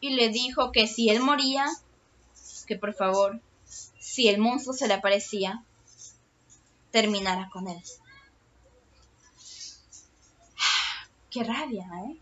Y 0.00 0.10
le 0.10 0.28
dijo 0.28 0.70
que 0.70 0.86
si 0.86 1.10
él 1.10 1.18
moría, 1.18 1.66
que 2.68 2.76
por 2.76 2.94
favor, 2.94 3.40
si 3.98 4.28
el 4.28 4.38
monstruo 4.38 4.76
se 4.76 4.86
le 4.86 4.94
aparecía, 4.94 5.64
terminara 6.92 7.50
con 7.52 7.66
él. 7.66 7.82
Qué 11.30 11.42
rabia, 11.42 11.84
¿eh? 12.06 12.16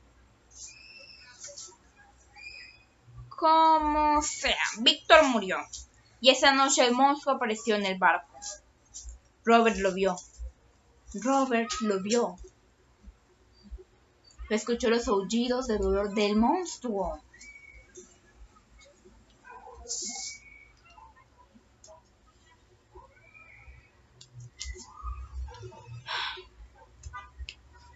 Como 3.29 4.23
sea, 4.23 4.65
Víctor 4.79 5.25
murió. 5.25 5.59
Y 6.21 6.31
esa 6.31 6.53
noche 6.53 6.85
el 6.85 6.93
monstruo 6.93 7.37
apareció 7.37 7.77
en 7.77 7.87
el 7.87 7.99
barco. 7.99 8.29
Robert 9.45 9.79
lo 9.79 9.93
vio. 9.93 10.17
Robert 11.15 11.71
lo 11.81 12.01
vio. 12.01 12.37
Escuchó 14.51 14.91
los 14.91 15.09
aullidos 15.09 15.67
de 15.67 15.79
dolor 15.79 16.13
del 16.13 16.37
monstruo. 16.37 17.21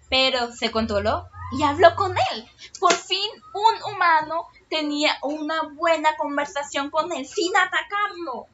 Pero 0.08 0.52
se 0.52 0.70
controló 0.70 1.28
y 1.58 1.62
habló 1.62 1.94
con 1.96 2.12
él. 2.32 2.48
Por 2.78 2.92
fin 2.92 3.30
un 3.52 3.92
humano 3.92 4.46
tenía 4.68 5.16
una 5.22 5.62
buena 5.74 6.16
conversación 6.16 6.90
con 6.90 7.12
él 7.12 7.26
sin 7.26 7.56
atacarlo. 7.56 8.46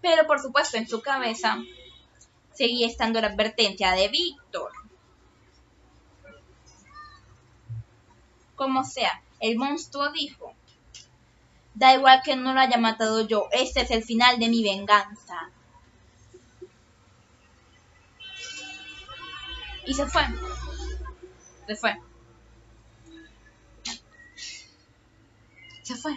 Pero 0.00 0.26
por 0.26 0.40
supuesto 0.40 0.76
en 0.76 0.88
su 0.88 1.00
cabeza 1.00 1.58
seguía 2.52 2.86
estando 2.86 3.20
la 3.20 3.28
advertencia 3.28 3.92
de 3.92 4.08
Víctor. 4.08 4.72
Como 8.56 8.84
sea, 8.84 9.22
el 9.40 9.56
monstruo 9.56 10.12
dijo, 10.12 10.54
da 11.74 11.94
igual 11.94 12.22
que 12.24 12.36
no 12.36 12.54
lo 12.54 12.60
haya 12.60 12.78
matado 12.78 13.26
yo, 13.26 13.48
este 13.50 13.80
es 13.80 13.90
el 13.90 14.04
final 14.04 14.38
de 14.38 14.48
mi 14.48 14.62
venganza. 14.62 15.50
Y 19.86 19.92
se 19.92 20.06
fue. 20.06 20.22
Se 21.66 21.76
fue. 21.76 21.96
Se 25.84 25.94
fue. 25.94 26.14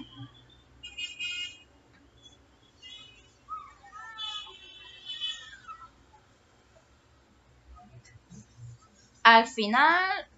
Al 9.24 9.46
final, 9.46 10.30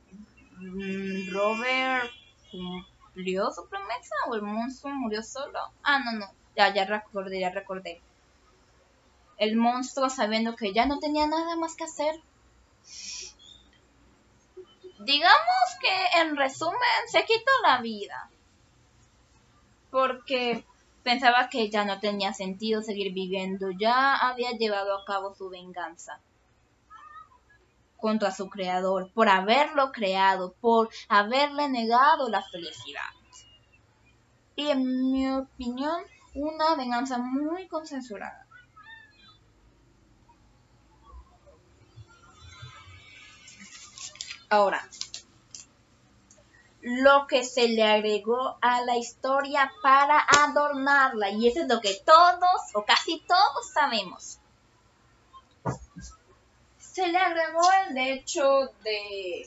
mm, 0.58 1.32
Robert 1.32 2.10
cumplió 2.50 3.52
su 3.52 3.70
promesa 3.70 4.16
o 4.28 4.34
el 4.34 4.42
monstruo 4.42 4.92
murió 4.96 5.22
solo. 5.22 5.60
Ah, 5.84 6.00
no, 6.00 6.14
no, 6.14 6.26
ya, 6.56 6.74
ya 6.74 6.86
recordé, 6.86 7.40
ya 7.40 7.52
recordé. 7.52 8.02
El 9.38 9.58
monstruo, 9.58 10.10
sabiendo 10.10 10.56
que 10.56 10.74
ya 10.74 10.88
no 10.88 10.98
tenía 10.98 11.28
nada 11.28 11.56
más 11.56 11.76
que 11.76 11.84
hacer, 11.84 12.16
digamos 15.02 15.66
que 15.82 16.20
en 16.22 16.36
resumen 16.36 17.04
se 17.12 17.24
quitó 17.26 17.52
la 17.62 17.80
vida 17.80 18.32
porque 19.92 20.66
pensaba 21.04 21.50
que 21.50 21.70
ya 21.70 21.86
no 21.86 22.00
tenía 22.00 22.34
sentido 22.34 22.82
seguir 22.82 23.14
viviendo, 23.14 23.72
ya 23.72 24.16
había 24.16 24.52
llevado 24.52 24.98
a 24.98 25.06
cabo 25.06 25.34
su 25.36 25.50
venganza 25.50 26.20
contra 27.98 28.32
su 28.32 28.50
creador, 28.50 29.12
por 29.14 29.28
haberlo 29.28 29.92
creado, 29.92 30.54
por 30.62 30.90
haberle 31.10 31.68
negado 31.68 32.30
la 32.30 32.42
felicidad. 32.42 33.10
Y 34.56 34.68
en 34.70 35.12
mi 35.12 35.30
opinión, 35.30 36.04
una 36.34 36.76
venganza 36.76 37.18
muy 37.18 37.68
consensuada. 37.68 38.46
Ahora, 44.50 44.82
lo 46.90 47.28
que 47.28 47.44
se 47.44 47.68
le 47.68 47.84
agregó 47.84 48.58
a 48.62 48.82
la 48.82 48.98
historia 48.98 49.72
para 49.84 50.26
adornarla. 50.44 51.30
Y 51.30 51.48
eso 51.48 51.62
es 51.62 51.68
lo 51.68 51.80
que 51.80 51.94
todos 52.04 52.62
o 52.74 52.84
casi 52.84 53.24
todos 53.28 53.72
sabemos. 53.72 54.40
se 56.80 57.08
le 57.08 57.18
agregó 57.18 57.62
el 57.88 57.98
hecho 57.98 58.74
de 58.84 59.46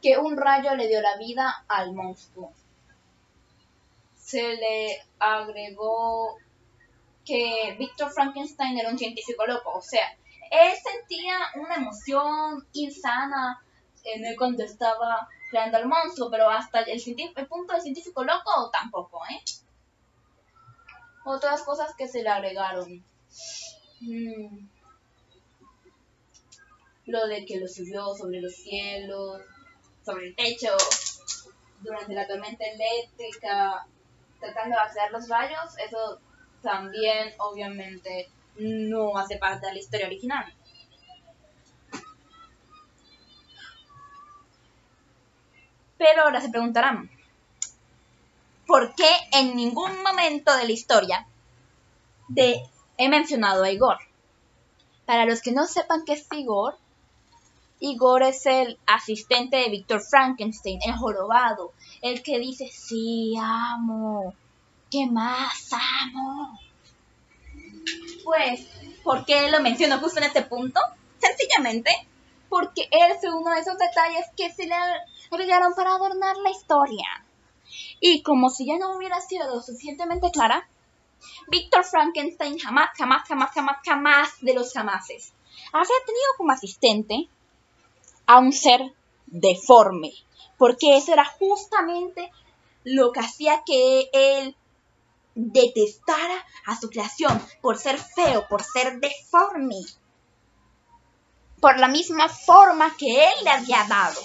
que 0.00 0.16
un 0.16 0.36
rayo 0.36 0.74
le 0.76 0.86
dio 0.86 1.02
la 1.02 1.16
vida 1.16 1.64
al 1.66 1.92
monstruo. 1.92 2.52
Se 4.16 4.54
le 4.54 5.02
agregó 5.18 6.36
que 7.24 7.76
Victor 7.78 8.10
Frankenstein 8.12 8.78
era 8.78 8.88
un 8.88 8.98
científico 8.98 9.44
loco, 9.46 9.72
o 9.74 9.82
sea, 9.82 10.16
él 10.50 10.72
sentía 10.82 11.38
una 11.56 11.74
emoción 11.74 12.66
insana 12.72 13.60
en 14.14 14.24
él 14.24 14.36
cuando 14.36 14.62
estaba 14.64 15.28
creando 15.50 15.78
al 15.78 15.86
monstruo, 15.86 16.30
pero 16.30 16.48
hasta 16.48 16.80
el, 16.80 17.02
punto 17.48 17.72
del 17.72 17.82
científico 17.82 18.24
loco 18.24 18.70
tampoco, 18.70 19.20
¿eh? 19.30 19.42
Otras 21.24 21.62
cosas 21.62 21.94
que 21.96 22.08
se 22.08 22.22
le 22.22 22.28
agregaron. 22.28 23.04
Mm. 24.00 24.68
Lo 27.06 27.26
de 27.26 27.44
que 27.46 27.58
lo 27.58 27.66
subió 27.66 28.14
sobre 28.14 28.40
los 28.40 28.54
cielos, 28.54 29.40
sobre 30.04 30.28
el 30.28 30.36
techo, 30.36 30.76
durante 31.80 32.14
la 32.14 32.26
tormenta 32.26 32.64
eléctrica, 32.64 33.86
tratando 34.40 34.76
de 34.76 34.82
hacer 34.82 35.10
los 35.10 35.28
rayos, 35.28 35.78
eso 35.78 36.20
también 36.62 37.32
obviamente 37.38 38.28
no 38.58 39.16
hace 39.16 39.38
parte 39.38 39.66
de 39.66 39.74
la 39.74 39.78
historia 39.78 40.06
original. 40.06 40.52
Pero 45.98 46.22
ahora 46.22 46.40
se 46.40 46.48
preguntarán, 46.48 47.10
¿por 48.66 48.94
qué 48.94 49.10
en 49.32 49.56
ningún 49.56 50.02
momento 50.02 50.56
de 50.56 50.64
la 50.64 50.72
historia 50.72 51.26
de, 52.28 52.62
he 52.96 53.08
mencionado 53.08 53.64
a 53.64 53.70
Igor? 53.70 53.98
Para 55.04 55.26
los 55.26 55.42
que 55.42 55.52
no 55.52 55.66
sepan 55.66 56.04
qué 56.04 56.12
es 56.12 56.26
Igor, 56.32 56.78
Igor 57.80 58.22
es 58.22 58.46
el 58.46 58.78
asistente 58.86 59.56
de 59.56 59.70
Víctor 59.70 60.00
Frankenstein, 60.00 60.80
el 60.84 60.96
jorobado, 60.96 61.72
el 62.02 62.22
que 62.22 62.38
dice, 62.38 62.68
sí, 62.72 63.34
amo, 63.40 64.34
¿qué 64.90 65.06
más 65.06 65.70
amo? 65.72 66.58
Pues, 68.24 68.66
¿por 69.02 69.24
qué 69.24 69.50
lo 69.50 69.60
menciono 69.60 69.98
justo 69.98 70.18
en 70.18 70.26
este 70.26 70.42
punto? 70.42 70.80
Sencillamente, 71.18 71.90
porque 72.48 72.88
él 72.90 73.12
fue 73.20 73.34
uno 73.34 73.52
de 73.52 73.60
esos 73.60 73.78
detalles 73.78 74.26
que 74.36 74.52
se 74.52 74.66
le 74.66 74.74
agregaron 75.30 75.74
para 75.74 75.94
adornar 75.94 76.36
la 76.38 76.50
historia. 76.50 77.06
Y 78.00 78.22
como 78.22 78.50
si 78.50 78.66
ya 78.66 78.78
no 78.78 78.96
hubiera 78.96 79.20
sido 79.20 79.48
lo 79.54 79.60
suficientemente 79.60 80.30
clara, 80.30 80.68
Víctor 81.48 81.84
Frankenstein 81.84 82.58
jamás, 82.58 82.90
jamás, 82.96 83.26
jamás, 83.26 83.50
jamás, 83.52 83.76
jamás 83.84 84.28
de 84.40 84.54
los 84.54 84.72
jamases 84.72 85.32
había 85.72 86.04
tenido 86.06 86.26
como 86.36 86.52
asistente 86.52 87.28
a 88.26 88.38
un 88.38 88.52
ser 88.52 88.94
deforme, 89.26 90.12
porque 90.56 90.96
eso 90.96 91.12
era 91.12 91.24
justamente 91.24 92.30
lo 92.84 93.12
que 93.12 93.20
hacía 93.20 93.62
que 93.64 94.08
él 94.12 94.56
detestara 95.34 96.44
a 96.66 96.78
su 96.78 96.90
creación 96.90 97.40
por 97.60 97.78
ser 97.78 97.98
feo, 97.98 98.46
por 98.48 98.62
ser 98.62 99.00
deforme, 99.00 99.76
por 101.60 101.78
la 101.78 101.88
misma 101.88 102.28
forma 102.28 102.96
que 102.96 103.24
él 103.24 103.34
le 103.44 103.50
había 103.50 103.84
dado. 103.84 104.20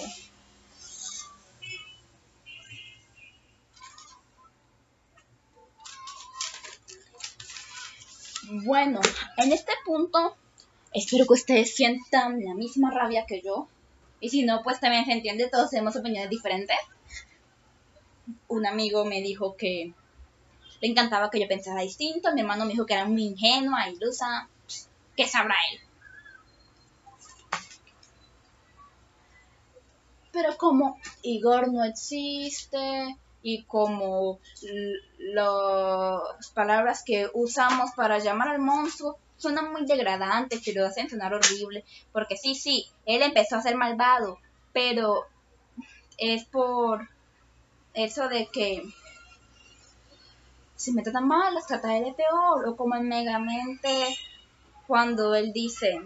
Bueno, 8.50 9.00
en 9.38 9.52
este 9.52 9.72
punto 9.84 10.36
espero 10.92 11.26
que 11.26 11.34
ustedes 11.34 11.74
sientan 11.74 12.44
la 12.44 12.54
misma 12.54 12.90
rabia 12.90 13.24
que 13.26 13.40
yo 13.40 13.68
y 14.20 14.28
si 14.30 14.42
no, 14.42 14.62
pues 14.62 14.80
también 14.80 15.04
se 15.04 15.12
entiende, 15.12 15.48
todos 15.50 15.70
tenemos 15.70 15.96
opiniones 15.96 16.30
diferentes. 16.30 16.76
Un 18.48 18.66
amigo 18.66 19.04
me 19.04 19.20
dijo 19.20 19.56
que 19.56 19.92
le 20.80 20.88
encantaba 20.88 21.30
que 21.30 21.40
yo 21.40 21.48
pensara 21.48 21.82
distinto, 21.82 22.32
mi 22.32 22.40
hermano 22.40 22.64
me 22.64 22.72
dijo 22.72 22.86
que 22.86 22.94
era 22.94 23.04
muy 23.04 23.24
ingenua, 23.24 23.88
ilusa, 23.88 24.48
¿qué 25.16 25.26
sabrá 25.26 25.54
él? 25.72 25.80
Pero 30.32 30.56
como 30.56 30.98
Igor 31.22 31.72
no 31.72 31.84
existe 31.84 33.16
y 33.46 33.64
como 33.64 34.40
las 35.18 36.48
palabras 36.54 37.02
que 37.04 37.28
usamos 37.34 37.90
para 37.94 38.18
llamar 38.18 38.48
al 38.48 38.58
monstruo 38.58 39.18
suenan 39.36 39.70
muy 39.70 39.84
degradantes 39.84 40.66
y 40.66 40.72
lo 40.72 40.86
hacen 40.86 41.10
sonar 41.10 41.34
horrible. 41.34 41.84
Porque 42.10 42.38
sí, 42.38 42.54
sí, 42.54 42.86
él 43.04 43.20
empezó 43.20 43.56
a 43.56 43.62
ser 43.62 43.76
malvado, 43.76 44.38
pero 44.72 45.26
es 46.16 46.46
por 46.46 47.06
eso 47.92 48.28
de 48.30 48.46
que 48.46 48.82
si 50.74 50.92
me 50.92 51.02
tratan 51.02 51.28
mal, 51.28 51.52
los 51.54 51.66
trataré 51.66 52.02
de 52.02 52.14
peor. 52.14 52.66
O 52.66 52.76
como 52.76 52.96
en 52.96 53.08
Megamente, 53.08 54.16
cuando 54.86 55.34
él 55.34 55.52
dice, 55.52 56.00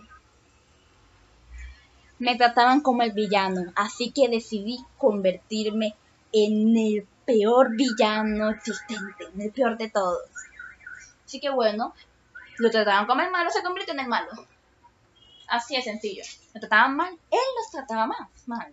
me 2.18 2.34
trataban 2.34 2.80
como 2.80 3.03
el 3.03 3.12
villano, 3.12 3.72
así 3.76 4.11
que 4.11 4.28
decidí 4.28 4.84
convertirme 4.97 5.95
en 6.32 6.76
el 6.76 7.07
peor 7.29 7.76
villano 7.76 8.49
existente, 8.49 9.24
en 9.35 9.43
el 9.43 9.53
peor 9.53 9.76
de 9.76 9.91
todos. 9.91 10.31
Así 11.26 11.41
que 11.41 11.51
bueno, 11.51 11.95
lo 12.57 12.70
trataban 12.70 13.07
como 13.07 13.20
el 13.20 13.31
malo, 13.31 13.51
se 13.51 13.62
convirtió 13.62 13.93
en 13.93 14.01
el 14.01 14.09
malo. 14.09 14.31
Así 15.47 15.76
de 15.76 15.83
sencillo. 15.83 16.22
Lo 16.55 16.61
trataban 16.61 16.97
mal, 16.97 17.12
él 17.31 17.49
los 17.59 17.70
trataba 17.70 18.07
más 18.07 18.31
mal. 18.47 18.72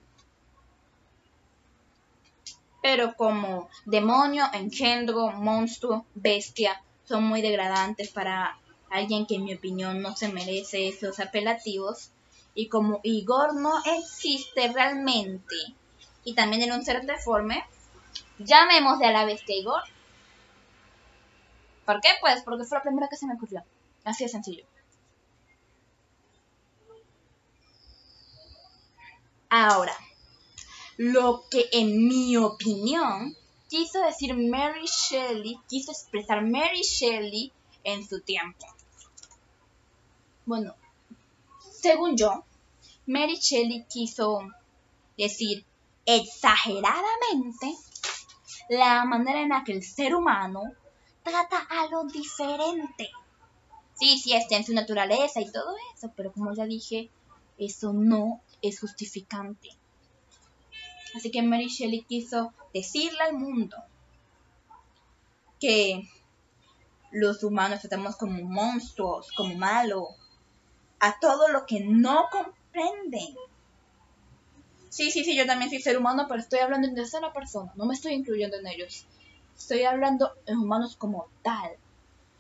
Pero 2.82 3.16
como 3.16 3.70
demonio, 3.84 4.46
engendro, 4.54 5.32
monstruo, 5.32 6.06
bestia, 6.14 6.82
son 7.04 7.26
muy 7.26 7.42
degradantes 7.42 8.10
para 8.10 8.58
alguien 8.90 9.26
que 9.26 9.36
en 9.36 9.44
mi 9.44 9.56
opinión 9.56 10.02
no 10.02 10.16
se 10.16 10.30
merece 10.30 10.88
esos 10.88 11.20
apelativos. 11.20 12.12
Y 12.54 12.70
como 12.70 13.02
Igor 13.04 13.54
no 13.54 13.74
existe 13.98 14.72
realmente, 14.72 15.58
y 16.24 16.36
también 16.36 16.62
en 16.62 16.72
un 16.72 16.86
ser 16.86 17.02
deforme, 17.06 17.66
llamémosle 18.40 19.08
a 19.08 19.12
la 19.12 19.26
bestia 19.26 19.56
Igor. 19.58 19.82
¿Por 21.86 22.02
qué? 22.02 22.10
Pues 22.20 22.42
porque 22.44 22.66
fue 22.66 22.78
la 22.78 22.84
primera 22.84 23.08
que 23.08 23.16
se 23.16 23.28
me 23.28 23.36
ocurrió. 23.36 23.64
Así 24.04 24.24
de 24.24 24.30
sencillo. 24.30 24.66
Ahora, 29.50 29.96
lo 30.98 31.46
que 31.50 31.70
en 31.72 32.08
mi 32.08 32.36
opinión 32.38 33.36
quiso 33.70 34.02
decir 34.02 34.36
Mary 34.36 34.86
Shelley, 34.86 35.60
quiso 35.68 35.92
expresar 35.92 36.42
Mary 36.44 36.82
Shelley 36.82 37.52
en 37.84 38.08
su 38.08 38.22
tiempo. 38.22 38.66
Bueno, 40.46 40.76
según 41.72 42.18
yo, 42.18 42.44
Mary 43.06 43.36
Shelley 43.36 43.86
quiso 43.88 44.42
decir 45.18 45.66
exageradamente 46.06 47.76
la 48.70 49.06
manera 49.06 49.42
en 49.42 49.50
la 49.50 49.64
que 49.64 49.74
el 49.74 49.84
ser 49.84 50.16
humano 50.16 50.62
trata 51.24 51.58
a 51.70 51.88
lo 51.88 52.06
diferente. 52.06 53.10
Sí, 53.94 54.18
sí, 54.20 54.34
está 54.34 54.58
en 54.58 54.66
su 54.66 54.74
naturaleza 54.74 55.42
y 55.42 55.52
todo 55.52 55.76
eso, 55.96 56.12
pero 56.16 56.32
como 56.32 56.54
ya 56.54 56.66
dije, 56.66 57.10
eso 57.58 57.94
no 57.94 58.42
es 58.62 58.80
justificante. 58.80 59.70
Así 61.16 61.32
que 61.32 61.42
Mary 61.42 61.68
Shelley 61.68 62.04
quiso 62.04 62.54
decirle 62.74 63.20
al 63.22 63.36
mundo 63.36 63.78
que 65.60 66.10
los 67.12 67.42
humanos 67.44 67.80
tratamos 67.80 68.18
como 68.18 68.44
monstruos, 68.44 69.32
como 69.32 69.56
malos, 69.56 70.10
a 71.00 71.18
todo 71.20 71.48
lo 71.48 71.66
que 71.66 71.80
no 71.80 72.26
comprenden. 72.30 73.36
Sí, 74.96 75.12
sí, 75.12 75.26
sí, 75.26 75.36
yo 75.36 75.46
también 75.46 75.70
soy 75.70 75.82
ser 75.82 75.98
humano, 75.98 76.26
pero 76.30 76.40
estoy 76.40 76.60
hablando 76.60 76.88
en 76.88 76.96
tercera 76.96 77.34
persona, 77.34 77.70
no 77.76 77.86
me 77.86 77.96
estoy 77.96 78.14
incluyendo 78.14 78.56
en 78.56 78.66
ellos. 78.66 79.06
Estoy 79.54 79.84
hablando 79.84 80.32
en 80.46 80.58
humanos 80.58 80.96
como 80.96 81.28
tal, 81.44 81.72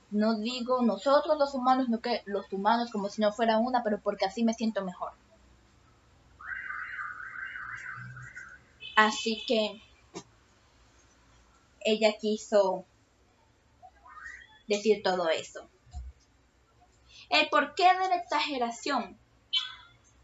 no 0.10 0.40
digo 0.40 0.82
nosotros 0.82 1.38
los 1.38 1.54
humanos, 1.54 1.90
no 1.90 2.00
que 2.00 2.22
los 2.24 2.46
humanos 2.54 2.92
como 2.94 3.10
si 3.10 3.20
no 3.20 3.34
fuera 3.34 3.58
una, 3.58 3.84
pero 3.84 4.00
porque 4.00 4.24
así 4.24 4.46
me 4.46 4.54
siento 4.54 4.86
mejor. 4.86 5.12
Así 8.96 9.44
que 9.46 9.82
ella 11.82 12.14
quiso 12.22 12.86
decir 14.66 15.04
todo 15.04 15.28
eso. 15.28 15.68
El 17.30 17.50
porqué 17.50 17.84
de 17.84 18.08
la 18.08 18.16
exageración. 18.16 19.20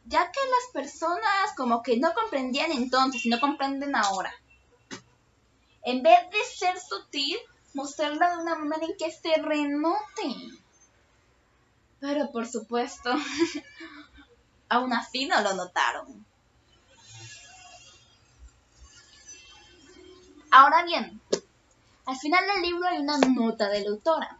Ya 0.05 0.31
que 0.31 0.39
las 0.49 0.73
personas 0.73 1.55
como 1.55 1.83
que 1.83 1.97
no 1.97 2.13
comprendían 2.13 2.71
entonces 2.71 3.25
y 3.25 3.29
no 3.29 3.39
comprenden 3.39 3.95
ahora. 3.95 4.33
En 5.83 6.03
vez 6.03 6.19
de 6.31 6.43
ser 6.43 6.79
sutil, 6.79 7.37
mostrarla 7.73 8.35
de 8.35 8.41
una 8.41 8.55
manera 8.55 8.85
en 8.85 8.97
que 8.97 9.11
se 9.11 9.41
renote. 9.41 10.57
Pero 11.99 12.31
por 12.31 12.47
supuesto, 12.47 13.11
aún 14.69 14.93
así 14.93 15.25
no 15.27 15.41
lo 15.41 15.53
notaron. 15.53 16.25
Ahora 20.53 20.83
bien, 20.83 21.21
al 22.05 22.17
final 22.17 22.45
del 22.45 22.61
libro 22.61 22.87
hay 22.87 22.97
una 22.97 23.17
nota 23.19 23.69
de 23.69 23.81
la 23.81 23.91
autora. 23.91 24.37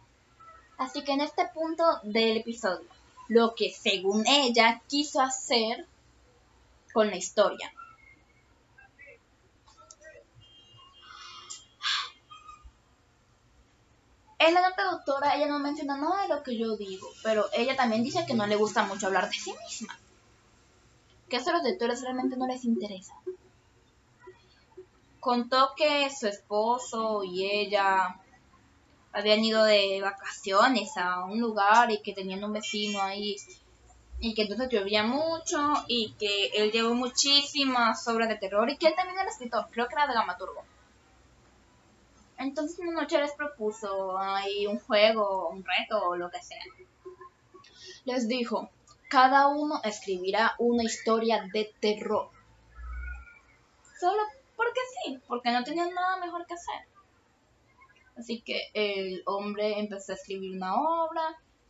Así 0.76 1.02
que 1.04 1.12
en 1.12 1.20
este 1.20 1.46
punto 1.54 1.84
del 2.02 2.38
episodio, 2.38 2.86
lo 3.28 3.54
que 3.54 3.70
según 3.70 4.26
ella 4.26 4.82
quiso 4.88 5.20
hacer 5.20 5.86
con 6.92 7.08
la 7.08 7.16
historia. 7.16 7.72
En 14.38 14.54
la 14.54 14.68
nota 14.68 14.82
de 14.82 14.88
autora 14.88 15.36
ella 15.36 15.46
no 15.46 15.60
menciona 15.60 15.96
nada 15.96 16.22
de 16.22 16.28
lo 16.28 16.42
que 16.42 16.58
yo 16.58 16.76
digo, 16.76 17.08
pero 17.22 17.46
ella 17.52 17.76
también 17.76 18.02
dice 18.02 18.26
que 18.26 18.34
no 18.34 18.46
le 18.46 18.56
gusta 18.56 18.84
mucho 18.84 19.06
hablar 19.06 19.28
de 19.28 19.34
sí 19.34 19.54
misma. 19.64 19.96
Que 21.28 21.36
eso 21.36 21.50
a 21.50 21.52
los 21.52 21.62
lectores 21.62 22.02
realmente 22.02 22.36
no 22.36 22.48
les 22.48 22.64
interesa. 22.64 23.14
Contó 25.20 25.74
que 25.76 26.10
su 26.10 26.26
esposo 26.26 27.22
y 27.22 27.48
ella 27.48 28.20
habían 29.12 29.44
ido 29.44 29.64
de 29.64 30.00
vacaciones 30.00 30.96
a 30.96 31.24
un 31.24 31.40
lugar 31.40 31.90
y 31.90 32.00
que 32.02 32.14
tenían 32.14 32.42
un 32.44 32.52
vecino 32.52 33.02
ahí 33.02 33.36
y 34.20 34.34
que 34.34 34.42
entonces 34.42 34.68
llovía 34.70 35.02
mucho 35.02 35.72
y 35.88 36.14
que 36.18 36.46
él 36.54 36.70
llevó 36.70 36.94
muchísimas 36.94 38.06
obras 38.06 38.28
de 38.28 38.36
terror 38.36 38.70
y 38.70 38.76
que 38.76 38.86
él 38.86 38.94
también 38.94 39.18
era 39.18 39.28
escritor, 39.28 39.66
creo 39.70 39.88
que 39.88 39.94
era 39.94 40.06
dramaturgo. 40.06 40.62
Entonces 42.38 42.78
una 42.78 42.92
noche 42.92 43.20
les 43.20 43.32
propuso 43.32 44.16
ahí 44.18 44.66
un 44.66 44.78
juego, 44.78 45.48
un 45.48 45.64
reto 45.64 46.08
o 46.08 46.16
lo 46.16 46.30
que 46.30 46.40
sea. 46.40 46.62
Les 48.04 48.28
dijo, 48.28 48.70
cada 49.08 49.48
uno 49.48 49.80
escribirá 49.84 50.54
una 50.58 50.84
historia 50.84 51.44
de 51.52 51.72
terror. 51.80 52.30
Solo 54.00 54.22
porque 54.56 54.80
sí, 54.94 55.20
porque 55.26 55.50
no 55.50 55.64
tenían 55.64 55.92
nada 55.92 56.16
mejor 56.18 56.46
que 56.46 56.54
hacer. 56.54 56.91
Así 58.22 58.40
que 58.40 58.70
el 58.72 59.24
hombre 59.26 59.80
empezó 59.80 60.12
a 60.12 60.14
escribir 60.14 60.54
una 60.54 60.76
obra, 60.76 61.22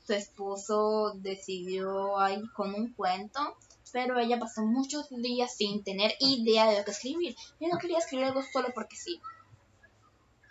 su 0.07 0.13
esposo 0.13 1.15
decidió 1.15 2.21
ahí 2.21 2.43
con 2.55 2.75
un 2.75 2.93
cuento, 2.93 3.57
pero 3.91 4.19
ella 4.19 4.39
pasó 4.39 4.61
muchos 4.61 5.09
días 5.09 5.57
sin 5.57 5.83
tener 5.83 6.13
idea 6.21 6.67
de 6.67 6.77
lo 6.77 6.85
que 6.85 6.91
escribir. 6.91 7.35
Yo 7.59 7.69
no 7.69 7.79
quería 7.79 7.97
escribir 7.97 8.27
algo 8.27 8.43
solo 8.43 8.69
porque 8.75 8.97
sí. 8.97 9.19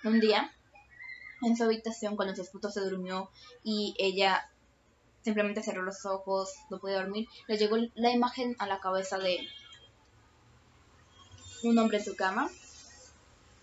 Un 0.03 0.19
día, 0.19 0.51
en 1.43 1.55
su 1.55 1.65
habitación, 1.65 2.15
cuando 2.15 2.35
su 2.35 2.41
esposo 2.41 2.71
se 2.71 2.81
durmió 2.81 3.29
y 3.63 3.93
ella 3.99 4.49
simplemente 5.21 5.61
cerró 5.61 5.83
los 5.83 6.03
ojos, 6.07 6.51
no 6.71 6.79
podía 6.79 7.03
dormir, 7.03 7.27
le 7.47 7.59
llegó 7.59 7.77
la 7.93 8.09
imagen 8.09 8.55
a 8.57 8.65
la 8.65 8.79
cabeza 8.79 9.19
de 9.19 9.37
un 11.61 11.77
hombre 11.77 11.99
en 11.99 12.05
su 12.05 12.15
cama, 12.15 12.49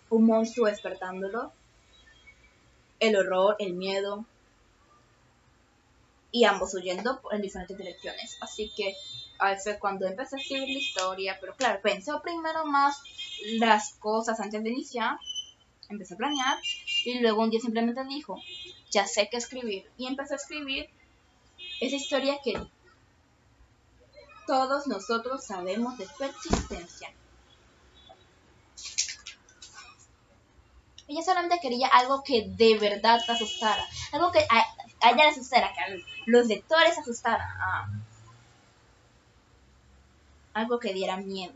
un 0.09 0.25
monstruo 0.25 0.69
despertándolo, 0.69 1.53
el 3.01 3.17
horror, 3.17 3.57
el 3.59 3.75
miedo, 3.75 4.25
y 6.31 6.45
ambos 6.45 6.75
huyendo 6.75 7.21
en 7.31 7.41
diferentes 7.41 7.77
direcciones. 7.77 8.37
Así 8.41 8.71
que 8.77 8.95
a 9.39 9.57
fue 9.57 9.79
cuando 9.79 10.07
empecé 10.07 10.37
a 10.37 10.39
escribir 10.39 10.69
la 10.69 10.79
historia, 10.79 11.39
pero 11.41 11.55
claro, 11.55 11.81
pensé 11.81 12.13
primero 12.23 12.67
más 12.67 13.01
las 13.59 13.95
cosas 13.95 14.41
antes 14.41 14.63
de 14.63 14.71
iniciar 14.71 15.19
empecé 15.89 16.15
a 16.15 16.19
planear 16.19 16.59
y 17.05 17.19
luego 17.21 17.43
un 17.43 17.51
día 17.51 17.61
simplemente 17.61 18.05
dijo, 18.05 18.41
ya 18.91 19.07
sé 19.07 19.29
qué 19.31 19.39
escribir. 19.39 19.91
Y 19.97 20.07
empecé 20.07 20.35
a 20.35 20.37
escribir 20.37 20.89
esa 21.81 21.97
historia 21.97 22.39
que 22.43 22.61
todos 24.47 24.87
nosotros 24.87 25.45
sabemos 25.45 25.99
de 25.99 26.07
su 26.07 26.25
existencia. 26.25 27.13
Ella 31.09 31.23
solamente 31.23 31.59
quería 31.61 31.89
algo 31.89 32.23
que 32.23 32.49
de 32.49 32.79
verdad 32.79 33.21
asustara. 33.27 33.83
Algo 34.13 34.31
que 34.31 34.41
a, 34.41 35.09
ella 35.09 35.25
le 35.25 35.31
asustara, 35.31 35.73
que 35.73 35.81
a 35.81 35.87
los 36.27 36.47
lectores 36.47 36.99
asustara. 36.99 37.57
Ah. 37.59 37.89
Algo 40.53 40.79
que 40.79 40.93
diera 40.93 41.17
miedo. 41.17 41.55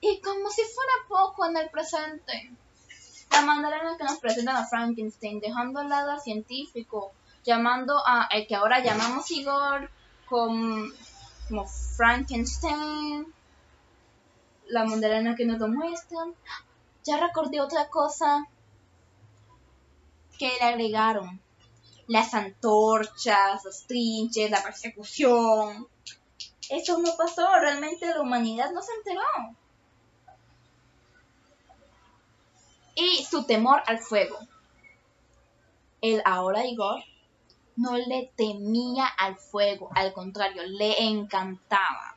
Y 0.00 0.20
como 0.20 0.48
si 0.48 0.62
fuera 0.62 0.92
poco 1.08 1.44
en 1.46 1.56
el 1.56 1.68
presente, 1.70 2.52
la 3.30 3.42
la 3.42 3.96
que 3.98 4.04
nos 4.04 4.18
presentan 4.18 4.56
a 4.56 4.66
Frankenstein, 4.66 5.40
dejando 5.40 5.80
al 5.80 5.88
lado 5.88 6.12
al 6.12 6.20
científico, 6.20 7.12
llamando 7.44 7.98
a 8.06 8.28
el 8.30 8.46
que 8.46 8.54
ahora 8.54 8.80
llamamos 8.80 9.30
Igor 9.30 9.90
como, 10.26 10.88
como 11.48 11.66
Frankenstein, 11.66 13.26
la 14.70 14.84
la 14.84 15.34
que 15.36 15.46
nos 15.46 15.58
lo 15.58 15.68
muestran. 15.68 16.34
Ya 17.04 17.18
recordé 17.18 17.60
otra 17.60 17.88
cosa 17.88 18.46
que 20.38 20.48
le 20.48 20.64
agregaron. 20.64 21.40
Las 22.06 22.34
antorchas, 22.34 23.64
los 23.64 23.86
trinches, 23.86 24.50
la 24.50 24.62
persecución. 24.62 25.86
Eso 26.68 26.98
no 26.98 27.10
pasó, 27.16 27.46
realmente 27.60 28.06
la 28.06 28.20
humanidad 28.20 28.70
no 28.72 28.82
se 28.82 28.92
enteró. 28.94 29.56
y 33.00 33.24
su 33.24 33.44
temor 33.44 33.82
al 33.86 33.98
fuego. 33.98 34.38
El 36.00 36.22
ahora 36.24 36.66
Igor 36.66 37.02
no 37.76 37.96
le 37.96 38.30
temía 38.36 39.06
al 39.06 39.36
fuego, 39.36 39.90
al 39.94 40.12
contrario, 40.12 40.62
le 40.66 41.02
encantaba. 41.04 42.16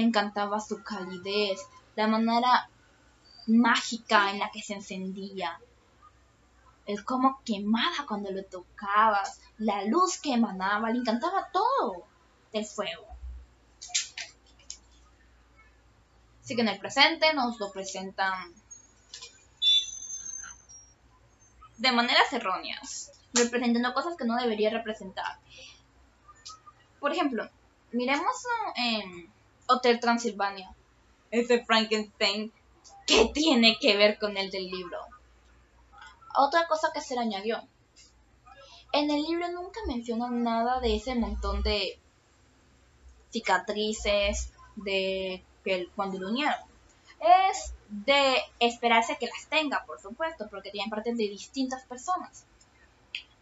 Le 0.00 0.06
encantaba 0.06 0.58
su 0.60 0.82
calidez, 0.82 1.60
la 1.94 2.06
manera 2.06 2.70
mágica 3.46 4.30
en 4.30 4.38
la 4.38 4.50
que 4.50 4.62
se 4.62 4.72
encendía, 4.72 5.60
el 6.86 7.04
cómo 7.04 7.42
quemaba 7.44 8.06
cuando 8.08 8.30
lo 8.30 8.42
tocabas, 8.46 9.42
la 9.58 9.84
luz 9.84 10.18
que 10.18 10.32
emanaba, 10.32 10.88
le 10.88 11.00
encantaba 11.00 11.50
todo 11.52 12.06
del 12.50 12.64
fuego. 12.64 13.08
Así 16.42 16.56
que 16.56 16.62
en 16.62 16.68
el 16.68 16.78
presente 16.78 17.34
nos 17.34 17.60
lo 17.60 17.70
presentan 17.70 18.54
de 21.76 21.92
maneras 21.92 22.32
erróneas, 22.32 23.12
representando 23.34 23.92
cosas 23.92 24.16
que 24.16 24.24
no 24.24 24.36
debería 24.36 24.70
representar. 24.70 25.38
Por 27.00 27.12
ejemplo, 27.12 27.50
miremos 27.92 28.34
en 28.76 29.30
Hotel 29.70 30.00
Transilvania, 30.00 30.74
ese 31.30 31.64
Frankenstein, 31.64 32.52
¿qué 33.06 33.30
tiene 33.32 33.78
que 33.80 33.96
ver 33.96 34.18
con 34.18 34.36
el 34.36 34.50
del 34.50 34.68
libro? 34.68 34.98
Otra 36.36 36.66
cosa 36.66 36.90
que 36.92 37.00
se 37.00 37.14
le 37.14 37.20
añadió. 37.20 37.62
En 38.92 39.10
el 39.10 39.22
libro 39.22 39.48
nunca 39.52 39.80
mencionan 39.86 40.42
nada 40.42 40.80
de 40.80 40.96
ese 40.96 41.14
montón 41.14 41.62
de 41.62 42.00
cicatrices 43.30 44.52
de 44.74 45.44
que 45.64 45.88
cuando 45.94 46.18
lo 46.18 46.30
unieron. 46.30 46.58
Es 47.20 47.74
de 47.88 48.38
esperarse 48.58 49.18
que 49.18 49.26
las 49.26 49.46
tenga, 49.48 49.84
por 49.86 50.00
supuesto, 50.00 50.48
porque 50.50 50.70
tienen 50.70 50.90
partes 50.90 51.16
de 51.16 51.24
distintas 51.28 51.84
personas. 51.84 52.44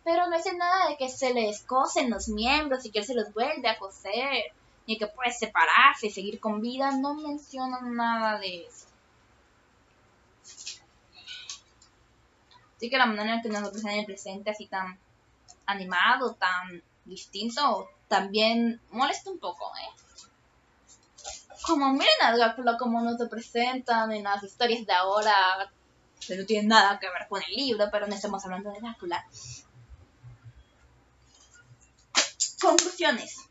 Pero 0.04 0.26
no 0.26 0.36
dice 0.36 0.54
nada 0.54 0.88
de 0.88 0.96
que 0.96 1.08
se 1.08 1.32
les 1.32 1.62
cosen 1.62 2.10
los 2.10 2.28
miembros 2.28 2.84
y 2.84 2.90
que 2.90 2.98
él 2.98 3.04
se 3.06 3.14
los 3.14 3.32
vuelve 3.32 3.68
a 3.68 3.78
coser, 3.78 4.52
ni 4.89 4.97
que 4.97 5.07
puede 5.07 5.30
separarse 5.30 6.07
y 6.07 6.11
seguir 6.11 6.41
con 6.41 6.62
vida, 6.62 6.91
no 6.93 7.12
mencionan 7.14 7.95
nada 7.95 8.39
de 8.39 8.64
eso. 8.64 8.86
Así 12.74 12.89
que 12.89 12.97
la 12.97 13.05
manera 13.05 13.34
en 13.34 13.43
que 13.43 13.51
nos 13.51 13.84
en 13.84 13.91
el 13.91 14.07
presente 14.07 14.51
así 14.51 14.66
tan 14.66 14.99
animado, 15.66 16.34
tan 16.36 16.82
distinto, 17.05 17.91
también 18.09 18.80
molesta 18.91 19.30
un 19.30 19.39
poco, 19.39 19.70
¿eh? 19.76 19.91
como 21.66 21.93
miren 21.93 22.22
a 22.22 22.34
Drácula 22.34 22.78
como 22.78 23.03
nos 23.03 23.20
lo 23.20 23.28
presentan 23.28 24.11
en 24.12 24.22
las 24.24 24.43
historias 24.43 24.86
de 24.86 24.95
ahora, 24.95 25.70
que 26.26 26.34
no 26.34 26.47
tienen 26.47 26.68
nada 26.68 26.99
que 26.99 27.11
ver 27.11 27.28
con 27.28 27.43
el 27.43 27.55
libro, 27.55 27.91
pero 27.93 28.07
no 28.07 28.14
estamos 28.14 28.43
hablando 28.43 28.70
de 28.72 28.80
Drácula. 28.80 29.26
Conclusiones. 32.62 33.47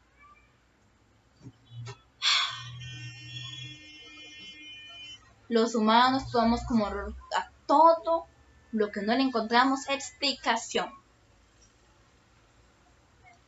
Los 5.49 5.75
humanos 5.75 6.29
tomamos 6.31 6.61
como 6.63 6.87
a 6.87 7.51
todo 7.65 8.25
lo 8.71 8.91
que 8.91 9.01
no 9.01 9.15
le 9.15 9.23
encontramos 9.23 9.87
explicación. 9.89 10.91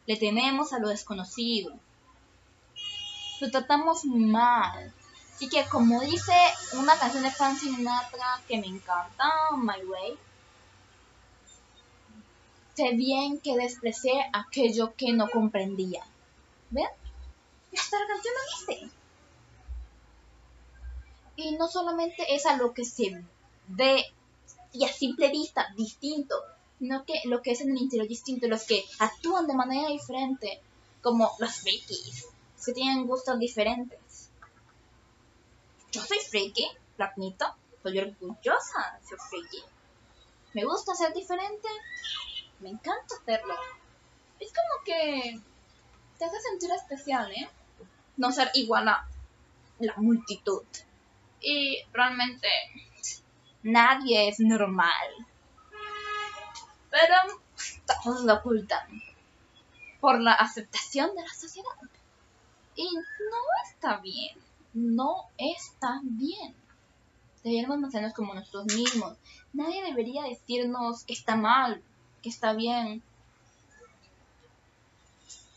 Le 0.05 0.17
tememos 0.17 0.73
a 0.73 0.79
lo 0.79 0.89
desconocido 0.89 1.77
lo 3.39 3.49
tratamos 3.49 4.05
mal. 4.05 4.93
Así 5.33 5.47
que 5.47 5.65
como 5.65 6.01
dice 6.01 6.33
una 6.73 6.97
canción 6.97 7.23
de 7.23 7.31
Frank 7.31 7.57
Sinatra 7.57 8.41
que 8.47 8.57
me 8.57 8.67
encanta, 8.67 9.25
My 9.57 9.83
Way, 9.85 10.17
sé 12.75 12.91
bien 12.93 13.39
que 13.39 13.55
desprecié 13.55 14.29
aquello 14.33 14.93
que 14.95 15.13
no 15.13 15.29
comprendía. 15.29 16.03
¿Ven? 16.69 16.87
Hasta 17.77 17.99
la 17.99 18.07
canción 18.07 18.33
lo 18.33 18.73
dice. 18.73 18.91
Y 21.41 21.53
no 21.53 21.69
solamente 21.69 22.35
es 22.35 22.45
a 22.45 22.57
lo 22.57 22.73
que 22.73 22.83
se 22.83 23.23
ve 23.69 24.03
y 24.73 24.83
a 24.83 24.91
simple 24.91 25.31
vista 25.31 25.73
distinto, 25.77 26.35
sino 26.79 27.05
que 27.05 27.21
lo 27.25 27.41
que 27.41 27.51
es 27.51 27.61
en 27.61 27.71
el 27.71 27.77
interior 27.77 28.09
distinto, 28.09 28.49
los 28.49 28.65
que 28.65 28.83
actúan 28.99 29.47
de 29.47 29.53
manera 29.53 29.87
diferente, 29.87 30.61
como 31.01 31.31
los 31.39 31.55
frikis, 31.55 32.27
que 32.65 32.73
tienen 32.73 33.07
gustos 33.07 33.39
diferentes. 33.39 34.29
Yo 35.93 36.01
soy 36.03 36.19
friki, 36.19 36.67
lo 36.97 37.05
admito, 37.05 37.45
soy 37.83 37.99
orgullosa 37.99 38.99
de 38.99 39.07
ser 39.07 39.19
friki. 39.29 39.63
Me 40.53 40.65
gusta 40.65 40.93
ser 40.93 41.13
diferente, 41.13 41.69
me 42.59 42.69
encanta 42.69 43.15
hacerlo. 43.15 43.55
Es 44.41 44.49
como 44.49 44.83
que 44.83 45.39
te 46.17 46.25
hace 46.25 46.41
sentir 46.41 46.69
especial, 46.71 47.31
¿eh? 47.31 47.49
No 48.17 48.29
ser 48.29 48.51
igual 48.55 48.89
a 48.89 49.07
la 49.79 49.95
multitud. 49.95 50.63
Y 51.41 51.83
realmente 51.93 52.47
nadie 53.63 54.29
es 54.29 54.39
normal. 54.39 55.27
Pero 56.89 57.15
todos 58.03 58.23
lo 58.23 58.35
ocultan 58.35 59.01
por 59.99 60.19
la 60.19 60.33
aceptación 60.33 61.15
de 61.15 61.21
la 61.21 61.33
sociedad. 61.33 61.69
Y 62.75 62.89
no 62.95 63.71
está 63.71 63.97
bien. 63.97 64.37
No 64.73 65.25
está 65.37 65.99
bien. 66.03 66.55
Deberíamos 67.43 67.79
mantenernos 67.79 68.15
como 68.15 68.33
nosotros 68.33 68.65
mismos. 68.75 69.17
Nadie 69.53 69.83
debería 69.83 70.23
decirnos 70.23 71.03
que 71.03 71.13
está 71.13 71.35
mal, 71.35 71.81
que 72.21 72.29
está 72.29 72.53
bien. 72.53 73.01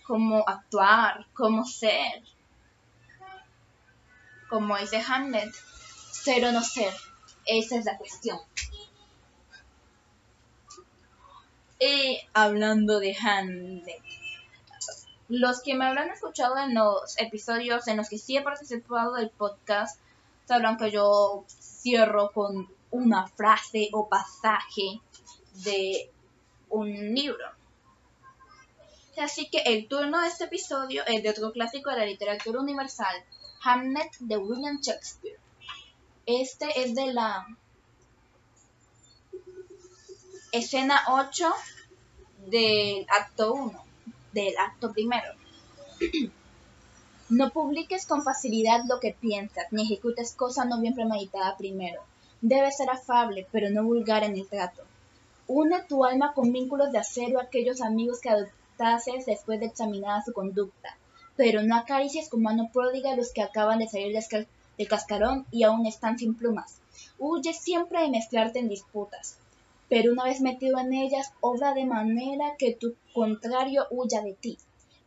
Cómo 0.07 0.45
actuar, 0.47 1.27
cómo 1.35 1.65
ser. 1.65 2.23
Como 4.49 4.77
dice 4.77 5.03
Hamlet, 5.07 5.53
ser 6.23 6.45
o 6.45 6.53
no 6.53 6.63
ser. 6.63 6.93
Esa 7.47 7.77
es 7.77 7.85
la 7.85 7.99
cuestión. 7.99 8.39
Y 11.81 12.21
hablando 12.33 13.01
de 13.01 13.17
Hamlet, 13.17 14.03
los 15.29 15.63
que 15.63 15.75
me 15.75 15.87
habrán 15.87 16.11
escuchado 16.11 16.57
en 16.59 16.75
los 16.75 17.19
episodios 17.19 17.89
en 17.89 17.97
los 17.97 18.09
que 18.09 18.19
sí 18.19 18.37
he 18.37 18.43
participado 18.43 19.15
del 19.15 19.31
podcast 19.31 19.99
sabrán 20.47 20.77
que 20.77 20.91
yo 20.91 21.45
cierro 21.49 22.31
con 22.31 22.69
una 22.91 23.27
frase 23.27 23.89
o 23.93 24.09
pasaje 24.09 25.01
de 25.65 26.11
un 26.69 27.15
libro. 27.15 27.47
Así 29.19 29.49
que 29.51 29.59
el 29.59 29.89
turno 29.89 30.21
de 30.21 30.29
este 30.29 30.45
episodio 30.45 31.03
es 31.07 31.23
de 31.23 31.31
otro 31.31 31.53
clásico 31.53 31.91
de 31.91 31.97
la 31.97 32.07
literatura 32.07 32.61
universal, 32.61 33.17
Hamlet 33.65 34.11
de 34.21 34.37
William 34.37 34.81
Shakespeare. 34.81 35.42
Este 36.27 36.67
es 36.85 36.95
de 36.95 37.13
la 37.13 37.45
escena 40.53 41.01
8 41.09 41.53
del 42.47 43.05
acto 43.09 43.55
1 43.55 43.85
del 44.33 44.57
acto 44.57 44.93
primero. 44.93 45.35
No 47.29 47.51
publiques 47.51 48.07
con 48.07 48.23
facilidad 48.23 48.83
lo 48.89 49.01
que 49.01 49.17
piensas, 49.19 49.67
ni 49.73 49.83
ejecutes 49.83 50.35
cosa 50.35 50.65
no 50.65 50.81
bien 50.81 50.95
premeditada 50.95 51.57
primero. 51.57 52.03
Debe 52.41 52.71
ser 52.71 52.91
afable, 52.91 53.47
pero 53.51 53.71
no 53.71 53.83
vulgar 53.83 54.23
en 54.23 54.37
el 54.37 54.47
trato. 54.47 54.83
Une 55.49 55.83
tu 55.89 56.05
alma 56.05 56.35
con 56.35 56.53
vínculos 56.53 56.93
de 56.93 56.99
acero 56.99 57.41
a 57.41 57.45
aquellos 57.45 57.81
amigos 57.81 58.21
que 58.21 58.29
adoptases 58.29 59.27
después 59.27 59.59
de 59.59 59.67
examinada 59.67 60.23
su 60.23 60.33
conducta, 60.33 60.97
pero 61.37 61.63
no 61.63 61.75
acaricies 61.75 62.29
con 62.29 62.43
mano 62.43 62.71
pródiga 62.73 63.13
a 63.13 63.17
los 63.17 63.33
que 63.33 63.43
acaban 63.43 63.81
de 63.81 63.89
salir 63.89 64.13
del 64.83 64.89
cascarón 64.89 65.47
y 65.51 65.63
aún 65.63 65.87
están 65.87 66.19
sin 66.19 66.35
plumas. 66.35 66.81
Huye 67.19 67.53
siempre 67.55 68.03
de 68.03 68.11
mezclarte 68.11 68.59
en 68.59 68.69
disputas 68.69 69.39
pero 69.93 70.11
una 70.11 70.25
vez 70.25 70.41
metido 70.41 70.79
en 70.79 70.95
ellas, 70.95 71.35
obra 71.43 71.75
de 71.75 71.85
manera 71.85 72.55
que 72.59 72.73
tu 72.73 72.95
contrario 73.13 73.87
huya 73.91 74.23
de 74.23 74.33
ti. 74.33 74.57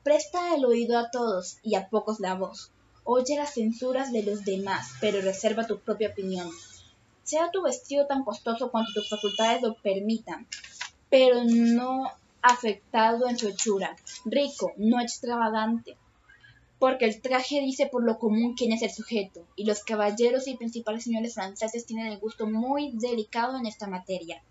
Presta 0.04 0.54
el 0.54 0.64
oído 0.64 1.00
a 1.00 1.10
todos 1.10 1.58
y 1.64 1.74
a 1.74 1.90
pocos 1.90 2.20
la 2.20 2.36
voz. 2.36 2.70
Oye 3.04 3.36
las 3.36 3.56
censuras 3.56 4.12
de 4.12 4.22
los 4.22 4.46
demás, 4.46 4.92
pero 5.02 5.22
reserva 5.22 5.66
tu 5.66 5.80
propia 5.80 6.10
opinión. 6.10 6.52
Sea 7.24 7.50
tu 7.50 7.64
vestido 7.64 8.06
tan 8.06 8.24
costoso 8.24 8.70
cuanto 8.70 8.92
tus 8.94 9.10
facultades 9.10 9.64
lo 9.64 9.74
permitan, 9.74 10.46
pero 11.10 11.44
no 11.44 12.12
afectado 12.44 13.28
en 13.28 13.40
su 13.40 13.48
hechura, 13.48 13.96
rico, 14.26 14.72
no 14.78 15.02
extravagante, 15.02 15.98
porque 16.86 17.06
el 17.06 17.20
traje 17.20 17.62
dice 17.62 17.88
por 17.88 18.04
lo 18.04 18.20
común 18.20 18.54
quién 18.56 18.72
es 18.72 18.84
el 18.84 18.92
sujeto, 18.92 19.44
y 19.56 19.66
los 19.66 19.84
caballeros 19.84 20.48
y 20.48 20.56
principales 20.56 21.06
señores 21.06 21.34
franceses 21.34 21.88
tienen 21.88 22.06
el 22.06 22.20
gusto 22.20 22.46
muy 22.46 22.92
delicado 22.92 23.58
en 23.58 23.66
esta 23.66 23.88
materia. 23.88 24.44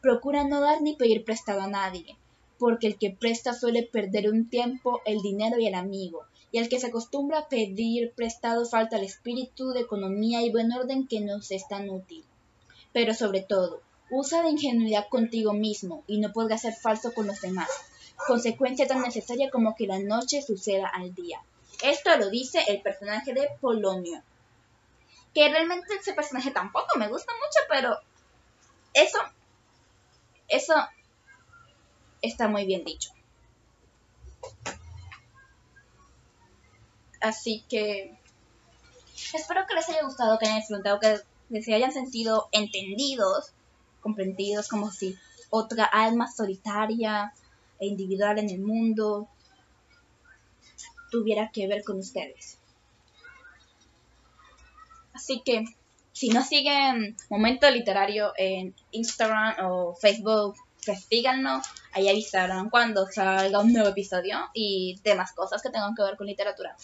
Procura 0.00 0.44
no 0.44 0.60
dar 0.60 0.80
ni 0.80 0.94
pedir 0.94 1.24
prestado 1.24 1.60
a 1.60 1.66
nadie, 1.66 2.16
porque 2.56 2.86
el 2.86 2.98
que 2.98 3.10
presta 3.10 3.52
suele 3.52 3.82
perder 3.82 4.30
un 4.30 4.48
tiempo, 4.48 5.00
el 5.06 5.22
dinero 5.22 5.58
y 5.58 5.66
el 5.66 5.74
amigo, 5.74 6.22
y 6.52 6.58
el 6.58 6.68
que 6.68 6.78
se 6.78 6.86
acostumbra 6.86 7.40
a 7.40 7.48
pedir 7.48 8.12
prestado 8.12 8.64
falta 8.64 8.96
el 8.96 9.02
espíritu 9.02 9.70
de 9.70 9.80
economía 9.80 10.40
y 10.40 10.52
buen 10.52 10.72
orden 10.72 11.08
que 11.08 11.20
nos 11.20 11.50
es 11.50 11.66
tan 11.66 11.90
útil. 11.90 12.22
Pero 12.92 13.12
sobre 13.12 13.40
todo, 13.40 13.80
usa 14.08 14.44
de 14.44 14.50
ingenuidad 14.50 15.08
contigo 15.08 15.52
mismo 15.52 16.04
y 16.06 16.20
no 16.20 16.32
podrás 16.32 16.60
ser 16.60 16.74
falso 16.74 17.12
con 17.12 17.26
los 17.26 17.40
demás, 17.40 17.70
consecuencia 18.28 18.86
tan 18.86 19.02
necesaria 19.02 19.50
como 19.50 19.74
que 19.74 19.88
la 19.88 19.98
noche 19.98 20.42
suceda 20.42 20.86
al 20.86 21.12
día. 21.12 21.40
Esto 21.82 22.16
lo 22.16 22.30
dice 22.30 22.64
el 22.68 22.80
personaje 22.80 23.34
de 23.34 23.48
Polonio. 23.60 24.22
Que 25.34 25.48
realmente 25.48 25.94
ese 25.94 26.12
personaje 26.12 26.50
tampoco 26.50 26.98
me 26.98 27.08
gusta 27.08 27.32
mucho, 27.32 27.60
pero 27.68 27.98
eso 28.92 29.18
eso 30.48 30.74
está 32.20 32.46
muy 32.46 32.66
bien 32.66 32.84
dicho. 32.84 33.10
Así 37.20 37.64
que 37.68 38.18
espero 39.32 39.66
que 39.66 39.74
les 39.74 39.88
haya 39.88 40.02
gustado, 40.02 40.38
que 40.38 40.46
hayan 40.46 40.58
disfrutado, 40.58 41.00
que 41.00 41.62
se 41.62 41.74
hayan 41.74 41.92
sentido 41.92 42.48
entendidos, 42.52 43.52
comprendidos 44.00 44.68
como 44.68 44.90
si 44.90 45.18
otra 45.48 45.84
alma 45.84 46.30
solitaria 46.30 47.32
e 47.78 47.86
individual 47.86 48.38
en 48.38 48.50
el 48.50 48.60
mundo 48.60 49.28
tuviera 51.12 51.50
que 51.52 51.68
ver 51.68 51.84
con 51.84 51.98
ustedes. 51.98 52.58
Así 55.12 55.42
que 55.44 55.64
si 56.12 56.30
no 56.30 56.42
siguen 56.42 57.16
Momento 57.28 57.70
Literario 57.70 58.32
en 58.36 58.74
Instagram 58.90 59.56
o 59.66 59.94
Facebook, 59.94 60.56
pues 60.84 61.04
síganos. 61.04 61.66
Ahí 61.92 62.08
avisarán 62.08 62.70
cuando 62.70 63.06
salga 63.06 63.60
un 63.60 63.72
nuevo 63.72 63.90
episodio 63.90 64.38
y 64.54 64.98
demás 65.04 65.32
cosas 65.32 65.62
que 65.62 65.70
tengan 65.70 65.94
que 65.94 66.02
ver 66.02 66.16
con 66.16 66.26
literatura. 66.26 66.74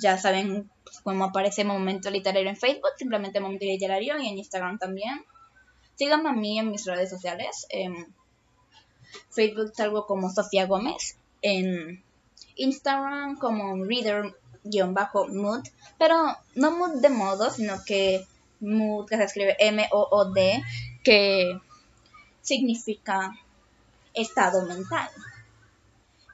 Ya 0.00 0.18
saben 0.18 0.68
cómo 1.04 1.24
aparece 1.24 1.64
Momento 1.64 2.10
Literario 2.10 2.48
en 2.48 2.56
Facebook, 2.56 2.90
simplemente 2.98 3.38
Momento 3.40 3.66
Literario 3.66 4.18
y 4.18 4.26
en 4.26 4.38
Instagram 4.38 4.78
también. 4.78 5.24
Síganme 5.94 6.30
a 6.30 6.32
mí 6.32 6.58
en 6.58 6.70
mis 6.70 6.84
redes 6.86 7.10
sociales. 7.10 7.66
En 7.68 8.12
Facebook 9.30 9.72
salgo 9.74 10.06
como 10.06 10.30
Sofía 10.30 10.66
Gómez. 10.66 11.16
En 11.42 12.02
Instagram 12.56 13.38
como 13.38 13.84
Reader 13.84 14.34
bajo 14.88 15.28
mood, 15.28 15.62
pero 15.98 16.16
no 16.54 16.70
mood 16.70 17.00
de 17.00 17.10
modo, 17.10 17.50
sino 17.50 17.74
que 17.84 18.26
mood 18.60 19.06
que 19.06 19.16
se 19.16 19.24
escribe 19.24 19.56
M-O-O-D, 19.58 20.62
que 21.02 21.60
significa 22.40 23.38
estado 24.14 24.64
mental. 24.66 25.08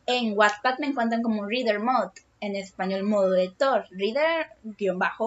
En 0.07 0.37
Wattpad 0.37 0.79
me 0.79 0.89
encuentran 0.89 1.23
como 1.23 1.47
Reader 1.47 1.81
Mod, 1.81 2.11
en 2.41 2.57
español 2.57 3.03
modo 3.05 3.31
lector, 3.31 3.87
Reader-mod, 3.91 5.25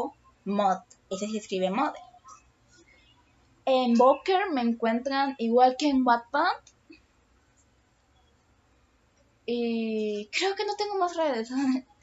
ese 1.10 1.28
se 1.28 1.38
escribe 1.38 1.70
mod. 1.70 1.94
En 3.66 3.94
Boker 3.94 4.52
me 4.52 4.62
encuentran 4.62 5.36
igual 5.38 5.76
que 5.78 5.88
en 5.88 6.06
Wattpad. 6.06 6.63
Y 9.46 10.30
creo 10.32 10.56
que 10.56 10.66
no 10.66 10.76
tengo 10.76 10.98
más 10.98 11.16
redes. 11.16 11.50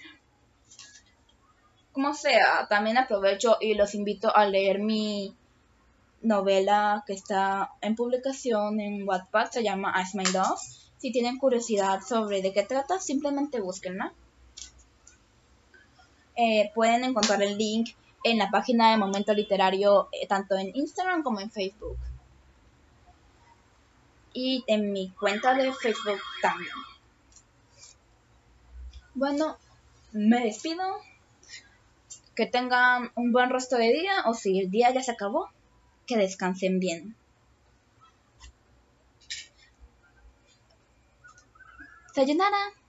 como 1.93 2.15
sea, 2.15 2.67
también 2.69 2.99
aprovecho 2.99 3.57
y 3.61 3.75
los 3.75 3.95
invito 3.95 4.35
a 4.35 4.47
leer 4.47 4.79
mi 4.79 5.35
novela 6.23 7.03
que 7.07 7.15
está 7.15 7.73
en 7.81 7.97
publicación 7.97 8.81
en 8.81 9.09
Wattpad, 9.09 9.51
se 9.51 9.63
llama 9.63 9.93
As 9.93 10.15
My 10.15 10.25
Dog. 10.25 10.59
Si 10.99 11.13
tienen 11.13 11.39
curiosidad 11.39 12.01
sobre 12.03 12.43
de 12.43 12.53
qué 12.53 12.63
trata, 12.63 13.01
simplemente 13.01 13.61
búsquenla. 13.61 14.13
Eh, 16.37 16.71
pueden 16.75 17.05
encontrar 17.05 17.43
el 17.43 17.57
link 17.59 17.91
en 18.23 18.39
la 18.39 18.51
página 18.51 18.91
de 18.91 18.99
Momento 18.99 19.33
Literario, 19.33 20.09
eh, 20.13 20.27
tanto 20.27 20.57
en 20.57 20.75
Instagram 20.75 21.23
como 21.23 21.41
en 21.41 21.51
Facebook. 21.51 21.99
y 24.33 24.63
en 24.69 24.93
mi 24.93 25.11
cuenta 25.11 25.55
de 25.55 25.73
Facebook 25.73 26.21
también. 26.41 26.71
Bueno, 29.15 29.59
me 30.13 30.45
despido. 30.45 30.85
Que 32.35 32.47
tengan 32.47 33.11
un 33.17 33.33
buen 33.33 33.51
resto 33.51 33.77
de 33.77 33.93
día 33.93 34.25
o 34.27 34.35
si 34.35 34.59
el 34.61 34.71
día 34.71 34.91
ya 34.93 35.03
se 35.03 35.13
acabó, 35.13 35.51
que 36.07 36.17
descansen 36.17 36.81
bien. 36.81 37.17
Sayonara. 42.15 42.80